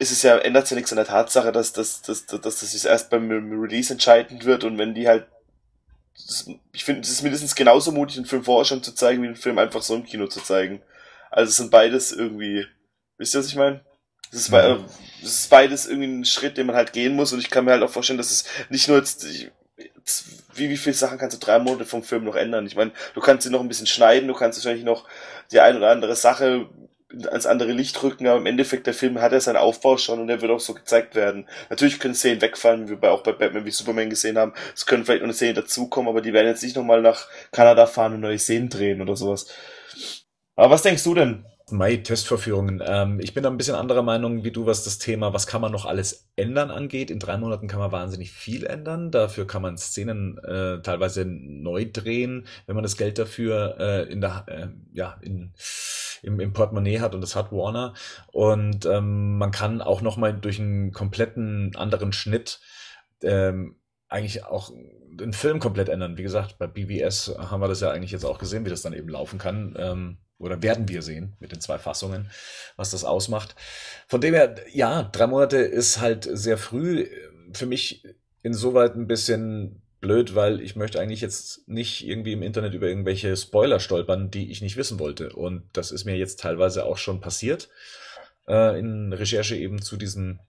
[0.03, 2.61] ist es ja, ändert sich ja nichts an der Tatsache, dass, dass, dass, dass, dass
[2.61, 5.27] das erst beim Release entscheidend wird und wenn die halt,
[6.15, 9.29] das, ich finde, es ist mindestens genauso mutig, den Film vorher schon zu zeigen, wie
[9.29, 10.83] den Film einfach so im Kino zu zeigen.
[11.31, 12.67] Also es sind beides irgendwie,
[13.17, 13.81] wisst ihr, was ich meine?
[14.33, 14.79] Es ist, ja.
[15.23, 17.73] es ist beides irgendwie ein Schritt, den man halt gehen muss und ich kann mir
[17.73, 19.51] halt auch vorstellen, dass es nicht nur jetzt, ich,
[20.55, 22.67] wie, wie viele Sachen kannst du drei Monate vom Film noch ändern?
[22.67, 25.07] Ich meine, du kannst sie noch ein bisschen schneiden, du kannst wahrscheinlich noch
[25.53, 26.69] die ein oder andere Sache
[27.29, 30.29] ans andere Licht rücken, aber im Endeffekt der Film hat ja seinen Aufbau schon und
[30.29, 31.47] der wird auch so gezeigt werden.
[31.69, 34.55] Natürlich können Szenen wegfallen, wie wir auch bei Batman wie Superman gesehen haben.
[34.75, 37.87] Es können vielleicht noch eine Szene dazukommen, aber die werden jetzt nicht nochmal nach Kanada
[37.87, 39.47] fahren und neue Szenen drehen oder sowas.
[40.57, 41.45] Aber was denkst du denn?
[41.73, 42.83] Mai Testverführungen.
[42.85, 45.61] Ähm, ich bin da ein bisschen anderer Meinung wie du, was das Thema, was kann
[45.61, 47.11] man noch alles ändern angeht.
[47.11, 49.11] In drei Monaten kann man wahnsinnig viel ändern.
[49.11, 54.21] Dafür kann man Szenen äh, teilweise neu drehen, wenn man das Geld dafür äh, in
[54.21, 55.53] der, äh, ja, in,
[56.23, 57.95] im, im Portemonnaie hat und das hat Warner.
[58.31, 62.61] Und ähm, man kann auch nochmal durch einen kompletten anderen Schnitt
[63.23, 63.77] ähm,
[64.09, 64.71] eigentlich auch
[65.11, 66.17] den Film komplett ändern.
[66.17, 68.93] Wie gesagt, bei BBS haben wir das ja eigentlich jetzt auch gesehen, wie das dann
[68.93, 69.75] eben laufen kann.
[69.79, 72.31] Ähm, oder werden wir sehen mit den zwei Fassungen,
[72.77, 73.55] was das ausmacht.
[74.09, 77.07] Von dem her, ja, drei Monate ist halt sehr früh.
[77.53, 78.05] Für mich
[78.43, 83.37] insoweit ein bisschen blöd, weil ich möchte eigentlich jetzt nicht irgendwie im Internet über irgendwelche
[83.37, 85.33] Spoiler stolpern, die ich nicht wissen wollte.
[85.33, 87.69] Und das ist mir jetzt teilweise auch schon passiert
[88.49, 90.41] äh, in Recherche eben zu diesen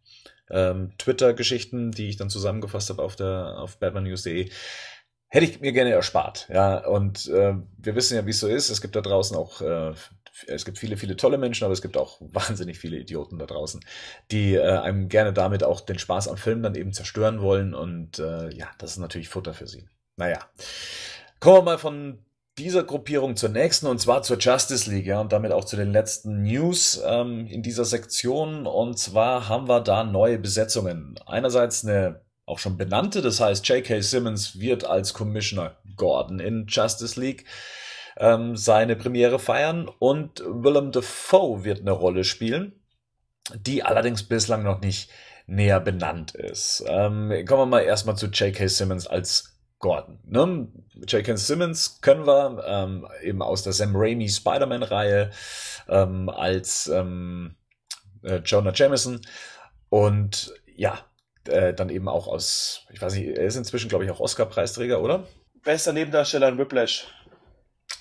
[0.49, 4.49] ähm, Twitter-Geschichten, die ich dann zusammengefasst habe auf der auf batmannews.de
[5.33, 6.47] hätte ich mir gerne erspart.
[6.53, 8.69] Ja, und äh, wir wissen ja, wie es so ist.
[8.69, 9.93] Es gibt da draußen auch, äh,
[10.45, 13.83] es gibt viele, viele tolle Menschen, aber es gibt auch wahnsinnig viele Idioten da draußen,
[14.29, 17.73] die äh, einem gerne damit auch den Spaß am Film dann eben zerstören wollen.
[17.73, 19.87] Und äh, ja, das ist natürlich Futter für sie.
[20.17, 20.37] Naja.
[21.39, 22.23] Kommen wir mal von
[22.59, 25.91] dieser Gruppierung zur nächsten und zwar zur Justice League ja, und damit auch zu den
[25.91, 28.67] letzten News ähm, in dieser Sektion.
[28.67, 31.15] Und zwar haben wir da neue Besetzungen.
[31.25, 33.21] Einerseits eine auch schon benannte.
[33.21, 34.01] Das heißt, J.K.
[34.01, 37.45] Simmons wird als Commissioner Gordon in Justice League
[38.17, 42.73] ähm, seine Premiere feiern und Willem Dafoe wird eine Rolle spielen,
[43.55, 45.09] die allerdings bislang noch nicht
[45.47, 46.83] näher benannt ist.
[46.87, 48.67] Ähm, kommen wir mal erstmal zu J.K.
[48.67, 50.19] Simmons als Gordon.
[50.25, 50.67] Ne?
[51.07, 51.35] J.K.
[51.35, 55.31] Simmons können wir ähm, eben aus der Sam Raimi Spider-Man-Reihe
[55.89, 57.55] ähm, als ähm,
[58.23, 59.19] äh, Jonah Jameson
[59.89, 60.99] und ja,
[61.47, 65.01] äh, dann eben auch aus, ich weiß nicht, er ist inzwischen, glaube ich, auch Oscar-Preisträger,
[65.01, 65.23] oder?
[65.63, 67.07] Bester Nebendarsteller in Whiplash.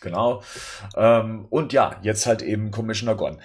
[0.00, 0.42] Genau.
[0.96, 3.40] Ähm, und ja, jetzt halt eben Commissioner Gordon.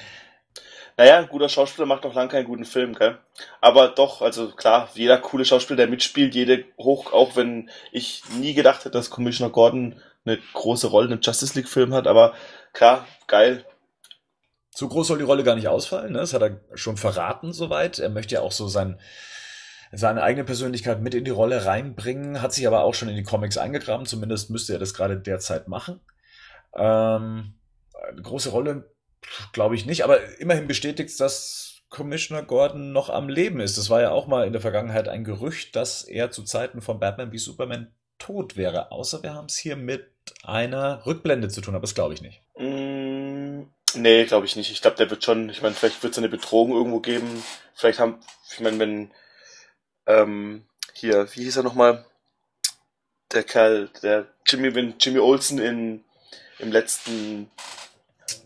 [0.97, 3.19] Naja, ein guter Schauspieler macht noch lange keinen guten Film, gell?
[3.61, 8.55] Aber doch, also klar, jeder coole Schauspieler, der mitspielt, jede hoch, auch wenn ich nie
[8.55, 12.33] gedacht hätte, dass Commissioner Gordon eine große Rolle in einem Justice League Film hat, aber
[12.73, 13.63] klar, geil.
[14.73, 16.19] So groß soll die Rolle gar nicht ausfallen, ne?
[16.19, 17.99] Das hat er schon verraten soweit.
[17.99, 18.99] Er möchte ja auch so sein,
[19.91, 23.23] seine eigene Persönlichkeit mit in die Rolle reinbringen, hat sich aber auch schon in die
[23.23, 26.01] Comics eingegraben, zumindest müsste er das gerade derzeit machen.
[26.75, 27.53] Ähm,
[28.09, 28.91] eine große Rolle
[29.53, 33.77] glaube ich nicht, aber immerhin bestätigt es, dass Commissioner Gordon noch am Leben ist.
[33.77, 36.99] Das war ja auch mal in der Vergangenheit ein Gerücht, dass er zu Zeiten von
[36.99, 38.91] Batman wie Superman tot wäre.
[38.91, 40.11] Außer wir haben es hier mit
[40.43, 42.41] einer Rückblende zu tun, aber das glaube ich nicht.
[42.57, 43.63] Mm,
[43.95, 44.71] nee, glaube ich nicht.
[44.71, 47.43] Ich glaube, der wird schon, ich meine, vielleicht wird es eine Bedrohung irgendwo geben.
[47.73, 48.19] Vielleicht haben,
[48.51, 49.11] ich meine, wenn,
[50.07, 50.63] ähm,
[50.93, 52.05] hier, wie hieß er nochmal?
[53.31, 56.03] Der Kerl, der Jimmy, wenn Jimmy Olsen in,
[56.59, 57.51] im letzten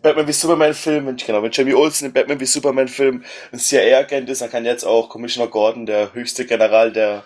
[0.02, 4.30] Batman wie Superman Film, genau, wenn Jamie Olsen im Batman wie Superman Film ein CIA-Agent
[4.30, 7.24] ist, dann kann jetzt auch Commissioner Gordon der höchste General der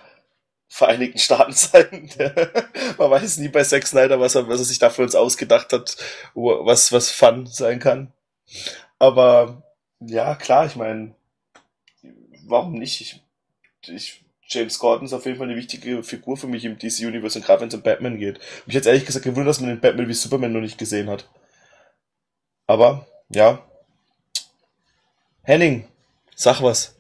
[0.67, 2.09] Vereinigten Staaten sein.
[2.97, 5.71] man weiß nie bei Zack Snyder, was er, was er sich da für uns ausgedacht
[5.73, 5.97] hat,
[6.33, 8.11] was, was Fun sein kann.
[8.99, 9.63] Aber
[9.99, 11.15] ja, klar, ich meine,
[12.45, 13.01] warum nicht?
[13.01, 13.21] Ich,
[13.87, 17.45] ich, James Gordon ist auf jeden Fall eine wichtige Figur für mich im DC-Universe und
[17.45, 18.39] gerade wenn es um Batman geht.
[18.65, 21.27] Mich jetzt ehrlich gesagt gewundert, dass man den Batman wie Superman noch nicht gesehen hat.
[22.67, 23.63] Aber, ja.
[25.43, 25.87] Henning,
[26.35, 26.95] sag was.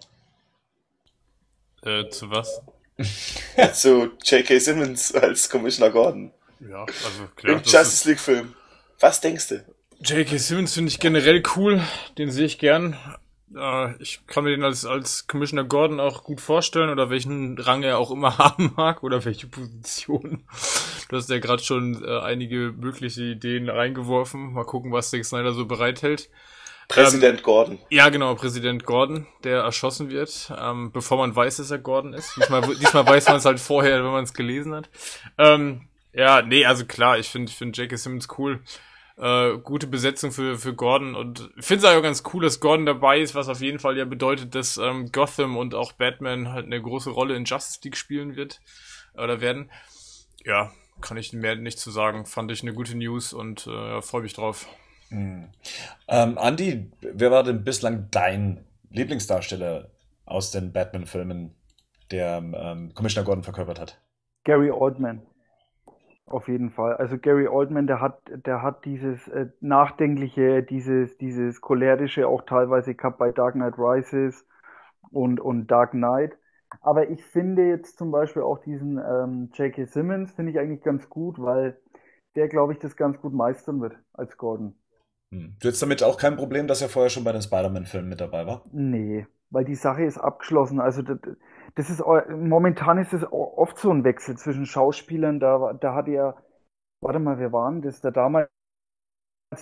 [1.83, 2.61] Äh, zu was?
[3.73, 4.59] zu J.K.
[4.59, 6.31] Simmons als Commissioner Gordon.
[6.59, 7.53] Ja, also klar.
[7.53, 8.55] Im Justice League Film.
[8.99, 9.65] Was denkst du?
[9.99, 10.37] J.K.
[10.37, 11.81] Simmons finde ich generell cool.
[12.17, 12.97] Den sehe ich gern.
[13.53, 17.83] Äh, ich kann mir den als, als Commissioner Gordon auch gut vorstellen oder welchen Rang
[17.83, 20.43] er auch immer haben mag oder welche Position.
[21.09, 24.53] Du hast ja gerade schon äh, einige mögliche Ideen reingeworfen.
[24.53, 26.29] Mal gucken, was Zack Snyder so bereithält.
[26.87, 27.79] Präsident ähm, Gordon.
[27.89, 32.35] Ja, genau, Präsident Gordon, der erschossen wird, ähm, bevor man weiß, dass er Gordon ist.
[32.37, 34.89] Diesmal, diesmal weiß man es halt vorher, wenn man es gelesen hat.
[35.39, 37.97] Ähm, ja, nee, also klar, ich finde ich finde J.K.
[37.97, 38.61] Simmons cool
[39.17, 42.85] äh, gute Besetzung für, für Gordon und ich finde es auch ganz cool, dass Gordon
[42.85, 46.65] dabei ist, was auf jeden Fall ja bedeutet, dass ähm, Gotham und auch Batman halt
[46.65, 48.59] eine große Rolle in Justice League spielen wird
[49.13, 49.71] oder werden.
[50.43, 50.71] Ja,
[51.01, 52.25] kann ich mehr nicht zu sagen.
[52.25, 54.67] Fand ich eine gute News und äh, freue mich drauf.
[55.09, 55.49] Hm.
[56.07, 59.91] Ähm, Andy, wer war denn bislang dein Lieblingsdarsteller
[60.25, 61.55] aus den Batman-Filmen,
[62.11, 64.01] der ähm, Commissioner Gordon verkörpert hat?
[64.43, 65.21] Gary Oldman.
[66.27, 66.95] Auf jeden Fall.
[66.95, 72.95] Also Gary Oldman, der hat, der hat dieses äh, nachdenkliche, dieses, dieses cholerische auch teilweise
[72.95, 74.45] gehabt bei Dark Knight Rises
[75.11, 76.35] und, und Dark Knight.
[76.81, 79.85] Aber ich finde jetzt zum Beispiel auch diesen ähm, J.K.
[79.85, 81.79] Simmons finde ich eigentlich ganz gut, weil
[82.35, 84.75] der, glaube ich, das ganz gut meistern wird als Gordon.
[85.31, 85.55] Hm.
[85.59, 88.47] Du hättest damit auch kein Problem, dass er vorher schon bei den Spider-Man-Filmen mit dabei
[88.47, 88.63] war?
[88.71, 90.81] Nee, weil die Sache ist abgeschlossen.
[90.81, 91.17] Also das,
[91.75, 95.39] das ist momentan ist es oft so ein Wechsel zwischen Schauspielern.
[95.39, 96.35] Da, da hat er,
[96.99, 98.49] warte mal, wir waren das da damals.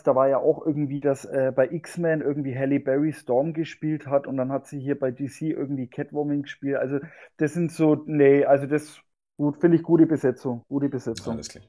[0.04, 4.26] Da war ja auch irgendwie, dass äh, bei X-Men irgendwie Halle Berry Storm gespielt hat
[4.26, 6.78] und dann hat sie hier bei DC irgendwie Catwoman gespielt.
[6.78, 6.98] Also
[7.38, 9.00] das sind so, nee, also das
[9.38, 11.36] gut, finde ich gute Besetzung, gute Besetzung.
[11.36, 11.64] Alles klar.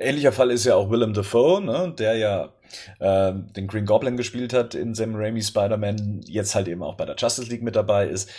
[0.00, 2.52] Ähnlicher Fall ist ja auch Willem Dafoe, ne, der ja
[3.00, 7.04] äh, den Green Goblin gespielt hat in Sam Raimi Spider-Man, jetzt halt eben auch bei
[7.04, 8.30] der Justice League mit dabei ist.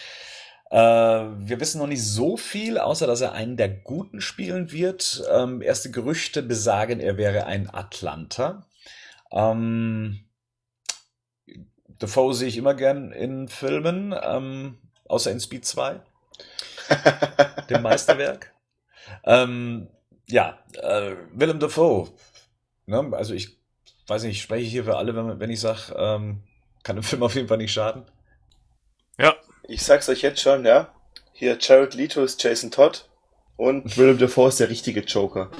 [0.71, 5.23] Äh, wir wissen noch nicht so viel, außer dass er einen der Guten spielen wird.
[5.31, 8.67] Ähm, erste Gerüchte besagen, er wäre ein Atlanta.
[9.31, 10.19] Ähm,
[11.87, 15.99] Defoe sehe ich immer gern in Filmen, ähm, außer in Speed 2,
[17.69, 18.53] dem Meisterwerk.
[19.25, 19.89] Ähm,
[20.29, 22.09] ja, äh, Willem Dafoe.
[22.85, 23.09] Ne?
[23.11, 23.57] Also ich
[24.07, 26.43] weiß nicht, ich spreche hier für alle, wenn, wenn ich sage, ähm,
[26.83, 28.05] kann dem Film auf jeden Fall nicht schaden.
[29.17, 30.93] Ja, ich sag's euch jetzt schon, ja.
[31.33, 33.07] Hier Jared Leto ist Jason Todd
[33.57, 35.51] und Willem Dafoe ist der richtige Joker.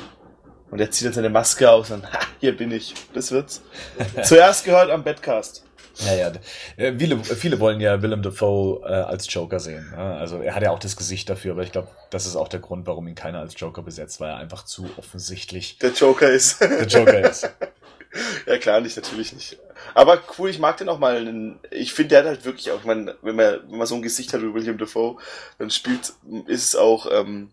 [0.72, 2.94] Und er zieht dann seine Maske aus und ha, hier bin ich.
[3.14, 3.62] Das wird's.
[4.24, 5.66] Zuerst gehört am Bedcast.
[5.96, 6.32] Ja, ja.
[6.78, 9.94] Äh, viele, viele wollen ja Willem Dafoe äh, als Joker sehen.
[9.94, 12.60] Also er hat ja auch das Gesicht dafür, aber ich glaube, das ist auch der
[12.60, 16.62] Grund, warum ihn keiner als Joker besetzt, weil er einfach zu offensichtlich der Joker ist.
[16.62, 17.50] Der Joker ist.
[18.48, 19.58] ja, klar, nicht, natürlich nicht.
[19.94, 21.58] Aber cool, ich mag den auch mal.
[21.72, 24.02] Ich finde, der hat halt wirklich auch, ich meine, wenn man, wenn man so ein
[24.02, 25.18] Gesicht hat wie William Dafoe,
[25.58, 26.14] dann spielt,
[26.48, 27.52] ist es auch, ähm,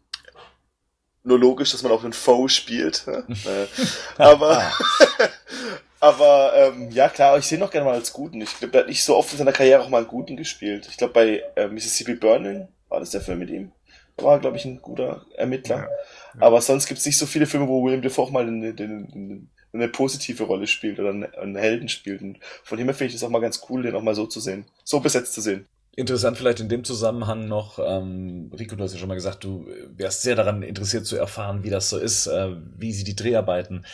[1.26, 3.04] nur logisch, dass man auch einen Foe spielt.
[4.16, 4.72] aber
[6.00, 8.40] aber ähm, ja klar, ich sehe noch gerne mal als Guten.
[8.40, 10.86] Ich glaube, er hat nicht so oft in seiner Karriere auch mal einen Guten gespielt.
[10.90, 13.72] Ich glaube, bei äh, Mississippi Burning war das der Film mit ihm.
[14.16, 15.76] Da war, glaube ich, ein guter Ermittler.
[15.76, 16.40] Ja, ja.
[16.40, 19.46] Aber sonst gibt es nicht so viele Filme, wo William Defoe auch mal eine, eine,
[19.72, 22.22] eine positive Rolle spielt oder einen, Helden spielt.
[22.22, 24.26] Und von dem her finde ich das auch mal ganz cool, den auch mal so
[24.26, 24.66] zu sehen.
[24.84, 25.66] So besetzt zu sehen.
[25.94, 29.66] Interessant vielleicht in dem Zusammenhang noch, ähm, Rico, du hast ja schon mal gesagt, du
[29.96, 33.86] wärst sehr daran interessiert zu erfahren, wie das so ist, äh, wie sie die Dreharbeiten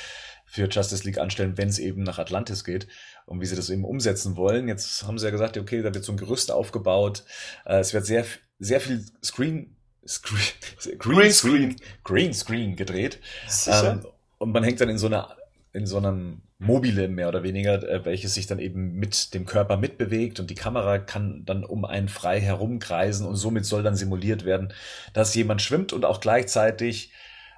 [0.53, 2.87] für Justice League anstellen, wenn es eben nach Atlantis geht
[3.25, 4.69] und wie sie das eben umsetzen wollen.
[4.69, 7.25] Jetzt haben sie ja gesagt, okay, da wird so ein Gerüst aufgebaut.
[7.65, 8.27] Äh, es wird sehr,
[8.59, 9.75] sehr viel Screen,
[10.07, 10.43] Screen
[10.99, 13.19] Green Screen, Green Screen gedreht.
[13.67, 14.05] Ähm,
[14.37, 15.35] und man hängt dann in so einer
[15.73, 19.79] in so einem Mobile mehr oder weniger, äh, welches sich dann eben mit dem Körper
[19.79, 24.45] mitbewegt und die Kamera kann dann um einen frei herumkreisen und somit soll dann simuliert
[24.45, 24.75] werden,
[25.15, 27.11] dass jemand schwimmt und auch gleichzeitig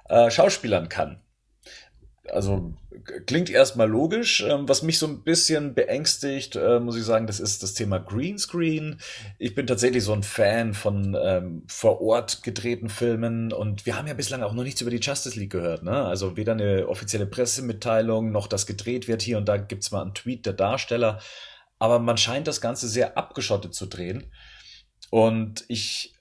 [0.07, 1.19] äh, Schauspielern kann
[2.31, 2.73] also
[3.25, 4.41] klingt erstmal logisch.
[4.41, 7.99] Ähm, was mich so ein bisschen beängstigt, äh, muss ich sagen, das ist das Thema
[7.99, 8.99] Greenscreen.
[9.37, 14.07] Ich bin tatsächlich so ein Fan von ähm, vor Ort gedrehten Filmen und wir haben
[14.07, 15.83] ja bislang auch noch nichts über die Justice League gehört.
[15.83, 16.05] Ne?
[16.05, 19.21] Also weder eine offizielle Pressemitteilung noch das gedreht wird.
[19.21, 21.19] Hier und da gibt's mal einen Tweet der Darsteller.
[21.77, 24.31] Aber man scheint das Ganze sehr abgeschottet zu drehen.
[25.11, 26.15] Und ich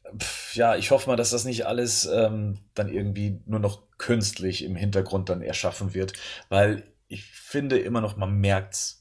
[0.53, 4.77] ja, ich hoffe mal, dass das nicht alles ähm, dann irgendwie nur noch künstlich im
[4.77, 6.13] Hintergrund dann erschaffen wird,
[6.51, 8.97] weil ich finde immer noch, man merkt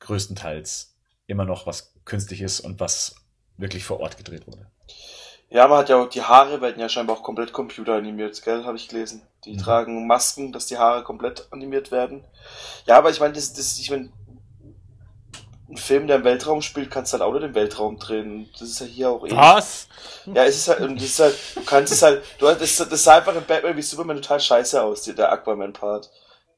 [0.00, 0.96] größtenteils
[1.28, 3.14] immer noch, was künstlich ist und was
[3.56, 4.68] wirklich vor Ort gedreht wurde.
[5.48, 8.76] Ja, man hat ja auch, die Haare werden ja scheinbar auch komplett computeranimiert, gell, habe
[8.76, 9.22] ich gelesen.
[9.44, 9.58] Die mhm.
[9.58, 12.24] tragen Masken, dass die Haare komplett animiert werden.
[12.84, 14.10] Ja, aber ich meine, das, das, ich meine,
[15.68, 18.48] ein Film, der im Weltraum spielt, kannst du halt auch nicht im Weltraum drehen.
[18.58, 19.36] Das ist ja hier auch eh.
[19.36, 19.86] Was?
[20.26, 22.88] Ja, es ist halt, und das ist halt, du kannst es halt, du hast, das,
[22.88, 26.10] das sah einfach in Batman wie Superman total scheiße aus, der Aquaman-Part.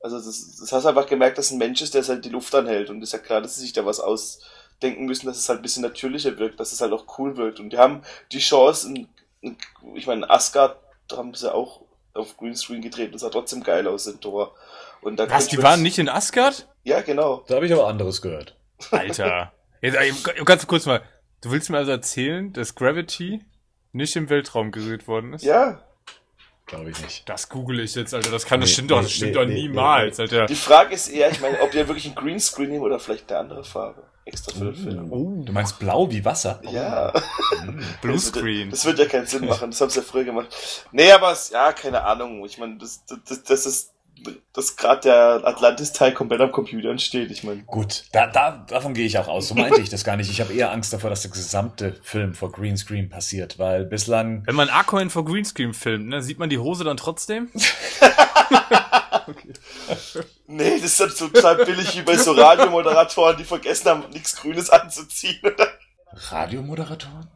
[0.02, 2.54] Also das, das hast du einfach gemerkt, dass ein Mensch ist, der halt die Luft
[2.54, 2.88] anhält.
[2.88, 5.62] Und ist ja klar, dass sie sich da was ausdenken müssen, dass es halt ein
[5.62, 7.58] bisschen natürlicher wirkt, dass es halt auch cool wirkt.
[7.58, 8.94] Und die haben die Chance,
[9.94, 10.76] ich meine, Asgard
[11.12, 11.80] haben sie auch
[12.14, 14.54] auf Greenscreen gedreht, das sah trotzdem geil aus in Tor.
[15.02, 16.68] Und da Was, die waren nicht in Asgard?
[16.84, 17.44] Ja, genau.
[17.46, 18.54] Da habe ich aber anderes gehört.
[18.90, 19.52] Alter.
[19.80, 21.02] Jetzt, ganz kurz mal.
[21.42, 23.40] Du willst mir also erzählen, dass Gravity
[23.92, 25.44] nicht im Weltraum gerührt worden ist?
[25.44, 25.82] Ja.
[26.66, 27.28] Glaube ich nicht.
[27.28, 28.30] Das google ich jetzt, Alter.
[28.30, 30.46] Das kann, das stimmt nee, doch, das stimmt nee, doch niemals, Alter.
[30.46, 33.40] Die Frage ist eher, ich meine, ob ihr wirklich ein Greenscreen nehmen oder vielleicht eine
[33.40, 34.04] andere Farbe.
[34.24, 35.12] Extra für den Film.
[35.12, 36.60] Oh, du meinst blau wie Wasser?
[36.70, 37.12] Ja.
[37.62, 38.70] Mm, Blue Screen.
[38.70, 39.70] Das wird, ja keinen Sinn machen.
[39.70, 40.86] Das haben sie ja früher gemacht.
[40.92, 42.42] Nee, aber es, ja, keine Ahnung.
[42.46, 43.92] Ich meine, das, das, das ist
[44.52, 47.30] dass gerade der Atlantis-Teil komplett am Computer entsteht.
[47.30, 47.62] Ich meine.
[47.62, 49.48] Gut, da, da, davon gehe ich auch aus.
[49.48, 50.30] So meinte ich das gar nicht.
[50.30, 54.42] Ich habe eher Angst davor, dass der gesamte Film vor Greenscreen passiert, weil bislang.
[54.46, 57.48] Wenn man Arcoin vor Greenscreen filmt, ne, sieht man die Hose dann trotzdem?
[59.26, 59.52] okay.
[60.46, 64.36] Nee, das ist dann so total billig wie bei so Radiomoderatoren, die vergessen haben, nichts
[64.36, 65.40] Grünes anzuziehen.
[66.12, 67.28] Radiomoderatoren?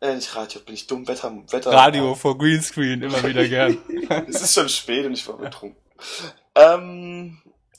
[0.00, 1.72] Äh, nicht Radio, bin ich dumm, Wetter, Wetter.
[1.72, 3.76] Radio vor Greenscreen, immer wieder gern.
[4.28, 5.76] es ist schon spät und ich war betrunken.
[6.54, 7.38] Ähm,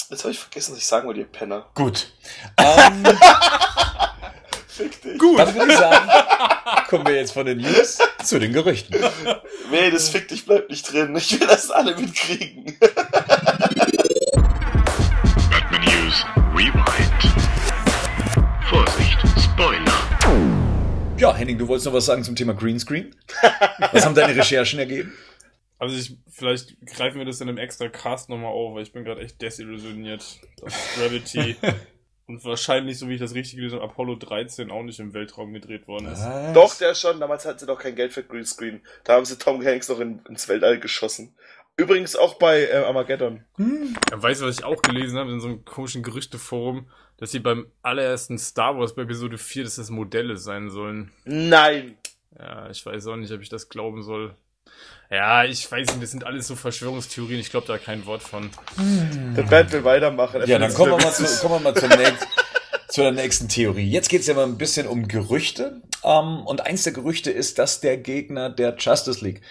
[0.10, 1.68] jetzt habe ich vergessen, was ich sagen wollte, ihr Penner.
[1.76, 2.12] Gut.
[2.58, 3.04] Ähm,
[4.68, 5.20] Fick dich.
[5.20, 5.38] Gut.
[5.40, 6.10] Dann würde ich sagen,
[6.90, 8.96] kommen wir jetzt von den News zu den Gerüchten.
[9.70, 11.16] Nee, das Fick dich bleibt nicht drin.
[11.16, 12.78] Ich will das alle mitkriegen.
[15.50, 16.26] Batman News
[16.56, 17.34] Rewind.
[18.70, 19.92] Vorsicht, Spoiler.
[21.18, 23.16] Ja, Henning, du wolltest noch was sagen zum Thema Greenscreen?
[23.92, 25.14] Was haben deine Recherchen ergeben?
[25.82, 29.04] Also ich, vielleicht greifen wir das in einem extra Cast nochmal auf, weil ich bin
[29.04, 31.56] gerade echt desillusioniert, dass Gravity
[32.28, 35.54] und wahrscheinlich, so wie ich das richtig gelesen habe, Apollo 13 auch nicht im Weltraum
[35.54, 36.24] gedreht worden ist.
[36.24, 36.54] Was?
[36.54, 37.20] Doch, der schon.
[37.20, 38.82] Damals hatten sie doch kein Geld für Greenscreen.
[39.06, 41.34] Da haben sie Tom Hanks noch in, ins Weltall geschossen.
[41.78, 43.44] Übrigens auch bei äh, Armageddon.
[43.56, 43.96] Hm.
[44.12, 47.40] Ja, weißt du, was ich auch gelesen habe in so einem komischen Gerüchteforum, dass sie
[47.40, 51.12] beim allerersten Star Wars bei Episode 4, dass das Modelle sein sollen.
[51.26, 51.98] Nein!
[52.38, 54.36] Ja, ich weiß auch nicht, ob ich das glauben soll.
[55.12, 58.50] Ja, ich weiß nicht, das sind alles so Verschwörungstheorien, ich glaube da kein Wort von.
[58.78, 59.36] Hm.
[59.36, 60.42] Der Band will weitermachen.
[60.46, 62.28] Ja, dann kommen wir, mal zu, kommen wir mal zum nächsten,
[62.88, 63.90] zu der nächsten Theorie.
[63.90, 65.82] Jetzt geht's ja mal ein bisschen um Gerüchte.
[66.02, 69.42] Um, ähm, und eins der Gerüchte ist, dass der Gegner der Justice League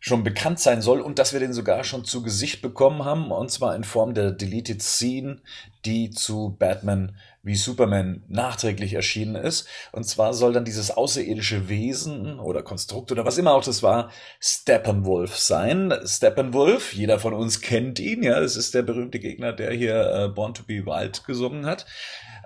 [0.00, 3.50] schon bekannt sein soll und dass wir den sogar schon zu Gesicht bekommen haben, und
[3.50, 5.42] zwar in Form der Deleted Scene,
[5.84, 9.66] die zu Batman wie Superman nachträglich erschienen ist.
[9.90, 14.10] Und zwar soll dann dieses außerirdische Wesen oder Konstrukt oder was immer auch das war,
[14.40, 15.92] Steppenwolf sein.
[16.04, 20.28] Steppenwolf, jeder von uns kennt ihn, ja, es ist der berühmte Gegner, der hier äh,
[20.28, 21.86] Born to be Wild gesungen hat.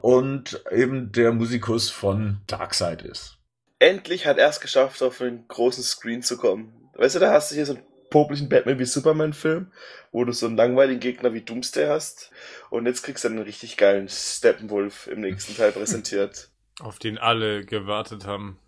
[0.01, 3.39] Und eben der Musikus von Darkseid ist.
[3.79, 6.91] Endlich hat er es geschafft, auf einen großen Screen zu kommen.
[6.95, 9.73] Weißt du, da hast du hier so ein popeligen Batman wie Superman Film,
[10.13, 12.31] wo du so einen langweiligen Gegner wie Doomsday hast.
[12.71, 16.49] Und jetzt kriegst du einen richtig geilen Steppenwolf im nächsten Teil präsentiert.
[16.81, 18.59] Auf den alle gewartet haben.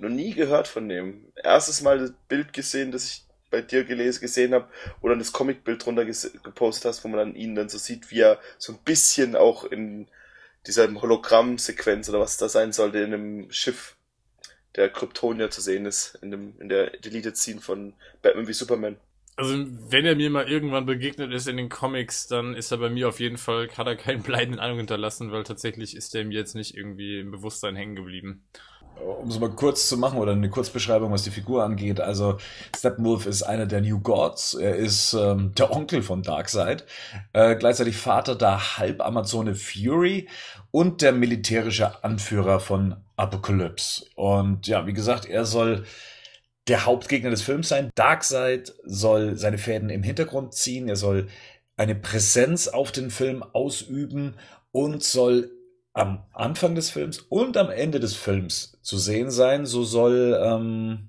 [0.00, 1.26] Noch nie gehört von dem.
[1.36, 4.68] Erstes Mal das Bild gesehen, das ich bei dir gelesen, gesehen habe,
[5.00, 8.20] wo dann das Comicbild drunter gepostet hast, wo man dann ihn dann so sieht, wie
[8.20, 10.08] er so ein bisschen auch in
[10.66, 13.93] dieser Hologramm-Sequenz oder was da sein sollte, in einem Schiff
[14.76, 18.96] der Kryptonier zu sehen ist, in, dem, in der Deleted Scene von Batman wie Superman.
[19.36, 22.88] Also, wenn er mir mal irgendwann begegnet ist in den Comics, dann ist er bei
[22.88, 26.38] mir auf jeden Fall, hat er keinen bleibenden Eindruck hinterlassen, weil tatsächlich ist er mir
[26.38, 28.44] jetzt nicht irgendwie im Bewusstsein hängen geblieben.
[29.04, 32.00] Um es mal kurz zu machen oder eine Kurzbeschreibung, was die Figur angeht.
[32.00, 32.38] Also
[32.76, 34.54] Steppenwolf ist einer der New Gods.
[34.54, 36.84] Er ist ähm, der Onkel von Darkseid,
[37.32, 40.28] äh, gleichzeitig Vater der Halbamazone Fury
[40.70, 44.06] und der militärische Anführer von Apocalypse.
[44.14, 45.84] Und ja, wie gesagt, er soll
[46.68, 47.90] der Hauptgegner des Films sein.
[47.94, 50.88] Darkseid soll seine Fäden im Hintergrund ziehen.
[50.88, 51.28] Er soll
[51.76, 54.34] eine Präsenz auf den Film ausüben
[54.72, 55.50] und soll
[55.94, 59.64] am Anfang des Films und am Ende des Films zu sehen sein.
[59.64, 61.08] So soll ähm,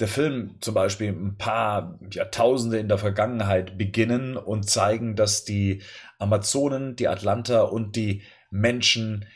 [0.00, 5.82] der Film zum Beispiel ein paar Jahrtausende in der Vergangenheit beginnen und zeigen, dass die
[6.18, 9.26] Amazonen, die Atlanter und die Menschen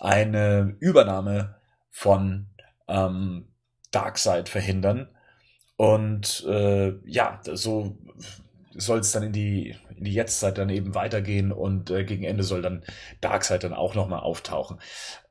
[0.00, 1.56] eine Übernahme
[1.90, 2.48] von
[2.88, 3.46] ähm,
[3.92, 5.08] Darkseid verhindern.
[5.76, 7.98] Und äh, ja, so
[8.76, 12.42] soll es dann in die, in die Jetztzeit dann eben weitergehen und äh, gegen Ende
[12.44, 12.84] soll dann
[13.20, 14.78] Darkseid dann auch nochmal auftauchen.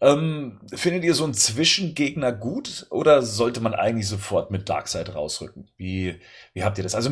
[0.02, 5.70] Ähm, findet ihr so einen Zwischengegner gut oder sollte man eigentlich sofort mit Darkseid rausrücken?
[5.78, 6.20] Wie,
[6.54, 6.96] wie habt ihr das?
[6.96, 7.12] Also,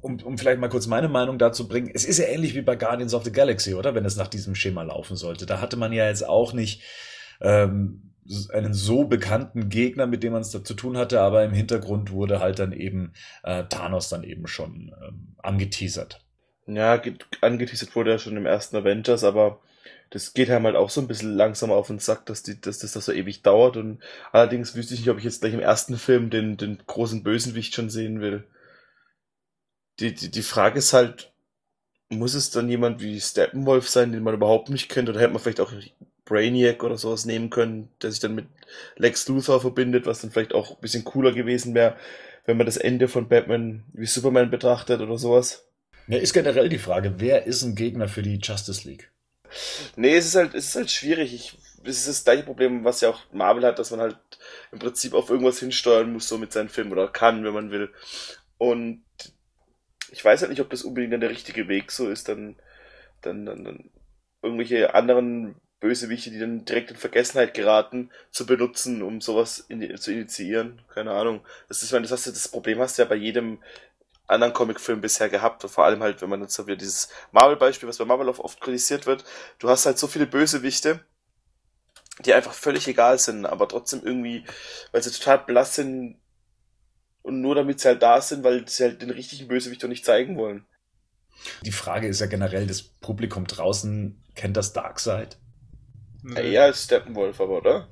[0.00, 2.76] um, um vielleicht mal kurz meine Meinung dazu bringen, es ist ja ähnlich wie bei
[2.76, 3.94] Guardians of the Galaxy, oder?
[3.94, 5.46] Wenn es nach diesem Schema laufen sollte.
[5.46, 6.82] Da hatte man ja jetzt auch nicht
[7.40, 8.07] ähm,
[8.52, 12.12] einen so bekannten Gegner, mit dem man es da zu tun hatte, aber im Hintergrund
[12.12, 16.24] wurde halt dann eben äh, Thanos dann eben schon ähm, angeteasert.
[16.66, 17.00] Ja,
[17.40, 19.60] angeteasert wurde er schon im ersten Avengers, aber
[20.10, 22.78] das geht einem halt auch so ein bisschen langsam auf den Sack, dass, die, dass
[22.78, 23.76] das so ewig dauert.
[23.76, 24.02] Und
[24.32, 27.74] allerdings wüsste ich nicht, ob ich jetzt gleich im ersten Film den, den großen Bösenwicht
[27.74, 28.44] schon sehen will.
[30.00, 31.32] Die, die, die Frage ist halt,
[32.08, 35.42] muss es dann jemand wie Steppenwolf sein, den man überhaupt nicht kennt, oder hätte man
[35.42, 35.72] vielleicht auch
[36.28, 38.46] Brainiac oder sowas nehmen können, der sich dann mit
[38.96, 41.96] Lex Luthor verbindet, was dann vielleicht auch ein bisschen cooler gewesen wäre,
[42.44, 45.66] wenn man das Ende von Batman wie Superman betrachtet oder sowas.
[46.06, 49.10] Ja, ist generell die Frage, wer ist ein Gegner für die Justice League?
[49.96, 51.34] Nee, es ist halt, es ist halt schwierig.
[51.34, 54.18] Ich, es ist das gleiche Problem, was ja auch Marvel hat, dass man halt
[54.72, 57.90] im Prinzip auf irgendwas hinsteuern muss, so mit seinen Filmen oder kann, wenn man will.
[58.58, 59.04] Und
[60.10, 62.56] ich weiß halt nicht, ob das unbedingt dann der richtige Weg so ist, dann,
[63.22, 63.90] dann, dann, dann
[64.42, 70.12] irgendwelche anderen Bösewichte, die dann direkt in Vergessenheit geraten, zu benutzen, um sowas in, zu
[70.12, 70.82] initiieren.
[70.92, 71.44] Keine Ahnung.
[71.68, 73.58] Das ist, meine, das, hast du, das Problem hast du ja bei jedem
[74.26, 75.62] anderen Comicfilm bisher gehabt.
[75.62, 79.06] Vor allem halt, wenn man jetzt so wieder dieses Marvel-Beispiel, was bei Marvel oft kritisiert
[79.06, 79.24] wird,
[79.58, 81.00] du hast halt so viele Bösewichte,
[82.24, 84.44] die einfach völlig egal sind, aber trotzdem irgendwie,
[84.92, 86.18] weil sie total blass sind
[87.22, 90.04] und nur damit sie halt da sind, weil sie halt den richtigen Bösewicht doch nicht
[90.04, 90.66] zeigen wollen.
[91.62, 95.38] Die Frage ist ja generell, das Publikum draußen kennt das Darkseid?
[96.22, 96.52] Nee.
[96.52, 97.88] Eher als Steppenwolf, aber, oder?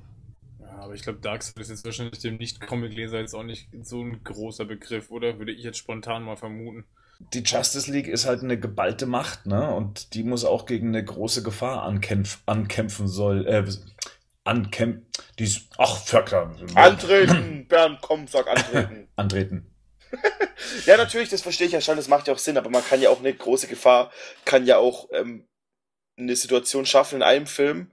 [0.59, 4.23] Ja, aber ich glaube, Darkseid ist jetzt wahrscheinlich dem Nicht-Comic-Leser jetzt auch nicht so ein
[4.23, 5.39] großer Begriff, oder?
[5.39, 6.85] Würde ich jetzt spontan mal vermuten.
[7.33, 9.73] Die Justice League ist halt eine geballte Macht, ne?
[9.73, 13.47] Und die muss auch gegen eine große Gefahr ankämpf ankämpfen soll.
[13.47, 13.65] Äh,
[14.43, 15.07] ankämpfen.
[15.39, 15.69] Die ist.
[15.77, 16.55] Ach, Vöckler.
[16.75, 17.65] Antreten!
[17.69, 19.07] Bernd, komm, sag antreten.
[19.15, 19.73] antreten.
[20.85, 23.01] ja, natürlich, das verstehe ich ja schon, das macht ja auch Sinn, aber man kann
[23.01, 24.11] ja auch eine große Gefahr,
[24.45, 25.45] kann ja auch ähm,
[26.17, 27.91] eine Situation schaffen in einem Film,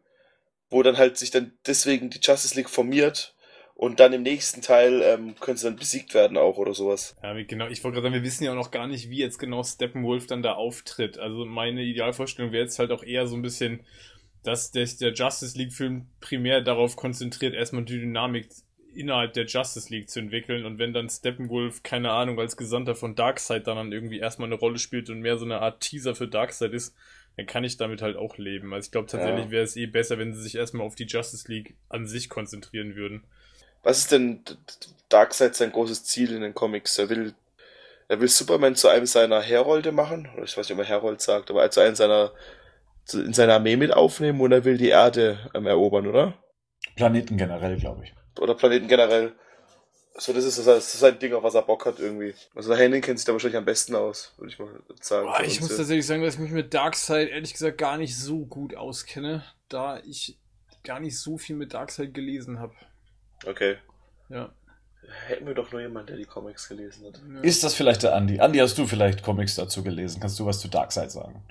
[0.74, 3.36] wo dann halt sich dann deswegen die Justice League formiert
[3.76, 7.14] und dann im nächsten Teil ähm, können sie dann besiegt werden auch oder sowas.
[7.22, 7.68] Ja, genau.
[7.68, 10.26] Ich wollte gerade sagen, wir wissen ja auch noch gar nicht, wie jetzt genau Steppenwolf
[10.26, 11.16] dann da auftritt.
[11.16, 13.84] Also meine Idealvorstellung wäre jetzt halt auch eher so ein bisschen,
[14.42, 18.48] dass der, der Justice League-Film primär darauf konzentriert, erstmal die Dynamik
[18.94, 23.14] innerhalb der Justice League zu entwickeln und wenn dann Steppenwolf, keine Ahnung, als Gesandter von
[23.14, 26.28] Darkseid dann, dann irgendwie erstmal eine Rolle spielt und mehr so eine Art Teaser für
[26.28, 26.96] Darkseid ist,
[27.36, 28.72] dann kann ich damit halt auch leben.
[28.72, 29.50] Also ich glaube tatsächlich ja.
[29.50, 32.94] wäre es eh besser, wenn sie sich erstmal auf die Justice League an sich konzentrieren
[32.94, 33.24] würden.
[33.82, 34.42] Was ist denn
[35.08, 36.98] Darkseid sein großes Ziel in den Comics?
[36.98, 37.34] Er will,
[38.08, 41.20] er will Superman zu einem seiner Herolde machen, oder ich weiß nicht, ob er Herold
[41.20, 42.32] sagt, aber zu einem seiner,
[43.12, 46.34] in seiner Armee mit aufnehmen und er will die Erde ähm, erobern, oder?
[46.96, 48.14] Planeten generell, glaube ich.
[48.40, 49.34] Oder Planeten generell.
[50.16, 52.34] So, das ist, das ist sein Ding, auf was er Bock hat irgendwie.
[52.54, 54.68] Also der Henning kennt sich da wahrscheinlich am besten aus, würde ich mal
[55.00, 55.26] sagen.
[55.26, 55.78] Boah, ich muss ja.
[55.78, 59.98] tatsächlich sagen, dass ich mich mit Darkseid ehrlich gesagt gar nicht so gut auskenne, da
[60.06, 60.38] ich
[60.84, 62.74] gar nicht so viel mit Darkseid gelesen habe.
[63.44, 63.76] Okay.
[64.28, 64.52] Ja.
[65.26, 67.20] Hätten wir doch nur jemanden, der die Comics gelesen hat.
[67.42, 68.38] Ist das vielleicht der Andi?
[68.38, 70.20] Andi, hast du vielleicht Comics dazu gelesen?
[70.20, 71.42] Kannst du was zu Darkseid sagen?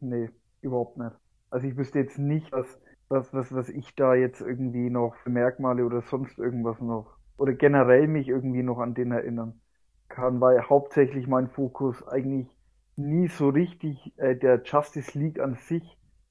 [0.00, 0.30] Nee,
[0.60, 1.12] überhaupt nicht.
[1.50, 2.66] Also ich wüsste jetzt nicht, was,
[3.08, 7.52] was, was, was ich da jetzt irgendwie noch für Merkmale oder sonst irgendwas noch oder
[7.52, 9.60] generell mich irgendwie noch an den erinnern
[10.08, 12.48] kann, weil hauptsächlich mein Fokus eigentlich
[12.96, 15.82] nie so richtig äh, der Justice League an sich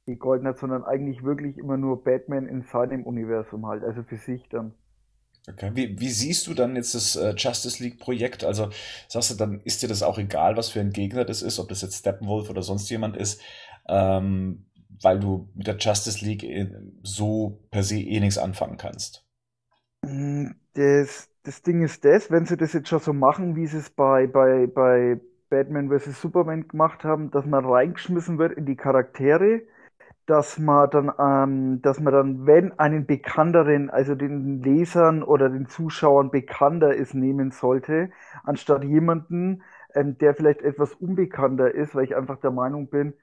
[0.06, 4.48] gegolten hat, sondern eigentlich wirklich immer nur Batman in seinem Universum halt, also für sich
[4.50, 4.74] dann.
[5.50, 5.72] Okay.
[5.74, 8.46] Wie, wie siehst du dann jetzt das äh, Justice League Projekt?
[8.46, 8.70] Also
[9.10, 11.68] sagst du, dann ist dir das auch egal, was für ein Gegner das ist, ob
[11.68, 13.42] das jetzt Steppenwolf oder sonst jemand ist,
[13.90, 14.66] ähm,
[15.02, 16.70] weil du mit der Justice League äh,
[17.02, 19.23] so per se eh nichts anfangen kannst?
[20.04, 23.78] Mm, das, das Ding ist das, wenn sie das jetzt schon so machen, wie sie
[23.78, 25.20] es bei, bei, bei
[25.50, 26.20] Batman vs.
[26.22, 29.62] Superman gemacht haben, dass man reingeschmissen wird in die Charaktere,
[30.28, 35.68] dass man dann, ähm, dass man dann, wenn einen bekannteren, also den Lesern oder den
[35.68, 38.12] Zuschauern bekannter ist, nehmen sollte,
[38.44, 39.64] anstatt jemanden,
[39.96, 43.14] ähm, der vielleicht etwas unbekannter ist, weil ich einfach der Meinung bin,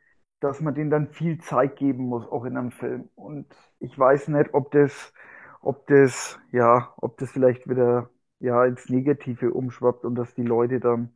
[0.40, 3.08] dass man denen dann viel Zeit geben muss, auch in einem Film.
[3.16, 3.46] Und
[3.80, 5.12] ich weiß nicht, ob das,
[5.60, 8.10] ob das, ja, ob das vielleicht wieder,
[8.40, 11.14] ja, ins Negative umschwappt und dass die Leute dann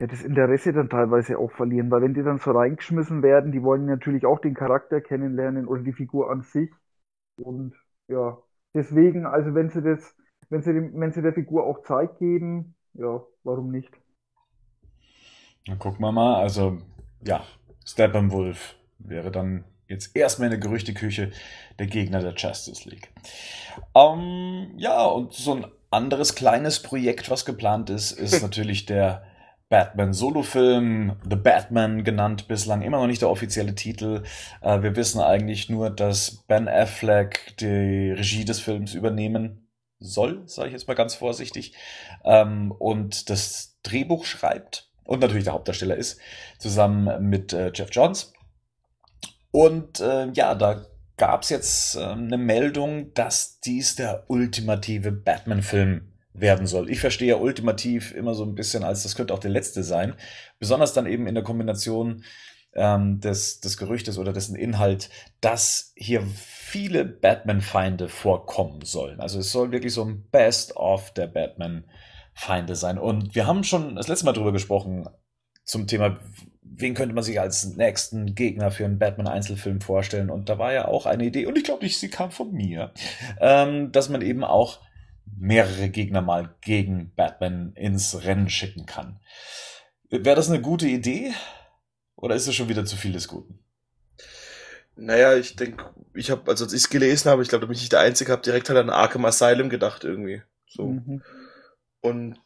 [0.00, 3.62] ja, das Interesse dann teilweise auch verlieren, weil wenn die dann so reingeschmissen werden, die
[3.62, 6.70] wollen natürlich auch den Charakter kennenlernen oder die Figur an sich.
[7.38, 7.74] Und
[8.08, 8.38] ja,
[8.74, 10.16] deswegen, also wenn sie das,
[10.50, 13.92] wenn sie, dem, wenn sie der Figur auch Zeit geben, ja, warum nicht?
[15.66, 16.36] Dann gucken wir mal.
[16.42, 16.78] Also,
[17.22, 17.44] ja,
[17.84, 21.30] Steppenwolf wäre dann jetzt erstmal in der Gerüchteküche
[21.78, 23.10] der Gegner der Justice League.
[23.94, 29.24] Ähm, ja, und so ein anderes kleines Projekt, was geplant ist, ist natürlich der
[29.70, 34.22] Batman-Solo-Film, The Batman genannt bislang, immer noch nicht der offizielle Titel.
[34.62, 39.68] Äh, wir wissen eigentlich nur, dass Ben Affleck die Regie des Films übernehmen
[40.00, 41.74] soll, sage ich jetzt mal ganz vorsichtig,
[42.24, 46.20] ähm, und das Drehbuch schreibt und natürlich der Hauptdarsteller ist,
[46.58, 48.32] zusammen mit äh, Jeff Johns.
[49.50, 50.84] Und äh, ja, da
[51.16, 56.90] gab es jetzt äh, eine Meldung, dass dies der ultimative Batman-Film werden soll.
[56.90, 60.14] Ich verstehe ja ultimativ immer so ein bisschen als, das könnte auch der letzte sein.
[60.58, 62.24] Besonders dann eben in der Kombination
[62.74, 65.10] ähm, des, des Gerüchtes oder dessen Inhalt,
[65.40, 69.20] dass hier viele Batman-Feinde vorkommen sollen.
[69.20, 72.98] Also es soll wirklich so ein Best-of der Batman-Feinde sein.
[72.98, 75.08] Und wir haben schon das letzte Mal drüber gesprochen
[75.64, 76.18] zum Thema,
[76.80, 80.30] wen könnte man sich als nächsten Gegner für einen Batman-Einzelfilm vorstellen.
[80.30, 82.92] Und da war ja auch eine Idee, und ich glaube nicht, sie kam von mir,
[83.40, 84.80] ähm, dass man eben auch
[85.36, 89.20] mehrere Gegner mal gegen Batman ins Rennen schicken kann.
[90.10, 91.32] Wäre das eine gute Idee?
[92.16, 93.60] Oder ist es schon wieder zu viel des Guten?
[94.96, 97.76] Naja, ich denke, ich habe, also als ich es gelesen habe, ich glaube, da bin
[97.76, 100.42] ich nicht der Einzige, habe direkt halt an Arkham Asylum gedacht irgendwie.
[100.66, 100.86] So.
[100.86, 101.22] Mhm.
[102.00, 102.40] Und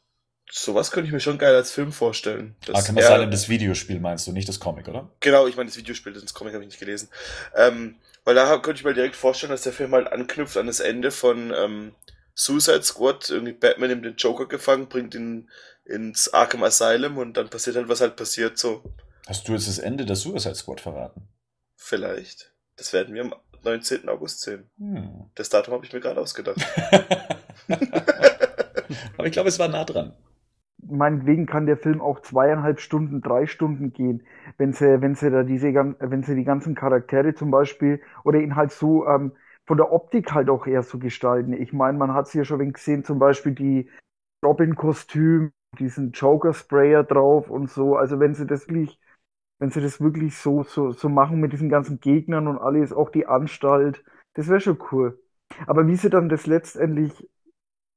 [0.53, 2.55] sowas könnte ich mir schon geil als Film vorstellen.
[2.73, 5.11] Arkham Asylum, das Videospiel meinst du, nicht das Comic, oder?
[5.21, 7.09] Genau, ich meine das Videospiel, das Comic habe ich nicht gelesen.
[7.57, 10.81] Ähm, weil da könnte ich mir direkt vorstellen, dass der Film halt anknüpft an das
[10.81, 11.95] Ende von ähm,
[12.35, 15.49] Suicide Squad, irgendwie Batman nimmt den Joker gefangen, bringt ihn
[15.85, 18.83] ins Arkham Asylum und dann passiert halt, was halt passiert, so.
[19.27, 21.29] Hast du jetzt das Ende der Suicide Squad verraten?
[21.77, 22.53] Vielleicht.
[22.77, 23.35] Das werden wir am
[23.65, 24.09] 19.
[24.09, 24.71] August sehen.
[24.79, 25.31] Hm.
[25.35, 26.59] Das Datum habe ich mir gerade ausgedacht.
[29.17, 30.15] Aber ich glaube, es war nah dran.
[30.83, 34.25] Meinetwegen kann der Film auch zweieinhalb Stunden, drei Stunden gehen,
[34.59, 38.57] wenn sie, wenn sie da diese, wenn sie die ganzen Charaktere zum Beispiel oder ihn
[38.57, 39.33] halt so ähm,
[39.67, 41.53] von der Optik halt auch eher so gestalten.
[41.53, 43.89] Ich meine, man hat es hier schon gesehen, zum Beispiel die
[44.45, 47.97] Robin-Kostüm, diesen Joker-Sprayer drauf und so.
[47.97, 48.99] Also wenn sie das wirklich,
[49.59, 53.11] wenn sie das wirklich so, so, so machen mit diesen ganzen Gegnern und alles, auch
[53.11, 54.05] die Anstalt,
[54.35, 55.21] das wäre schon cool.
[55.67, 57.29] Aber wie sie dann das letztendlich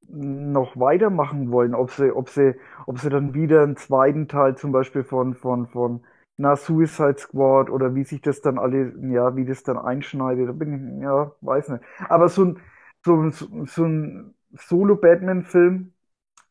[0.10, 2.56] noch weitermachen wollen, ob sie, ob sie,
[2.86, 6.04] ob sie dann wieder einen zweiten Teil zum Beispiel von, von, von
[6.38, 10.52] na, Suicide Squad oder wie sich das dann alle, ja, wie das dann einschneidet, da
[10.52, 11.84] bin ich, ja, weiß nicht.
[12.10, 12.60] Aber so ein,
[13.06, 13.30] so,
[13.66, 15.94] so ein Solo-Batman-Film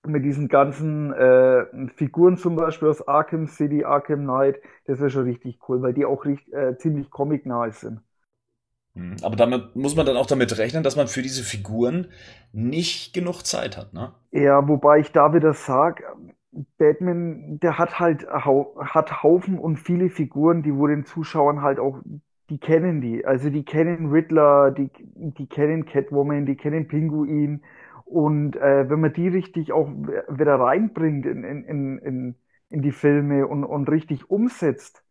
[0.07, 5.25] mit diesen ganzen äh, Figuren zum Beispiel aus Arkham City, Arkham Knight, das wäre schon
[5.25, 8.01] richtig cool, weil die auch richtig, äh, ziemlich comic-nahe sind.
[8.95, 12.11] Hm, aber damit muss man dann auch damit rechnen, dass man für diese Figuren
[12.53, 14.15] nicht genug Zeit hat, ne?
[14.33, 16.05] Ja, wobei ich da wieder sage,
[16.79, 22.01] Batman, der hat halt hat Haufen und viele Figuren, die wo den Zuschauern halt auch,
[22.51, 23.25] die kennen die.
[23.25, 27.63] Also die kennen Riddler, die, die kennen Catwoman, die kennen Pinguin.
[28.05, 32.35] Und äh, wenn man die richtig auch wieder reinbringt in, in, in,
[32.71, 35.04] in die Filme und, und richtig umsetzt,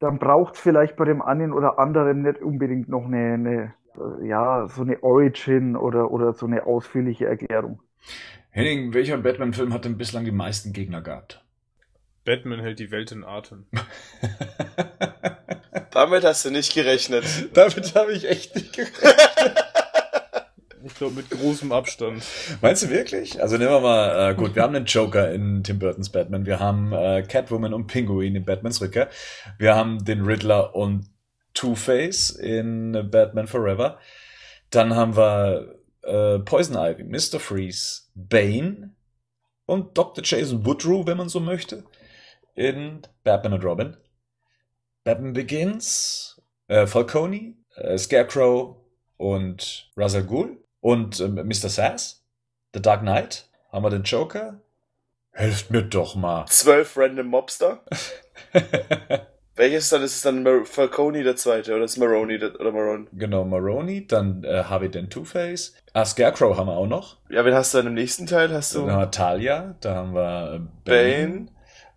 [0.00, 3.74] dann braucht es vielleicht bei dem einen oder anderen nicht unbedingt noch eine, eine,
[4.26, 7.80] ja, so eine Origin oder, oder so eine ausführliche Erklärung.
[8.50, 11.44] Henning, welcher Batman-Film hat denn bislang die meisten Gegner gehabt?
[12.24, 13.66] Batman hält die Welt in Atem.
[15.90, 17.24] Damit hast du nicht gerechnet.
[17.54, 19.64] Damit habe ich echt nicht gerechnet.
[20.86, 22.22] Ich glaube, mit großem Abstand.
[22.60, 23.40] Meinst du wirklich?
[23.40, 26.60] Also nehmen wir mal, äh, gut, wir haben einen Joker in Tim Burtons Batman, wir
[26.60, 29.08] haben äh, Catwoman und Pinguin in Batmans Rückkehr,
[29.56, 31.08] wir haben den Riddler und
[31.54, 33.98] Two-Face in Batman Forever,
[34.68, 37.40] dann haben wir äh, Poison Ivy, Mr.
[37.40, 38.94] Freeze, Bane
[39.64, 40.22] und Dr.
[40.22, 41.84] Jason Woodrow, wenn man so möchte,
[42.54, 43.96] in Batman und Robin.
[45.02, 48.76] Batman Begins, äh, Falcone, äh, Scarecrow
[49.16, 51.70] und al Ghul und äh, Mr.
[51.70, 52.22] Sass,
[52.74, 54.60] The Dark Knight, haben wir den Joker.
[55.30, 56.44] Helft mir doch mal.
[56.46, 57.82] Zwölf Random Mobster.
[59.56, 63.06] Welches dann ist es dann Mar Falcone der zweite oder ist Maroni der, oder Marone?
[63.14, 65.72] genau, Maroni, dann äh, Harvey den Two-Face.
[65.94, 67.16] Ah, Scarecrow haben wir auch noch.
[67.30, 68.52] Ja, wen hast du dann im nächsten Teil?
[68.52, 71.46] Hast Dann du haben wir Talia, da haben wir äh, Bane,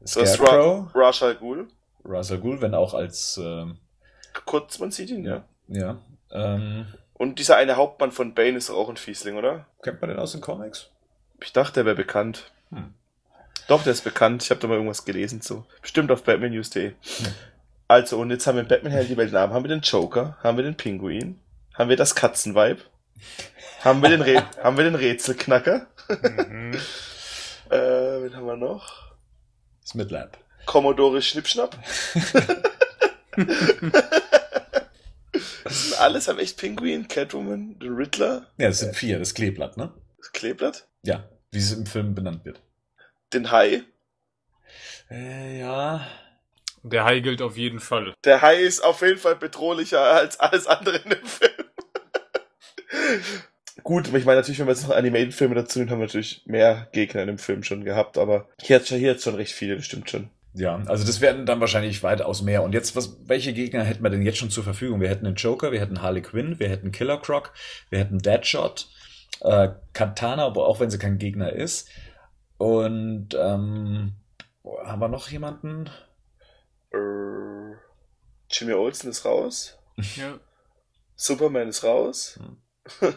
[0.02, 1.68] hast Scarecrow, Ra Ra's al Ghul.
[2.06, 3.80] Ra's al Ghul, wenn auch als, ähm,
[4.46, 5.44] Kurz, man sieht ihn, ja.
[5.68, 5.98] ja,
[6.32, 6.86] ähm,
[7.18, 9.66] Und dieser eine Hauptmann von Bane ist doch auch ein Fiesling, oder?
[9.82, 10.88] kennt man den aus den Comics?
[11.42, 12.52] Ich dachte, der wäre bekannt.
[12.72, 12.94] Hm.
[13.68, 14.44] Doch, der ist bekannt.
[14.44, 15.66] Ich habe da mal irgendwas gelesen zu.
[15.82, 16.94] Bestimmt auf batmannews.de.
[17.88, 19.54] Also, und jetzt haben wir Batman Hell die Welt haben.
[19.54, 20.38] Haben wir den Joker?
[20.44, 21.40] Haben wir den Pinguin?
[21.74, 22.82] Haben wir das Katzenweib?
[23.84, 25.88] haben wir den, Re haben wir den Rätselknacker?
[26.10, 26.78] Mhm.
[27.70, 29.12] Äh, wen haben wir noch?
[29.86, 30.38] Smitlab.
[30.66, 31.78] Commodore Schnippschnapp?
[35.68, 39.78] das sind alles haben echt Pinguin, Catwoman, den Riddler, Ja, das sind vier, das Kleeblatt,
[39.78, 39.94] ne?
[40.18, 42.62] das Kleeblatt, Ja, wie es im Film benannt wird.
[43.34, 43.84] den Hai.
[45.10, 46.06] Äh, ja.
[46.84, 48.14] Der Hai gilt auf jeden Fall.
[48.24, 51.52] Der Hai ist auf jeden Fall bedrohlicher als alles andere in dem Film.
[53.84, 56.90] Gut, ich meine natürlich, wenn wir jetzt noch Animated-Filme dazu nehmen, haben wir natürlich mehr
[56.92, 59.86] Gegner in dem Film schon gehabt, aber hier hat hier hat's schon recht viele, das
[59.86, 60.30] stimmt schon.
[60.58, 62.64] Ja, also das werden dann wahrscheinlich weitaus mehr.
[62.64, 65.00] Und jetzt, was, welche Gegner hätten wir denn jetzt schon zur Verfügung?
[65.00, 67.54] Wir hätten einen Joker, wir hätten Harley Quinn, wir hätten Killer Croc,
[67.90, 68.90] wir hätten Deadshot,
[69.42, 71.90] äh, Katana, aber auch wenn sie kein Gegner ist.
[72.58, 74.14] Und ähm,
[74.84, 75.90] haben wir noch jemanden?
[76.92, 77.76] Äh,
[78.50, 79.78] Jimmy Olsen ist raus,
[80.16, 80.40] Ja.
[81.16, 82.40] Superman ist raus,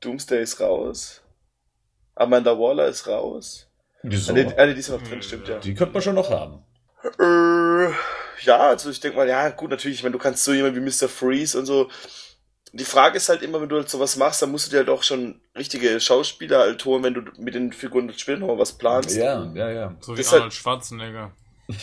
[0.00, 1.22] Doomsday ist raus,
[2.14, 3.70] Amanda Waller ist raus.
[4.02, 4.32] Wieso?
[4.32, 5.58] Ah, nee, die ist noch drin, stimmt ja.
[5.58, 6.63] Die könnte man schon noch haben.
[7.18, 7.92] Äh,
[8.44, 11.08] ja, also ich denke mal, ja, gut, natürlich, wenn du kannst so jemand wie Mr.
[11.08, 11.90] Freeze und so.
[12.72, 14.88] Die Frage ist halt immer, wenn du halt sowas machst, dann musst du dir halt
[14.88, 19.14] auch schon richtige Schauspieler halt holen, wenn du mit den Figuren noch mal was planst.
[19.16, 19.94] Ja, ja, ja.
[20.00, 21.32] So wie Das halt- Arnold Schwarzenegger.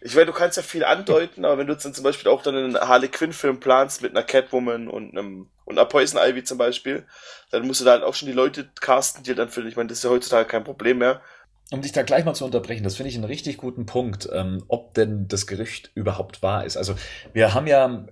[0.00, 2.42] Ich meine, du kannst ja viel andeuten, aber wenn du jetzt dann zum Beispiel auch
[2.42, 6.58] dann einen Harley Quinn-Film planst mit einer Catwoman und einem und einer Poison Ivy zum
[6.58, 7.06] Beispiel,
[7.50, 9.88] dann musst du da halt auch schon die Leute casten, die dann für, ich meine,
[9.88, 11.22] das ist ja heutzutage kein Problem mehr.
[11.70, 14.62] Um dich da gleich mal zu unterbrechen, das finde ich einen richtig guten Punkt, ähm,
[14.68, 16.76] ob denn das Gerücht überhaupt wahr ist.
[16.76, 16.94] Also
[17.32, 18.06] wir haben ja,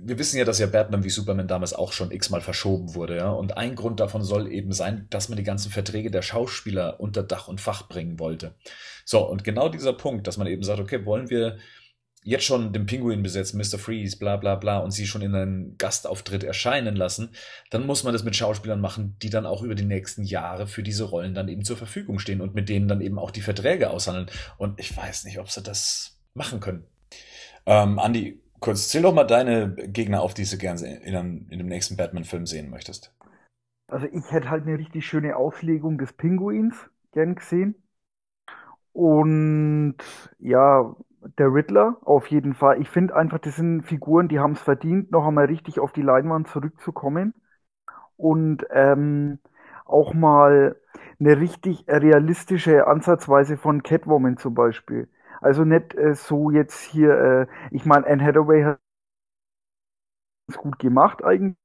[0.00, 3.30] wir wissen ja, dass ja Batman wie Superman damals auch schon x-mal verschoben wurde, ja.
[3.30, 7.22] Und ein Grund davon soll eben sein, dass man die ganzen Verträge der Schauspieler unter
[7.22, 8.54] Dach und Fach bringen wollte.
[9.04, 11.58] So, und genau dieser Punkt, dass man eben sagt, okay, wollen wir
[12.26, 13.78] jetzt schon den Pinguin besetzen, Mr.
[13.78, 17.30] Freeze, bla bla bla, und sie schon in einem Gastauftritt erscheinen lassen,
[17.70, 20.82] dann muss man das mit Schauspielern machen, die dann auch über die nächsten Jahre für
[20.82, 23.90] diese Rollen dann eben zur Verfügung stehen und mit denen dann eben auch die Verträge
[23.90, 24.28] aushandeln.
[24.58, 26.84] Und ich weiß nicht, ob sie das machen können.
[27.64, 31.58] Ähm, Andi, kurz, zähl doch mal deine Gegner auf, die du gerne in, einem, in
[31.58, 33.14] dem nächsten Batman-Film sehen möchtest.
[33.86, 36.74] Also ich hätte halt eine richtig schöne Auslegung des Pinguins
[37.12, 37.76] gern gesehen.
[38.92, 39.96] Und
[40.40, 40.96] ja,
[41.38, 42.80] der Riddler auf jeden Fall.
[42.80, 46.02] Ich finde einfach, das sind Figuren, die haben es verdient, noch einmal richtig auf die
[46.02, 47.34] Leinwand zurückzukommen.
[48.16, 49.38] Und ähm,
[49.86, 50.76] auch mal
[51.20, 55.08] eine richtig realistische Ansatzweise von Catwoman zum Beispiel.
[55.40, 58.80] Also nicht äh, so jetzt hier, äh, ich meine, Anne Hathaway hat
[60.48, 61.56] es gut gemacht eigentlich.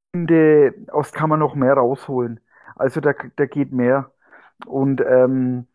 [0.91, 2.39] Aus kann man noch mehr rausholen.
[2.75, 4.11] Also da, da geht mehr.
[4.65, 5.67] Und ähm,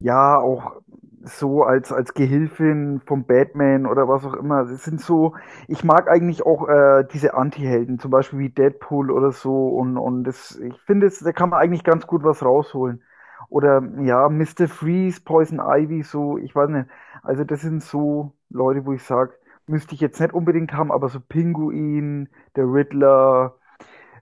[0.00, 0.82] ja, auch
[1.24, 4.64] so als, als Gehilfin vom Batman oder was auch immer.
[4.64, 5.34] Das sind so,
[5.68, 9.68] ich mag eigentlich auch äh, diese Anti-Helden, zum Beispiel wie Deadpool oder so.
[9.68, 13.02] Und, und das, ich finde, da kann man eigentlich ganz gut was rausholen.
[13.48, 14.68] Oder ja, Mr.
[14.68, 16.88] Freeze, Poison Ivy, so, ich weiß nicht.
[17.22, 19.34] Also das sind so Leute, wo ich sage,
[19.66, 23.56] müsste ich jetzt nicht unbedingt haben, aber so Pinguin, der Riddler,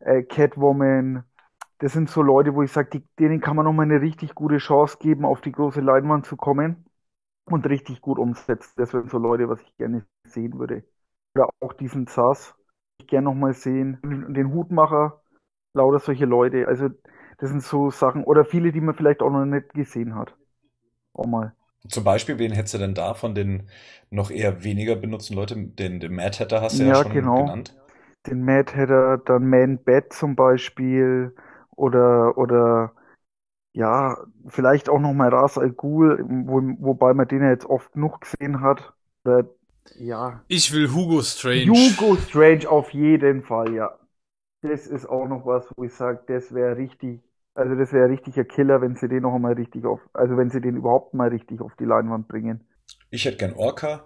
[0.00, 1.24] äh, Catwoman,
[1.78, 4.98] das sind so Leute, wo ich sage, denen kann man nochmal eine richtig gute Chance
[5.00, 6.84] geben, auf die große Leinwand zu kommen
[7.52, 8.78] und richtig gut umsetzt.
[8.78, 10.84] Das sind so Leute, was ich gerne sehen würde.
[11.34, 12.54] Oder auch diesen Sass,
[12.98, 13.98] ich gerne nochmal sehen.
[14.34, 15.22] Den Hutmacher,
[15.74, 16.68] lauter solche Leute.
[16.68, 16.88] Also
[17.38, 20.36] das sind so Sachen, oder viele, die man vielleicht auch noch nicht gesehen hat.
[21.14, 21.54] Auch mal.
[21.90, 23.68] Zum Beispiel, wen hättest du denn da von den
[24.10, 25.76] noch eher weniger benutzten Leuten?
[25.76, 27.34] Den, den Mad Hatter hast du ja, Ja, schon genau.
[27.34, 27.74] genannt.
[28.26, 31.34] Den Mad Hatter, dann Man Bat zum Beispiel,
[31.76, 32.92] oder, oder
[33.72, 34.16] ja,
[34.48, 38.20] vielleicht auch noch mal Ras Al Ghul, wo, wobei man den ja jetzt oft genug
[38.20, 38.92] gesehen hat.
[39.24, 39.44] Oder,
[39.96, 41.66] ja, Ich will Hugo Strange.
[41.70, 43.96] Hugo Strange auf jeden Fall, ja.
[44.62, 47.20] Das ist auch noch was, wo ich sage, das wäre richtig,
[47.54, 50.60] also das wäre richtiger Killer, wenn sie den noch einmal richtig auf, also wenn sie
[50.60, 52.66] den überhaupt mal richtig auf die Leinwand bringen.
[53.10, 54.04] Ich hätte gern Orca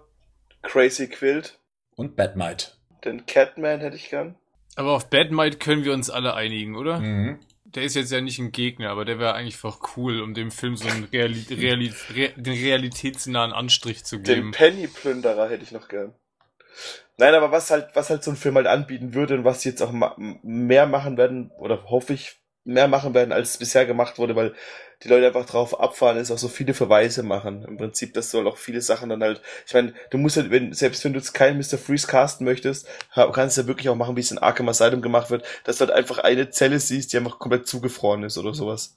[0.61, 1.59] Crazy Quilt.
[1.95, 2.71] und Batmite.
[3.03, 4.35] Den Catman hätte ich gern.
[4.77, 6.99] Aber auf Batmite können wir uns alle einigen, oder?
[6.99, 7.39] Mhm.
[7.75, 10.49] Der ist jetzt ja nicht ein Gegner, aber der wäre eigentlich einfach cool, um dem
[10.49, 14.51] Film so einen Reali Reali Re den realitätsnahen Anstrich zu Den geben.
[14.51, 16.13] Penny-Plünderer hätte ich noch gern.
[17.17, 19.69] Nein, aber was halt, was halt so ein Film halt anbieten würde und was sie
[19.69, 24.17] jetzt auch ma mehr machen werden, oder hoffe ich, mehr machen werden, als bisher gemacht
[24.17, 24.53] wurde, weil
[25.03, 27.63] die Leute einfach drauf abfahren, ist auch so viele Verweise machen.
[27.65, 30.73] Im Prinzip, das soll auch viele Sachen dann halt, ich meine, du musst halt, wenn,
[30.73, 31.77] selbst wenn du jetzt keinen Mr.
[31.77, 32.87] Freeze casten möchtest,
[33.33, 35.85] kannst du ja wirklich auch machen, wie es in Arkham Asylum gemacht wird, dass du
[35.85, 38.95] halt einfach eine Zelle siehst, die einfach komplett zugefroren ist oder sowas.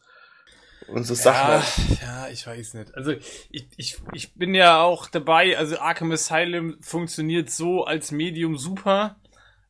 [0.86, 1.74] Und so Sachen Ja, halt.
[2.01, 2.95] ja, ich weiß nicht.
[2.95, 3.12] Also
[3.51, 9.16] ich, ich, ich bin ja auch dabei, also Arkham Asylum funktioniert so als Medium super.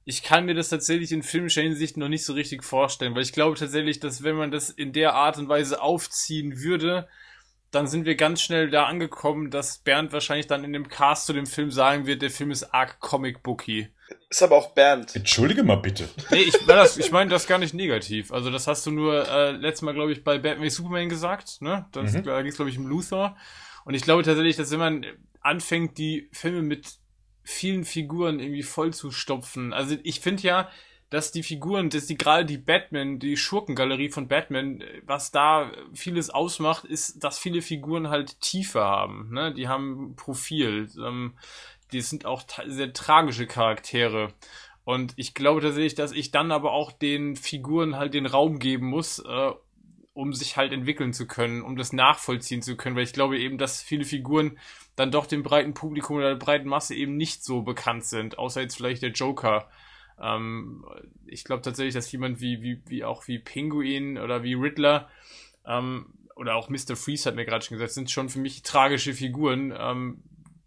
[0.09, 3.35] Ich kann mir das tatsächlich in filmischer Hinsicht noch nicht so richtig vorstellen, weil ich
[3.35, 7.07] glaube tatsächlich, dass wenn man das in der Art und Weise aufziehen würde,
[7.73, 11.35] dann sind wir ganz schnell da angekommen, dass Bernd wahrscheinlich dann in dem Cast zu
[11.35, 13.89] dem Film sagen wird, der Film ist arg comic booky.
[14.31, 15.15] Ist aber auch Bernd.
[15.15, 16.09] Entschuldige mal bitte.
[16.31, 16.55] Nee, ich,
[16.97, 18.33] ich meine das gar nicht negativ.
[18.33, 21.61] Also das hast du nur äh, letztes Mal, glaube ich, bei Batman v Superman gesagt.
[21.61, 21.85] Ne?
[21.93, 22.23] Das, Mhm.
[22.23, 23.37] Da ging es, glaube ich, um Luthor.
[23.85, 25.05] Und ich glaube tatsächlich, dass wenn man
[25.43, 26.95] anfängt, die Filme mit
[27.49, 29.73] vielen Figuren irgendwie voll zu stopfen.
[29.73, 30.71] Also ich finde ja,
[31.09, 35.73] dass die Figuren, dass die gerade die Batman, die Schurkengalerie von Batman, äh, was da
[35.95, 39.31] vieles ausmacht, ist, dass viele Figuren halt Tiefe haben.
[39.33, 39.55] Ne?
[39.55, 40.91] Die haben Profil.
[41.03, 41.35] Ähm,
[41.93, 44.35] die sind auch sehr tragische Charaktere.
[44.85, 48.89] Und ich glaube tatsächlich, dass ich dann aber auch den Figuren halt den Raum geben
[48.89, 49.53] muss, äh,
[50.19, 53.57] um sich halt entwickeln zu können, um das nachvollziehen zu können, weil ich glaube eben,
[53.57, 54.59] dass viele Figuren
[54.97, 58.61] dann doch dem breiten Publikum oder der breiten Masse eben nicht so bekannt sind, außer
[58.61, 59.71] jetzt vielleicht der Joker.
[60.21, 60.85] Ähm,
[61.25, 65.09] ich glaube tatsächlich, dass jemand wie, wie, wie auch wie Pinguin oder wie Riddler
[65.65, 66.97] ähm, oder auch Mr.
[66.97, 70.25] Freeze hat mir gerade schon gesagt, sind schon für mich tragische Figuren, ähm,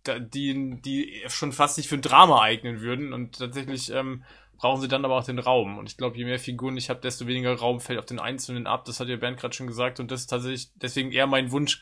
[0.07, 4.23] die, die schon fast sich für ein Drama eignen würden und tatsächlich ähm,
[4.61, 5.79] brauchen sie dann aber auch den Raum.
[5.79, 8.67] Und ich glaube, je mehr Figuren ich habe, desto weniger Raum fällt auf den Einzelnen
[8.67, 8.85] ab.
[8.85, 11.81] Das hat ja Bernd gerade schon gesagt und das ist tatsächlich deswegen eher mein Wunsch.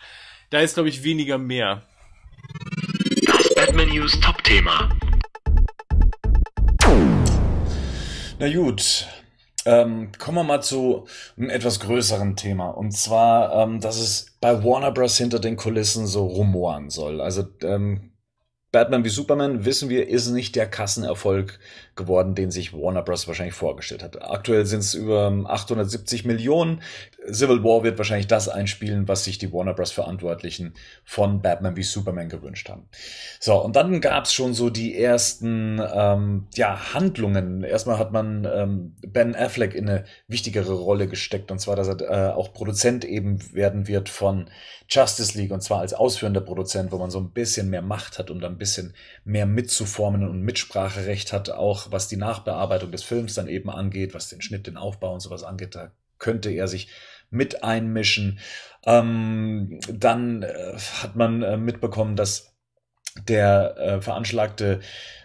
[0.49, 1.83] Da ist, glaube ich, weniger mehr.
[3.25, 4.89] Das Batman News Top-Thema.
[8.39, 9.07] Na gut.
[9.65, 12.69] Ähm, kommen wir mal zu einem etwas größeren Thema.
[12.69, 15.17] Und zwar, ähm, dass es bei Warner Bros.
[15.17, 17.19] hinter den Kulissen so rumoren soll.
[17.19, 18.08] Also ähm,
[18.71, 21.59] Batman wie Superman, wissen wir, ist nicht der Kassenerfolg
[21.95, 23.27] geworden, den sich Warner Bros.
[23.27, 24.21] wahrscheinlich vorgestellt hat.
[24.21, 26.81] Aktuell sind es über 870 Millionen.
[27.31, 29.91] Civil War wird wahrscheinlich das einspielen, was sich die Warner Bros.
[29.91, 32.87] Verantwortlichen von Batman wie Superman gewünscht haben.
[33.39, 37.63] So, und dann gab's schon so die ersten ähm, ja, Handlungen.
[37.63, 42.01] Erstmal hat man ähm, Ben Affleck in eine wichtigere Rolle gesteckt, und zwar, dass er
[42.01, 44.49] äh, auch Produzent eben werden wird von
[44.89, 48.31] Justice League, und zwar als ausführender Produzent, wo man so ein bisschen mehr Macht hat,
[48.31, 53.35] um da ein bisschen mehr mitzuformen und Mitspracherecht hat, auch was die Nachbearbeitung des Films
[53.35, 55.75] dann eben angeht, was den Schnitt, den Aufbau und sowas angeht.
[55.75, 56.89] Da könnte er sich
[57.29, 58.39] mit einmischen.
[58.85, 62.55] Ähm, dann äh, hat man äh, mitbekommen, dass
[63.27, 64.79] der äh, veranschlagte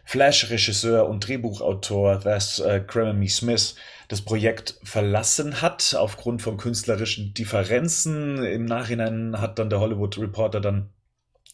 [0.04, 3.76] Flash-Regisseur und Drehbuchautor Thas äh, Grammy Smith
[4.08, 8.42] das Projekt verlassen hat aufgrund von künstlerischen Differenzen.
[8.44, 10.90] Im Nachhinein hat dann der Hollywood Reporter dann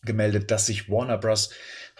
[0.02, 1.50] gemeldet, dass sich Warner Bros.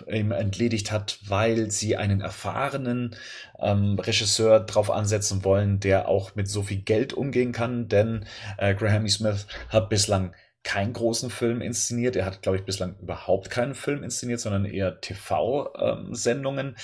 [0.06, 3.16] ihm entledigt hat, weil sie einen erfahrenen
[3.58, 8.24] ähm, Regisseur drauf ansetzen wollen, der auch mit so viel Geld umgehen kann, denn
[8.56, 9.08] äh, Graham E.
[9.08, 12.16] Smith hat bislang keinen großen Film inszeniert.
[12.16, 16.76] Er hat, glaube ich, bislang überhaupt keinen Film inszeniert, sondern eher TV-Sendungen.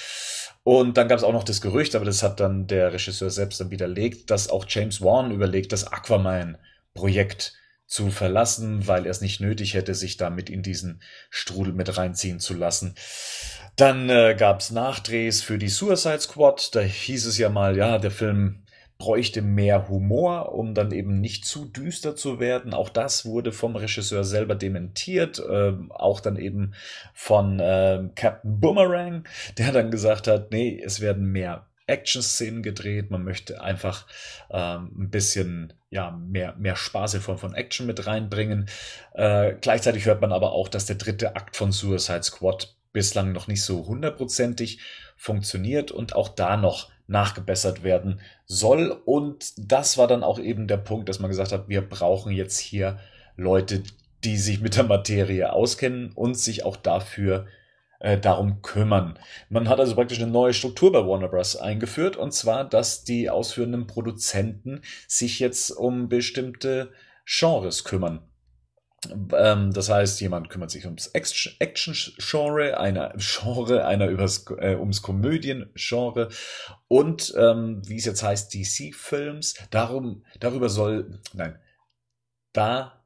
[0.62, 3.60] Und dann gab es auch noch das Gerücht, aber das hat dann der Regisseur selbst
[3.60, 7.54] dann widerlegt, dass auch James Wan überlegt, das Aquaman-Projekt
[7.86, 11.96] zu verlassen, weil er es nicht nötig hätte, sich da mit in diesen Strudel mit
[11.96, 12.96] reinziehen zu lassen.
[13.76, 16.74] Dann äh, gab es Nachdrehs für die Suicide Squad.
[16.74, 18.65] Da hieß es ja mal, ja, der Film
[18.98, 22.72] bräuchte mehr Humor, um dann eben nicht zu düster zu werden.
[22.72, 25.42] Auch das wurde vom Regisseur selber dementiert.
[25.50, 26.72] ähm, auch dann eben
[27.12, 29.24] von ähm, Captain Boomerang,
[29.58, 33.10] der dann gesagt hat, nee, es werden mehr Action-Szenen gedreht.
[33.10, 34.06] Man möchte einfach
[34.50, 38.68] ähm, ein bisschen ja, mehr, mehr Spaß in Form von Action mit reinbringen.
[39.14, 43.46] Äh, gleichzeitig hört man aber auch, dass der dritte Akt von Suicide Squad bislang noch
[43.46, 44.80] nicht so hundertprozentig
[45.16, 48.90] funktioniert und auch da noch nachgebessert werden soll.
[49.04, 52.58] Und das war dann auch eben der Punkt, dass man gesagt hat, wir brauchen jetzt
[52.58, 52.98] hier
[53.36, 53.82] Leute,
[54.24, 57.46] die sich mit der Materie auskennen und sich auch dafür
[58.00, 59.18] äh, darum kümmern.
[59.48, 61.56] Man hat also praktisch eine neue Struktur bei Warner Bros.
[61.56, 66.92] eingeführt und zwar, dass die ausführenden Produzenten sich jetzt um bestimmte
[67.24, 68.20] Genres kümmern.
[69.32, 76.28] Ähm, das heißt, jemand kümmert sich ums Action-Genre, einer Genre, einer übers, äh, ums Komödien-Genre
[76.88, 79.54] und ähm, wie es jetzt heißt, DC-Films.
[79.70, 81.58] Darum, darüber soll, nein,
[82.52, 83.04] da,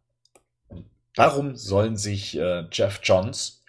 [1.14, 3.62] darum sollen sich äh, Jeff Johns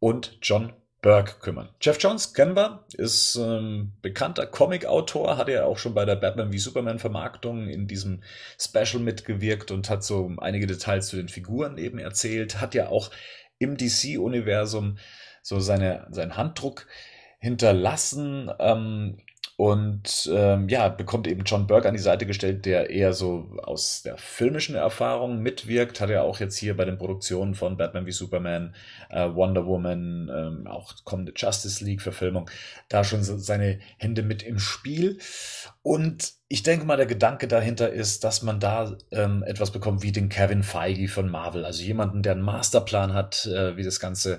[0.00, 1.68] und John Burke kümmern.
[1.80, 6.50] Jeff Johns kennen wir, ist ähm, bekannter Comic-Autor, hat ja auch schon bei der Batman
[6.50, 8.22] wie Superman Vermarktung in diesem
[8.60, 13.10] Special mitgewirkt und hat so einige Details zu den Figuren eben erzählt, hat ja auch
[13.58, 14.98] im DC-Universum
[15.42, 16.86] so seine, seinen Handruck
[17.38, 18.50] hinterlassen.
[18.58, 19.18] Ähm,
[19.58, 24.02] und ähm, ja, bekommt eben John Burke an die Seite gestellt, der eher so aus
[24.02, 26.00] der filmischen Erfahrung mitwirkt.
[26.00, 28.76] Hat er auch jetzt hier bei den Produktionen von Batman wie Superman,
[29.10, 32.48] äh, Wonder Woman, ähm, auch kommende Justice League-Verfilmung,
[32.88, 35.18] da schon so seine Hände mit im Spiel.
[35.82, 40.12] Und ich denke mal, der Gedanke dahinter ist, dass man da ähm, etwas bekommt wie
[40.12, 41.64] den Kevin Feige von Marvel.
[41.64, 44.38] Also jemanden, der einen Masterplan hat, äh, wie das Ganze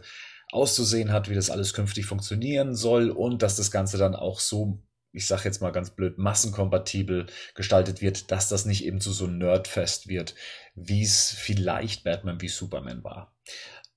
[0.53, 4.79] auszusehen hat, wie das alles künftig funktionieren soll und dass das Ganze dann auch so
[5.11, 9.27] ich sag jetzt mal ganz blöd, massenkompatibel gestaltet wird, dass das nicht eben zu so
[9.27, 10.35] Nerdfest wird,
[10.75, 13.33] wie es vielleicht Batman wie Superman war.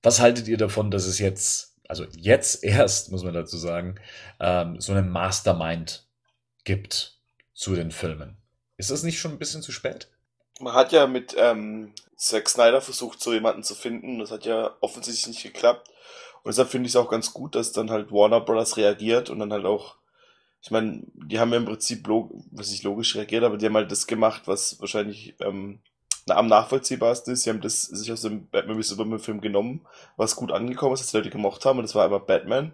[0.01, 3.95] Was haltet ihr davon, dass es jetzt, also jetzt erst, muss man dazu sagen,
[4.39, 6.07] ähm, so eine Mastermind
[6.63, 7.19] gibt
[7.53, 8.37] zu den Filmen?
[8.77, 10.09] Ist das nicht schon ein bisschen zu spät?
[10.59, 14.19] Man hat ja mit ähm, Zack Snyder versucht, so jemanden zu finden.
[14.19, 15.89] Das hat ja offensichtlich nicht geklappt.
[16.43, 19.39] Und deshalb finde ich es auch ganz gut, dass dann halt Warner Brothers reagiert und
[19.39, 19.95] dann halt auch
[20.63, 22.07] ich meine, die haben ja im Prinzip,
[22.51, 25.79] was ich logisch reagiert, aber die haben halt das gemacht, was wahrscheinlich ähm,
[26.29, 27.43] am nachvollziehbarsten ist.
[27.43, 29.85] Sie haben das sich aus dem Batman wie Superman Film genommen,
[30.15, 32.71] was gut angekommen ist, was die Leute gemocht haben, und das war einmal Batman.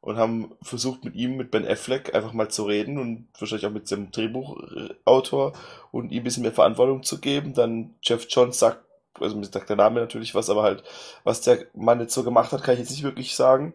[0.00, 3.70] Und haben versucht mit ihm, mit Ben Affleck, einfach mal zu reden und wahrscheinlich auch
[3.70, 5.52] mit dem Drehbuchautor
[5.92, 7.54] und ihm ein bisschen mehr Verantwortung zu geben.
[7.54, 8.82] Dann Jeff Johns sagt,
[9.20, 10.82] also mir sagt der Name natürlich was, aber halt,
[11.22, 13.72] was der Mann jetzt so gemacht hat, kann ich jetzt nicht wirklich sagen.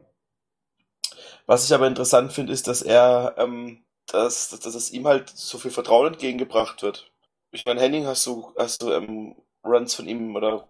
[1.45, 5.29] Was ich aber interessant finde, ist, dass er, ähm, dass, dass, dass es ihm halt
[5.29, 7.11] so viel Vertrauen entgegengebracht wird.
[7.51, 10.67] Ich meine, Henning, hast du, hast du ähm, Runs von ihm oder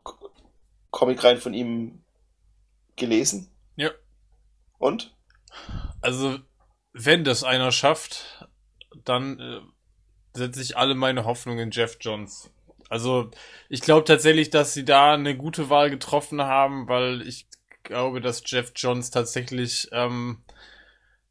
[0.91, 2.03] Comicreihen von ihm
[2.95, 3.49] gelesen?
[3.76, 3.91] Ja.
[4.77, 5.15] Und?
[6.02, 6.39] Also,
[6.93, 8.47] wenn das einer schafft,
[9.03, 9.61] dann äh,
[10.38, 12.49] setze ich alle meine Hoffnung in Jeff Johns.
[12.89, 13.31] Also,
[13.69, 17.47] ich glaube tatsächlich, dass sie da eine gute Wahl getroffen haben, weil ich
[17.84, 20.44] glaube, dass Jeff Johns tatsächlich ähm,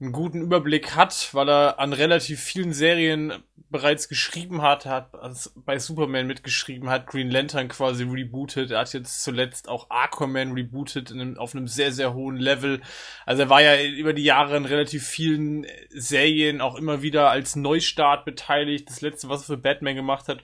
[0.05, 3.33] einen guten Überblick hat, weil er an relativ vielen Serien
[3.71, 5.11] bereits geschrieben hat, hat
[5.57, 11.11] bei Superman mitgeschrieben, hat Green Lantern quasi rebootet, er hat jetzt zuletzt auch Aquaman rebootet
[11.11, 12.83] einem, auf einem sehr, sehr hohen Level.
[13.27, 17.57] Also er war ja über die Jahre in relativ vielen Serien auch immer wieder als
[17.57, 18.89] Neustart beteiligt.
[18.89, 20.43] Das letzte, was er für Batman gemacht hat,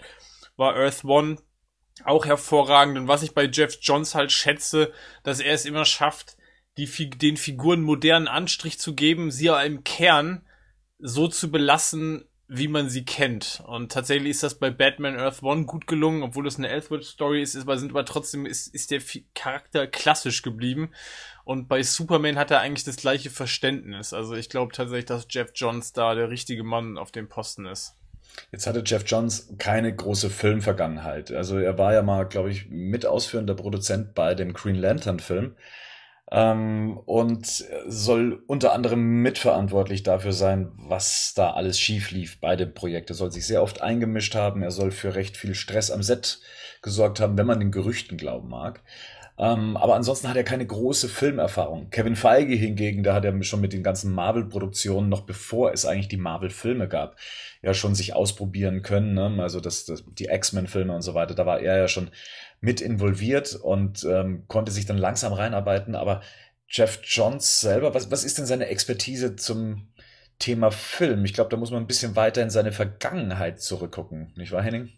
[0.57, 1.37] war Earth One.
[2.05, 2.99] Auch hervorragend.
[2.99, 4.93] Und was ich bei Jeff Johns halt schätze,
[5.23, 6.37] dass er es immer schafft,
[6.86, 10.43] die, den Figuren modernen Anstrich zu geben, sie im Kern
[10.98, 13.62] so zu belassen, wie man sie kennt.
[13.66, 17.57] Und tatsächlich ist das bei Batman Earth One gut gelungen, obwohl es eine Elseworld-Story ist,
[17.57, 19.01] aber sind aber trotzdem ist, ist der
[19.35, 20.90] Charakter klassisch geblieben.
[21.44, 24.12] Und bei Superman hat er eigentlich das gleiche Verständnis.
[24.12, 27.97] Also ich glaube tatsächlich, dass Jeff Johns da der richtige Mann auf dem Posten ist.
[28.51, 31.31] Jetzt hatte Jeff Johns keine große Filmvergangenheit.
[31.31, 35.55] Also er war ja mal, glaube ich, mit ausführender Produzent bei dem Green Lantern Film
[36.31, 37.47] ähm, und
[37.86, 43.11] soll unter anderem mitverantwortlich dafür sein, was da alles schief lief bei dem Projekt.
[43.11, 46.40] Er soll sich sehr oft eingemischt haben, er soll für recht viel Stress am Set
[46.82, 48.82] gesorgt haben, wenn man den Gerüchten glauben mag.
[49.39, 51.89] Ähm, aber ansonsten hat er keine große Filmerfahrung.
[51.90, 56.09] Kevin Feige hingegen, da hat er schon mit den ganzen Marvel-Produktionen, noch bevor es eigentlich
[56.09, 57.16] die Marvel-Filme gab,
[57.62, 59.15] ja schon sich ausprobieren können.
[59.15, 59.43] Ne?
[59.43, 62.11] Also das, das, die X-Men-Filme und so weiter, da war er ja schon
[62.61, 65.94] mit involviert und ähm, konnte sich dann langsam reinarbeiten.
[65.94, 66.20] Aber
[66.69, 69.89] Jeff Johns selber, was, was ist denn seine Expertise zum
[70.39, 71.24] Thema Film?
[71.24, 74.90] Ich glaube, da muss man ein bisschen weiter in seine Vergangenheit zurückgucken, nicht wahr, Henning?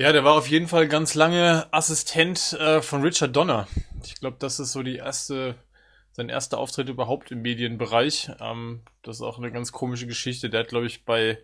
[0.00, 3.68] Ja, der war auf jeden Fall ganz lange Assistent äh, von Richard Donner.
[4.02, 5.56] Ich glaube, das ist so die erste
[6.12, 8.30] sein erster Auftritt überhaupt im Medienbereich.
[8.40, 10.48] Ähm, das ist auch eine ganz komische Geschichte.
[10.48, 11.36] Der hat, glaube ich, bei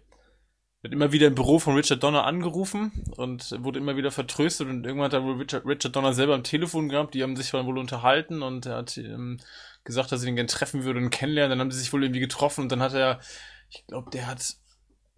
[0.80, 4.86] wird immer wieder im Büro von Richard Donner angerufen und wurde immer wieder vertröstet und
[4.86, 7.78] irgendwann hat er wohl Richard, Richard Donner selber am Telefon gehabt, die haben sich wohl
[7.78, 9.38] unterhalten und er hat ähm,
[9.84, 12.20] gesagt, dass er ihn gerne treffen würde und kennenlernen, dann haben sie sich wohl irgendwie
[12.20, 13.20] getroffen und dann hat er,
[13.68, 14.56] ich glaube, der hat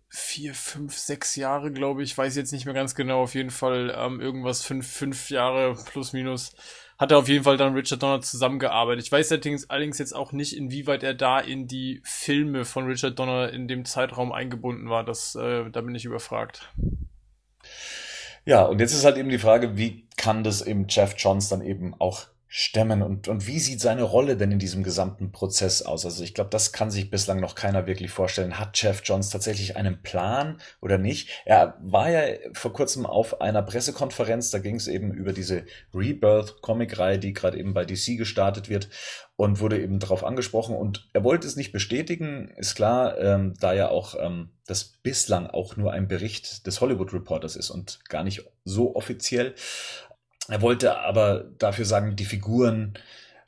[0.08, 3.94] vier, fünf, sechs Jahre, glaube ich, weiß jetzt nicht mehr ganz genau, auf jeden Fall
[3.96, 6.52] ähm, irgendwas fünf, fünf Jahre plus minus
[6.98, 9.04] hat er auf jeden Fall dann Richard Donner zusammengearbeitet.
[9.04, 13.18] Ich weiß allerdings, allerdings jetzt auch nicht, inwieweit er da in die Filme von Richard
[13.18, 15.04] Donner in dem Zeitraum eingebunden war.
[15.04, 16.72] Das, äh, da bin ich überfragt.
[18.44, 21.62] Ja, und jetzt ist halt eben die Frage, wie kann das eben Jeff Johns dann
[21.62, 26.06] eben auch stemmen und, und wie sieht seine Rolle denn in diesem gesamten Prozess aus?
[26.06, 28.58] Also ich glaube, das kann sich bislang noch keiner wirklich vorstellen.
[28.58, 31.28] Hat Jeff Johns tatsächlich einen Plan oder nicht?
[31.44, 32.22] Er war ja
[32.54, 35.64] vor kurzem auf einer Pressekonferenz, da ging es eben über diese
[35.94, 38.88] Rebirth-Comic-Reihe, die gerade eben bei DC gestartet wird
[39.36, 43.72] und wurde eben darauf angesprochen und er wollte es nicht bestätigen, ist klar, ähm, da
[43.72, 48.24] ja auch ähm, das bislang auch nur ein Bericht des Hollywood Reporters ist und gar
[48.24, 49.54] nicht so offiziell.
[50.48, 52.94] Er wollte aber dafür sagen, die Figuren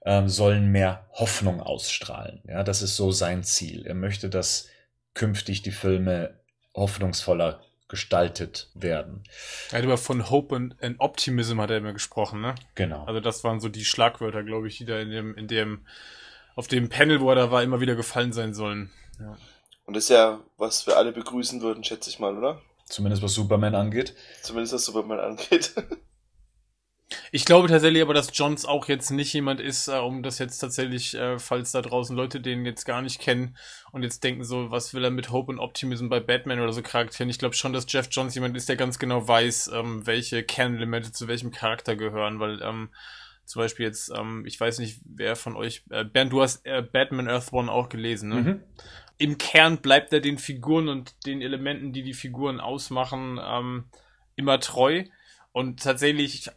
[0.05, 2.43] ähm, sollen mehr Hoffnung ausstrahlen.
[2.47, 3.87] Ja, das ist so sein Ziel.
[3.87, 4.69] Er möchte, dass
[5.15, 6.39] künftig die Filme
[6.75, 9.25] hoffnungsvoller gestaltet werden.
[9.73, 12.55] Er hat aber von Hope and, and Optimism hat er immer gesprochen, ne?
[12.77, 13.05] Genau.
[13.05, 15.85] Also das waren so die Schlagwörter, glaube ich, die da in dem, in dem,
[16.55, 18.91] auf dem Panel, wo er da war, immer wieder gefallen sein sollen.
[19.19, 19.37] Ja.
[19.87, 22.61] Und das ist ja, was wir alle begrüßen würden, schätze ich mal, oder?
[22.85, 24.15] Zumindest was Superman angeht.
[24.41, 25.75] Zumindest was Superman angeht.
[27.33, 30.59] Ich glaube tatsächlich aber, dass Johns auch jetzt nicht jemand ist, äh, um das jetzt
[30.59, 33.57] tatsächlich, äh, falls da draußen Leute den jetzt gar nicht kennen
[33.93, 36.83] und jetzt denken so, was will er mit Hope und Optimism bei Batman oder so
[36.83, 37.31] Charakteren.
[37.31, 41.13] Ich glaube schon, dass Jeff Johns jemand ist, der ganz genau weiß, ähm, welche Kernelemente
[41.13, 42.91] zu welchem Charakter gehören, weil ähm,
[43.45, 46.83] zum Beispiel jetzt, ähm, ich weiß nicht, wer von euch, äh, Bernd, du hast äh,
[46.83, 48.37] Batman Earth One auch gelesen, ne?
[48.37, 48.61] Mhm.
[49.19, 53.85] Im Kern bleibt er den Figuren und den Elementen, die die Figuren ausmachen, ähm,
[54.35, 55.05] immer treu.
[55.53, 56.49] Und tatsächlich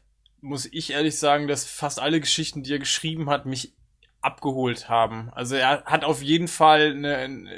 [0.43, 3.73] muss ich ehrlich sagen, dass fast alle Geschichten, die er geschrieben hat, mich
[4.21, 5.29] abgeholt haben.
[5.33, 7.49] Also er hat auf jeden Fall, eine,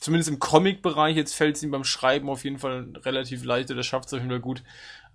[0.00, 3.82] zumindest im Comic-Bereich, jetzt fällt es ihm beim Schreiben auf jeden Fall relativ leicht, oder
[3.82, 4.62] schafft es auf jeden Fall gut,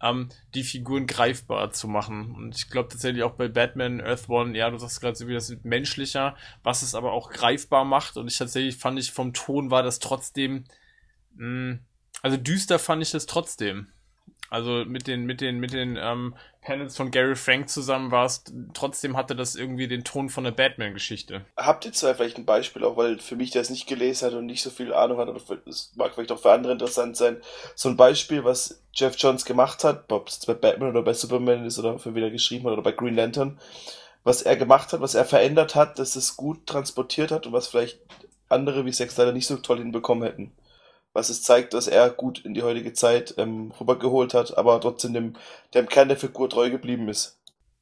[0.01, 2.35] ähm, die Figuren greifbar zu machen.
[2.35, 5.33] Und ich glaube tatsächlich auch bei Batman Earth One, ja, du sagst gerade so wie
[5.33, 8.17] das menschlicher, was es aber auch greifbar macht.
[8.17, 10.65] Und ich tatsächlich fand ich vom Ton war das trotzdem,
[11.35, 11.79] mh,
[12.21, 13.87] also düster fand ich das trotzdem.
[14.49, 16.35] Also mit den, mit den, mit den ähm,
[16.65, 21.45] Panels von Gary Frank zusammen warst, trotzdem hatte das irgendwie den Ton von der Batman-Geschichte.
[21.55, 24.33] Habt ihr zwei vielleicht ein Beispiel, auch weil für mich, der es nicht gelesen hat
[24.33, 27.37] und nicht so viel Ahnung hat, aber es mag vielleicht auch für andere interessant sein,
[27.75, 31.65] so ein Beispiel, was Jeff Johns gemacht hat, ob es bei Batman oder bei Superman
[31.65, 33.59] ist oder für wen er geschrieben hat oder bei Green Lantern,
[34.23, 37.67] was er gemacht hat, was er verändert hat, dass es gut transportiert hat und was
[37.67, 37.99] vielleicht
[38.49, 40.51] andere wie Sex leider nicht so toll hinbekommen hätten
[41.15, 45.13] was es zeigt, dass er gut in die heutige Zeit ähm, rübergeholt hat, aber trotzdem
[45.13, 45.33] dem,
[45.73, 47.37] dem Kern der Figur treu geblieben ist.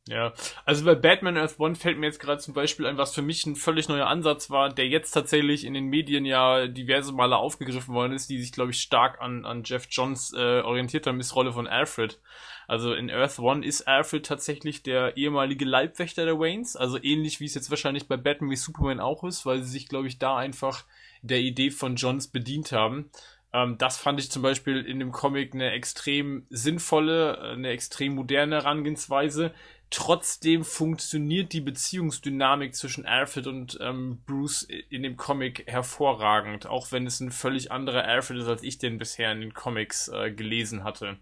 [0.10, 0.34] Ja,
[0.66, 3.46] also bei Batman Earth One fällt mir jetzt gerade zum Beispiel ein, was für mich
[3.46, 7.94] ein völlig neuer Ansatz war, der jetzt tatsächlich in den Medien ja diverse Male aufgegriffen
[7.94, 11.36] worden ist, die sich, glaube ich, stark an, an Jeff Johns äh, orientiert haben, ist
[11.38, 12.20] Rolle von Alfred.
[12.68, 17.46] Also in Earth One ist Alfred tatsächlich der ehemalige Leibwächter der Waynes, also ähnlich wie
[17.46, 20.36] es jetzt wahrscheinlich bei Batman wie Superman auch ist, weil sie sich, glaube ich, da
[20.36, 20.84] einfach
[21.22, 23.10] der Idee von Johns bedient haben.
[23.54, 28.56] Ähm, das fand ich zum Beispiel in dem Comic eine extrem sinnvolle, eine extrem moderne
[28.56, 29.54] Herangehensweise.
[29.96, 37.06] Trotzdem funktioniert die Beziehungsdynamik zwischen Alfred und ähm, Bruce in dem Comic hervorragend, auch wenn
[37.06, 40.84] es ein völlig anderer Alfred ist, als ich den bisher in den Comics äh, gelesen
[40.84, 41.20] hatte.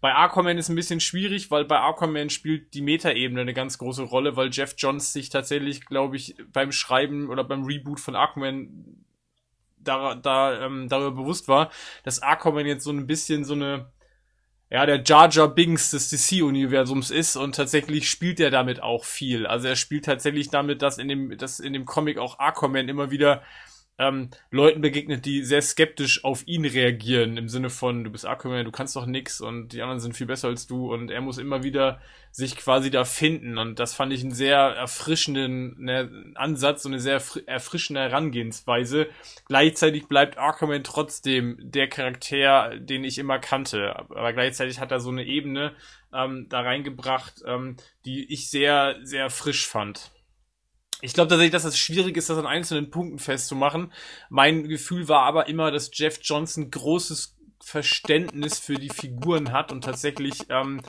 [0.00, 4.02] Bei Aquaman ist ein bisschen schwierig, weil bei Aquaman spielt die Metaebene eine ganz große
[4.02, 9.04] Rolle, weil Jeff Johns sich tatsächlich, glaube ich, beim Schreiben oder beim Reboot von Aquaman
[9.78, 11.70] da, da ähm, darüber bewusst war,
[12.02, 13.92] dass Aquaman jetzt so ein bisschen so eine
[14.70, 19.46] ja, der Jar Jar Binks des DC-Universums ist und tatsächlich spielt er damit auch viel.
[19.46, 23.10] Also er spielt tatsächlich damit, dass in dem, dass in dem Comic auch Aquaman immer
[23.10, 23.42] wieder
[23.98, 28.64] ähm, Leuten begegnet, die sehr skeptisch auf ihn reagieren, im Sinne von, du bist Aquaman,
[28.64, 31.38] du kannst doch nix und die anderen sind viel besser als du und er muss
[31.38, 32.00] immer wieder
[32.30, 37.00] sich quasi da finden und das fand ich einen sehr erfrischenden ne, Ansatz und eine
[37.00, 39.08] sehr erfrischende Herangehensweise.
[39.48, 45.10] Gleichzeitig bleibt Aquaman trotzdem der Charakter, den ich immer kannte, aber gleichzeitig hat er so
[45.10, 45.72] eine Ebene
[46.12, 50.12] ähm, da reingebracht, ähm, die ich sehr, sehr frisch fand.
[51.00, 53.92] Ich glaube tatsächlich, dass es schwierig ist, das an einzelnen Punkten festzumachen.
[54.30, 59.84] Mein Gefühl war aber immer, dass Jeff Johnson großes Verständnis für die Figuren hat und
[59.84, 60.80] tatsächlich ähm,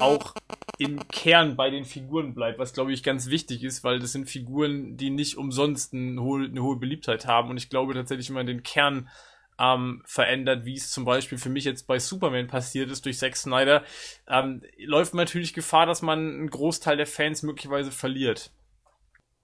[0.00, 0.34] auch
[0.78, 4.28] im Kern bei den Figuren bleibt, was glaube ich ganz wichtig ist, weil das sind
[4.28, 8.34] Figuren, die nicht umsonst eine hohe, eine hohe Beliebtheit haben und ich glaube tatsächlich, wenn
[8.34, 9.08] man den Kern
[9.58, 13.36] ähm, verändert, wie es zum Beispiel für mich jetzt bei Superman passiert ist durch Zack
[13.36, 13.82] Snyder,
[14.28, 18.52] ähm, läuft man natürlich Gefahr, dass man einen Großteil der Fans möglicherweise verliert.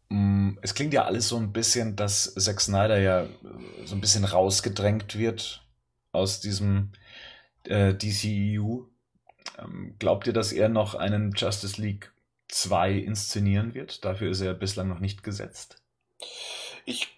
[0.08, 3.26] Mm, es klingt ja alles so ein bisschen, dass Zack Snyder ja
[3.84, 5.66] so ein bisschen rausgedrängt wird
[6.12, 6.92] aus diesem
[7.64, 8.84] äh, DCEU.
[9.58, 12.12] Ähm, glaubt ihr, dass er noch einen Justice League
[12.48, 14.04] 2 inszenieren wird?
[14.04, 15.82] Dafür ist er bislang noch nicht gesetzt.
[16.84, 17.14] Ich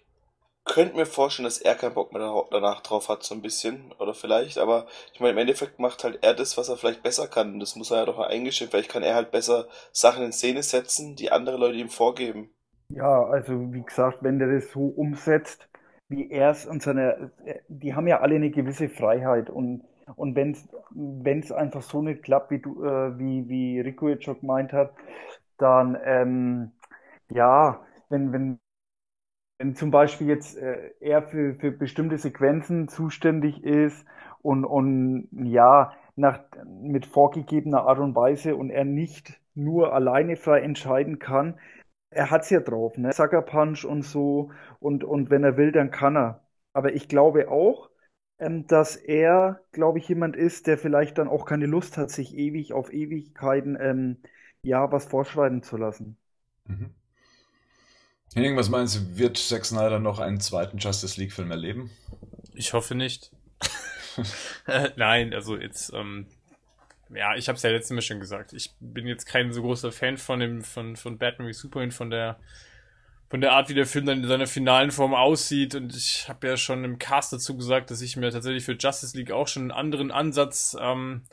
[0.67, 3.93] könnte mir vorstellen, dass er keinen Bock mehr danach drauf hat, so ein bisschen.
[3.99, 7.27] Oder vielleicht, aber ich meine, im Endeffekt macht halt er das, was er vielleicht besser
[7.27, 7.53] kann.
[7.53, 8.69] Und das muss er ja doch mal eingestehen.
[8.69, 12.53] Vielleicht kann er halt besser Sachen in Szene setzen, die andere Leute ihm vorgeben.
[12.89, 15.67] Ja, also wie gesagt, wenn der das so umsetzt,
[16.09, 17.31] wie er es und seine,
[17.67, 19.83] die haben ja alle eine gewisse Freiheit und
[20.15, 24.39] und wenn es einfach so nicht klappt, wie du, äh, wie, wie Rico jetzt schon
[24.39, 24.93] gemeint hat,
[25.57, 26.71] dann ähm,
[27.29, 28.59] ja, wenn, wenn,
[29.59, 34.05] wenn zum Beispiel jetzt äh, er für, für bestimmte Sequenzen zuständig ist
[34.41, 40.61] und, und ja, nach, mit vorgegebener Art und Weise und er nicht nur alleine frei
[40.61, 41.55] entscheiden kann,
[42.09, 43.11] er hat's ja drauf, ne?
[43.13, 44.51] Sucker Punch und so.
[44.79, 46.41] Und, und wenn er will, dann kann er.
[46.73, 47.89] Aber ich glaube auch,
[48.39, 52.35] ähm, dass er, glaube ich, jemand ist, der vielleicht dann auch keine Lust hat, sich
[52.35, 54.17] ewig auf Ewigkeiten, ähm,
[54.61, 56.17] ja, was vorschreiben zu lassen.
[56.65, 56.93] Mhm.
[58.33, 61.89] Henning, was meinst du, wird Zack Snyder noch einen zweiten Justice League-Film erleben?
[62.53, 63.31] Ich hoffe nicht.
[64.95, 66.27] Nein, also jetzt, ähm,
[67.13, 68.53] ja, ich habe es ja letztes Mal schon gesagt.
[68.53, 72.09] Ich bin jetzt kein so großer Fan von dem von von Batman wie Superman von
[72.09, 72.37] der
[73.29, 75.75] von der Art, wie der Film dann in seiner finalen Form aussieht.
[75.75, 79.17] Und ich habe ja schon im Cast dazu gesagt, dass ich mir tatsächlich für Justice
[79.17, 81.23] League auch schon einen anderen Ansatz ähm,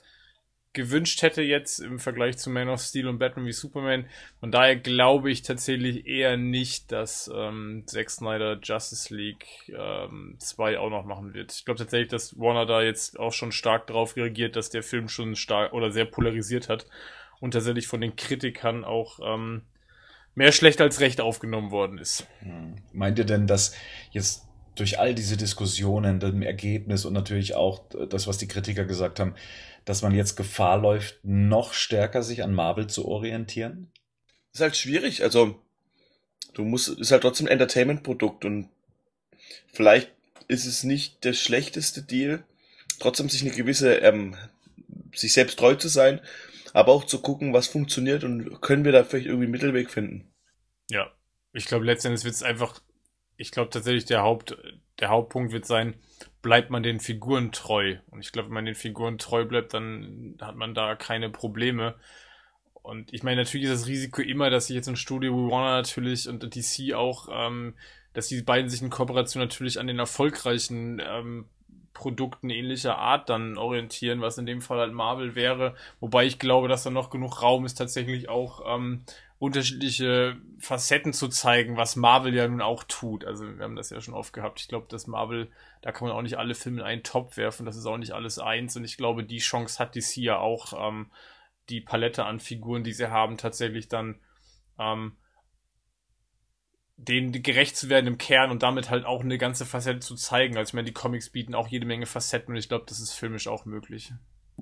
[0.75, 4.05] gewünscht hätte jetzt im Vergleich zu Man of Steel und Batman wie Superman.
[4.41, 10.79] Von daher glaube ich tatsächlich eher nicht, dass ähm, Zack Snyder Justice League ähm, 2
[10.79, 11.53] auch noch machen wird.
[11.53, 15.09] Ich glaube tatsächlich, dass Warner da jetzt auch schon stark drauf reagiert, dass der Film
[15.09, 16.87] schon stark oder sehr polarisiert hat
[17.41, 19.63] und tatsächlich von den Kritikern auch ähm,
[20.35, 22.27] mehr schlecht als recht aufgenommen worden ist.
[22.41, 22.77] Hm.
[22.93, 23.75] Meint ihr denn, dass
[24.11, 24.44] jetzt
[24.75, 29.35] durch all diese Diskussionen, dem Ergebnis und natürlich auch das, was die Kritiker gesagt haben,
[29.85, 33.91] dass man jetzt Gefahr läuft, noch stärker sich an Marvel zu orientieren?
[34.55, 35.23] ist halt schwierig.
[35.23, 35.61] Also,
[36.55, 38.69] du musst, ist halt trotzdem ein Entertainment-Produkt und
[39.73, 40.11] vielleicht
[40.49, 42.45] ist es nicht der schlechteste Deal,
[43.01, 44.37] trotzdem sich eine gewisse, ähm,
[45.15, 46.21] sich selbst treu zu sein,
[46.73, 50.29] aber auch zu gucken, was funktioniert und können wir da vielleicht irgendwie einen Mittelweg finden.
[50.91, 51.11] Ja,
[51.53, 52.81] ich glaube, letztendlich wird es einfach,
[53.37, 54.57] ich glaube tatsächlich, der Haupt,
[55.01, 55.95] der Hauptpunkt wird sein,
[56.43, 57.97] bleibt man den Figuren treu.
[58.11, 61.95] Und ich glaube, wenn man den Figuren treu bleibt, dann hat man da keine Probleme.
[62.75, 65.77] Und ich meine, natürlich ist das Risiko immer, dass sich jetzt ein Studio wie Warner
[65.77, 67.75] natürlich und DC auch, ähm,
[68.13, 71.47] dass die beiden sich in Kooperation natürlich an den erfolgreichen ähm,
[71.95, 75.75] Produkten ähnlicher Art dann orientieren, was in dem Fall halt Marvel wäre.
[76.01, 79.05] Wobei ich glaube, dass da noch genug Raum ist, tatsächlich auch ähm,
[79.45, 83.25] unterschiedliche Facetten zu zeigen, was Marvel ja nun auch tut.
[83.25, 84.61] Also wir haben das ja schon oft gehabt.
[84.61, 85.51] Ich glaube, dass Marvel,
[85.83, 87.67] da kann man auch nicht alle Filme in einen Top werfen.
[87.67, 88.77] Das ist auch nicht alles eins.
[88.77, 91.11] Und ich glaube, die Chance hat DC ja auch, ähm,
[91.69, 94.21] die Palette an Figuren, die sie haben, tatsächlich dann
[94.79, 95.17] ähm,
[96.97, 100.57] denen gerecht zu werden im Kern und damit halt auch eine ganze Facette zu zeigen.
[100.57, 103.13] Also ich meine, die Comics bieten auch jede Menge Facetten und ich glaube, das ist
[103.13, 104.13] filmisch auch möglich.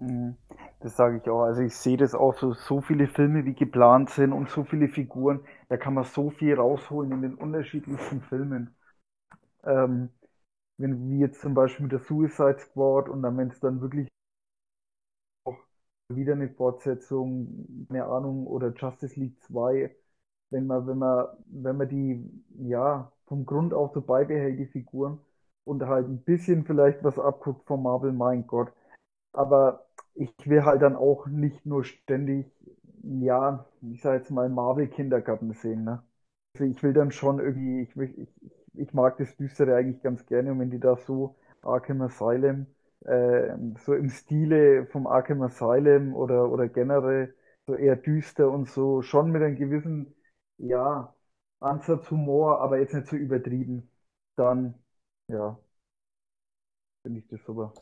[0.01, 0.36] Mhm.
[0.81, 1.43] Das sage ich auch.
[1.44, 4.89] Also ich sehe das auch so, so viele Filme, wie geplant sind und so viele
[4.89, 5.40] Figuren.
[5.69, 8.74] Da kann man so viel rausholen in den unterschiedlichsten Filmen.
[9.64, 10.10] Ähm,
[10.78, 14.09] wenn wie jetzt zum Beispiel mit der Suicide Squad und dann, wenn es dann wirklich
[15.44, 15.56] auch
[16.09, 19.94] wieder eine Fortsetzung, keine Ahnung, oder Justice League 2,
[20.51, 22.24] wenn man, wenn man, wenn man die,
[22.59, 25.19] ja, vom Grund auf so beibehält, die Figuren,
[25.64, 28.73] und halt ein bisschen vielleicht was abguckt von Marvel, mein Gott
[29.32, 32.46] aber ich will halt dann auch nicht nur ständig,
[33.02, 36.02] ja, ich sag jetzt mal Marvel-Kindergarten sehen, ne?
[36.54, 38.28] Also ich will dann schon irgendwie, ich, ich,
[38.74, 42.66] ich mag das Düstere eigentlich ganz gerne und wenn die da so Arkham Asylum,
[43.04, 47.34] äh, so im Stile vom Arkham Asylum oder, oder generell
[47.66, 50.14] so eher düster und so, schon mit einem gewissen,
[50.59, 51.14] ja,
[51.60, 53.88] Ansatz Humor, aber jetzt nicht so übertrieben,
[54.36, 54.74] dann,
[55.28, 55.59] ja,
[57.02, 57.72] finde ich das super.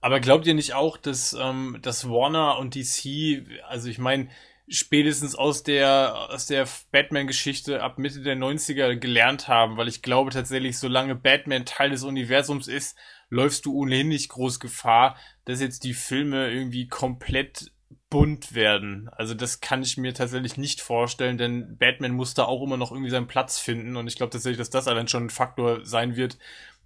[0.00, 4.28] Aber glaubt ihr nicht auch, dass, ähm, dass Warner und DC, also ich meine,
[4.68, 10.30] spätestens aus der, aus der Batman-Geschichte ab Mitte der 90er gelernt haben, weil ich glaube
[10.30, 12.96] tatsächlich, solange Batman Teil des Universums ist,
[13.30, 17.72] läufst du ohnehin nicht groß Gefahr, dass jetzt die Filme irgendwie komplett
[18.10, 19.10] bunt werden.
[19.12, 22.90] Also das kann ich mir tatsächlich nicht vorstellen, denn Batman muss da auch immer noch
[22.90, 26.16] irgendwie seinen Platz finden und ich glaube tatsächlich, dass das allein schon ein Faktor sein
[26.16, 26.38] wird,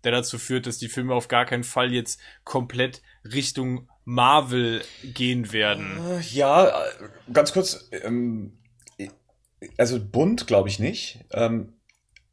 [0.04, 5.52] der dazu führt, dass die Filme auf gar keinen Fall jetzt komplett Richtung Marvel gehen
[5.52, 6.00] werden.
[6.10, 6.72] Äh, Ja, äh,
[7.32, 7.88] ganz kurz.
[8.02, 8.58] Ähm,
[9.78, 11.24] also bunt glaube ich nicht.
[11.32, 11.74] Ähm,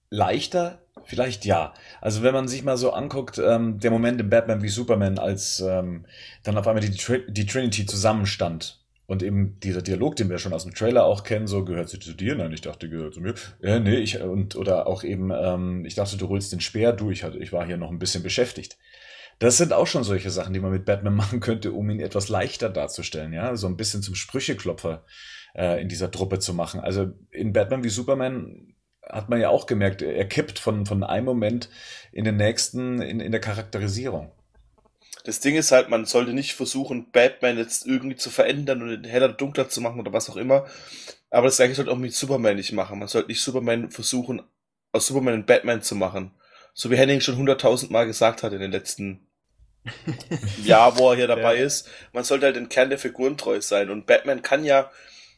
[0.09, 1.73] leichter vielleicht ja.
[2.01, 5.59] Also wenn man sich mal so anguckt, ähm, der Moment in Batman wie Superman, als
[5.59, 6.05] ähm,
[6.43, 8.78] dann auf einmal die, Tri die Trinity zusammenstand
[9.09, 11.97] und eben dieser Dialog, den wir schon aus dem Trailer auch kennen, so gehört sie
[11.97, 12.35] zu dir?
[12.35, 13.33] Nein, ich dachte, gehört zu mir.
[13.59, 17.09] Ja, nee, ich und oder auch eben, ähm, ich dachte, du holst den Speer, du,
[17.09, 18.77] ich hatte, ich war hier noch ein bisschen beschäftigt.
[19.39, 22.29] Das sind auch schon solche Sachen, die man mit Batman machen könnte, um ihn etwas
[22.29, 25.03] leichter darzustellen, ja, so ein bisschen zum Sprücheklopfer
[25.55, 26.79] äh, in dieser Truppe zu machen.
[26.79, 31.25] Also in Batman wie Superman hat man ja auch gemerkt, er kippt von, von einem
[31.25, 31.71] Moment
[32.11, 34.31] in den nächsten in, in der Charakterisierung.
[35.25, 39.03] Das Ding ist halt, man sollte nicht versuchen, Batman jetzt irgendwie zu verändern und ihn
[39.03, 40.65] heller, dunkler zu machen oder was auch immer.
[41.29, 42.99] Aber das gleiche sollte auch mit Superman nicht machen.
[42.99, 44.41] Man sollte nicht Superman versuchen,
[44.91, 46.31] aus Superman einen Batman zu machen.
[46.73, 49.27] So wie Henning schon hunderttausend Mal gesagt hat in den letzten
[50.63, 51.63] Jahr, wo er hier dabei Ja.
[51.65, 51.89] ist.
[52.13, 53.89] Man sollte halt den Kern der Figuren treu sein.
[53.89, 54.89] Und Batman kann ja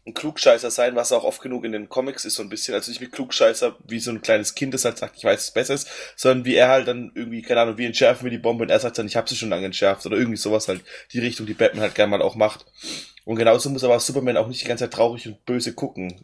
[0.06, 2.74] ein Klugscheißer sein, was auch oft genug in den Comics ist, so ein bisschen.
[2.74, 5.52] Also nicht wie Klugscheißer, wie so ein kleines Kind, das halt sagt, ich weiß es
[5.52, 8.64] besser ist, sondern wie er halt dann irgendwie, keine Ahnung, wie entschärfen wir die Bombe
[8.64, 11.20] und er sagt dann, ich habe sie schon lange entschärft oder irgendwie sowas halt, die
[11.20, 12.66] Richtung, die Batman halt gerne mal auch macht.
[13.26, 16.22] Und genauso muss aber Superman auch nicht die ganze Zeit traurig und böse gucken.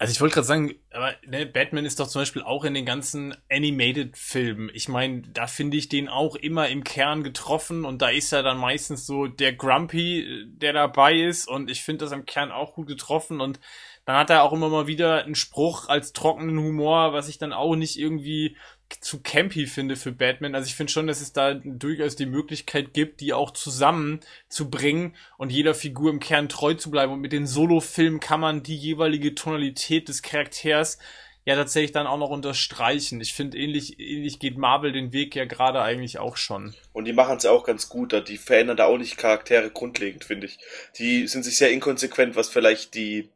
[0.00, 2.86] Also ich wollte gerade sagen, aber ne, Batman ist doch zum Beispiel auch in den
[2.86, 4.70] ganzen Animated-Filmen.
[4.72, 8.40] Ich meine, da finde ich den auch immer im Kern getroffen und da ist ja
[8.40, 12.72] dann meistens so der Grumpy, der dabei ist und ich finde das im Kern auch
[12.72, 13.60] gut getroffen und
[14.06, 17.52] dann hat er auch immer mal wieder einen Spruch als trockenen Humor, was ich dann
[17.52, 18.56] auch nicht irgendwie
[19.00, 20.54] zu campy finde für Batman.
[20.54, 24.70] Also ich finde schon, dass es da durchaus die Möglichkeit gibt, die auch zusammen zu
[24.70, 27.12] bringen und jeder Figur im Kern treu zu bleiben.
[27.12, 30.98] Und mit den Solo-Filmen kann man die jeweilige Tonalität des Charakters
[31.44, 33.20] ja tatsächlich dann auch noch unterstreichen.
[33.20, 36.74] Ich finde, ähnlich, ähnlich geht Marvel den Weg ja gerade eigentlich auch schon.
[36.92, 40.24] Und die machen es ja auch ganz gut, die verändern da auch nicht Charaktere grundlegend,
[40.24, 40.58] finde ich.
[40.98, 43.30] Die sind sich sehr inkonsequent, was vielleicht die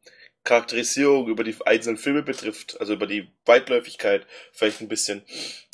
[0.45, 5.23] Charakterisierung über die einzelnen Filme betrifft, also über die Weitläufigkeit vielleicht ein bisschen.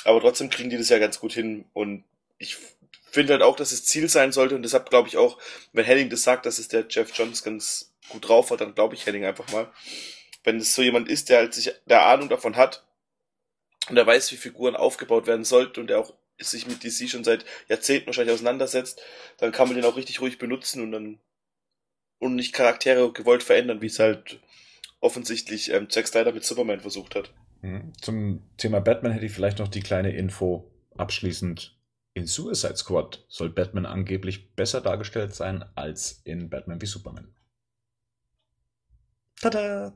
[0.05, 2.05] Aber trotzdem kriegen die das ja ganz gut hin und
[2.38, 2.56] ich
[3.10, 5.38] finde halt auch, dass es Ziel sein sollte und deshalb glaube ich auch,
[5.72, 8.94] wenn Henning das sagt, dass es der Jeff Johns ganz gut drauf hat, dann glaube
[8.94, 9.70] ich Henning einfach mal.
[10.44, 12.84] Wenn es so jemand ist, der halt sich der Ahnung davon hat
[13.88, 17.24] und der weiß, wie Figuren aufgebaut werden sollten und der auch sich mit DC schon
[17.24, 19.02] seit Jahrzehnten wahrscheinlich auseinandersetzt,
[19.38, 21.18] dann kann man den auch richtig ruhig benutzen und dann
[22.18, 24.38] und nicht Charaktere gewollt verändern, wie es halt
[25.01, 27.32] offensichtlich ähm, Zack Snyder mit Superman versucht hat.
[27.62, 27.93] Mhm.
[28.01, 31.77] Zum Thema Batman hätte ich vielleicht noch die kleine Info abschließend.
[32.12, 37.35] In Suicide Squad soll Batman angeblich besser dargestellt sein als in Batman wie Superman.
[39.40, 39.94] Tada!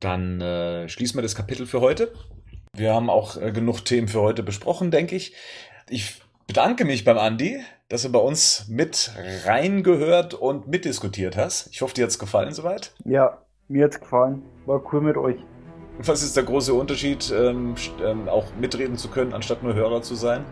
[0.00, 2.12] Dann äh, schließen wir das Kapitel für heute.
[2.74, 5.34] Wir haben auch äh, genug Themen für heute besprochen, denke ich.
[5.88, 9.12] Ich bedanke mich beim Andi, dass du bei uns mit
[9.44, 11.68] reingehört und mitdiskutiert hast.
[11.72, 12.92] Ich hoffe, dir hat's gefallen soweit.
[13.04, 14.42] Ja, mir hat's gefallen.
[14.66, 15.36] War cool mit euch.
[15.98, 17.74] Was ist der große Unterschied, ähm,
[18.04, 20.44] ähm, auch mitreden zu können, anstatt nur Hörer zu sein?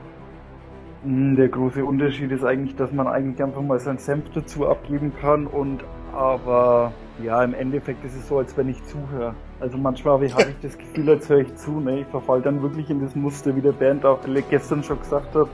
[1.05, 5.13] Mm, Der große Unterschied ist eigentlich, dass man eigentlich einfach mal seinen Senf dazu abgeben
[5.21, 5.83] kann und
[6.13, 6.93] aber
[7.23, 9.35] ja, im Endeffekt ist es so, als wenn ich zuhöre.
[9.61, 11.81] Also manchmal habe ich, habe ich das Gefühl, als höre ich zu.
[11.81, 12.01] Ne?
[12.01, 14.19] Ich verfall dann wirklich in das Muster, wie der Bernd auch
[14.51, 15.49] gestern schon gesagt hat.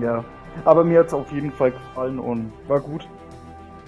[0.00, 0.24] Ja,
[0.64, 3.08] aber mir hat's auf jeden Fall gefallen und war gut.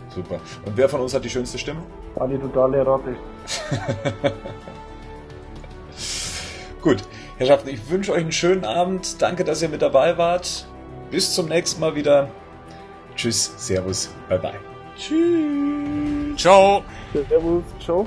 [0.08, 0.40] Super.
[0.64, 1.80] Und wer von uns hat die schönste Stimme?
[2.14, 3.16] War die total erratisch.
[6.82, 6.98] Gut,
[7.38, 9.20] Herrschaften, ich wünsche euch einen schönen Abend.
[9.20, 10.66] Danke, dass ihr mit dabei wart.
[11.10, 12.28] Bis zum nächsten Mal wieder.
[13.16, 14.54] Tschüss, Servus, bye bye.
[14.96, 16.36] Tschüss.
[16.36, 16.84] Ciao!
[17.12, 18.06] Servus, ciao.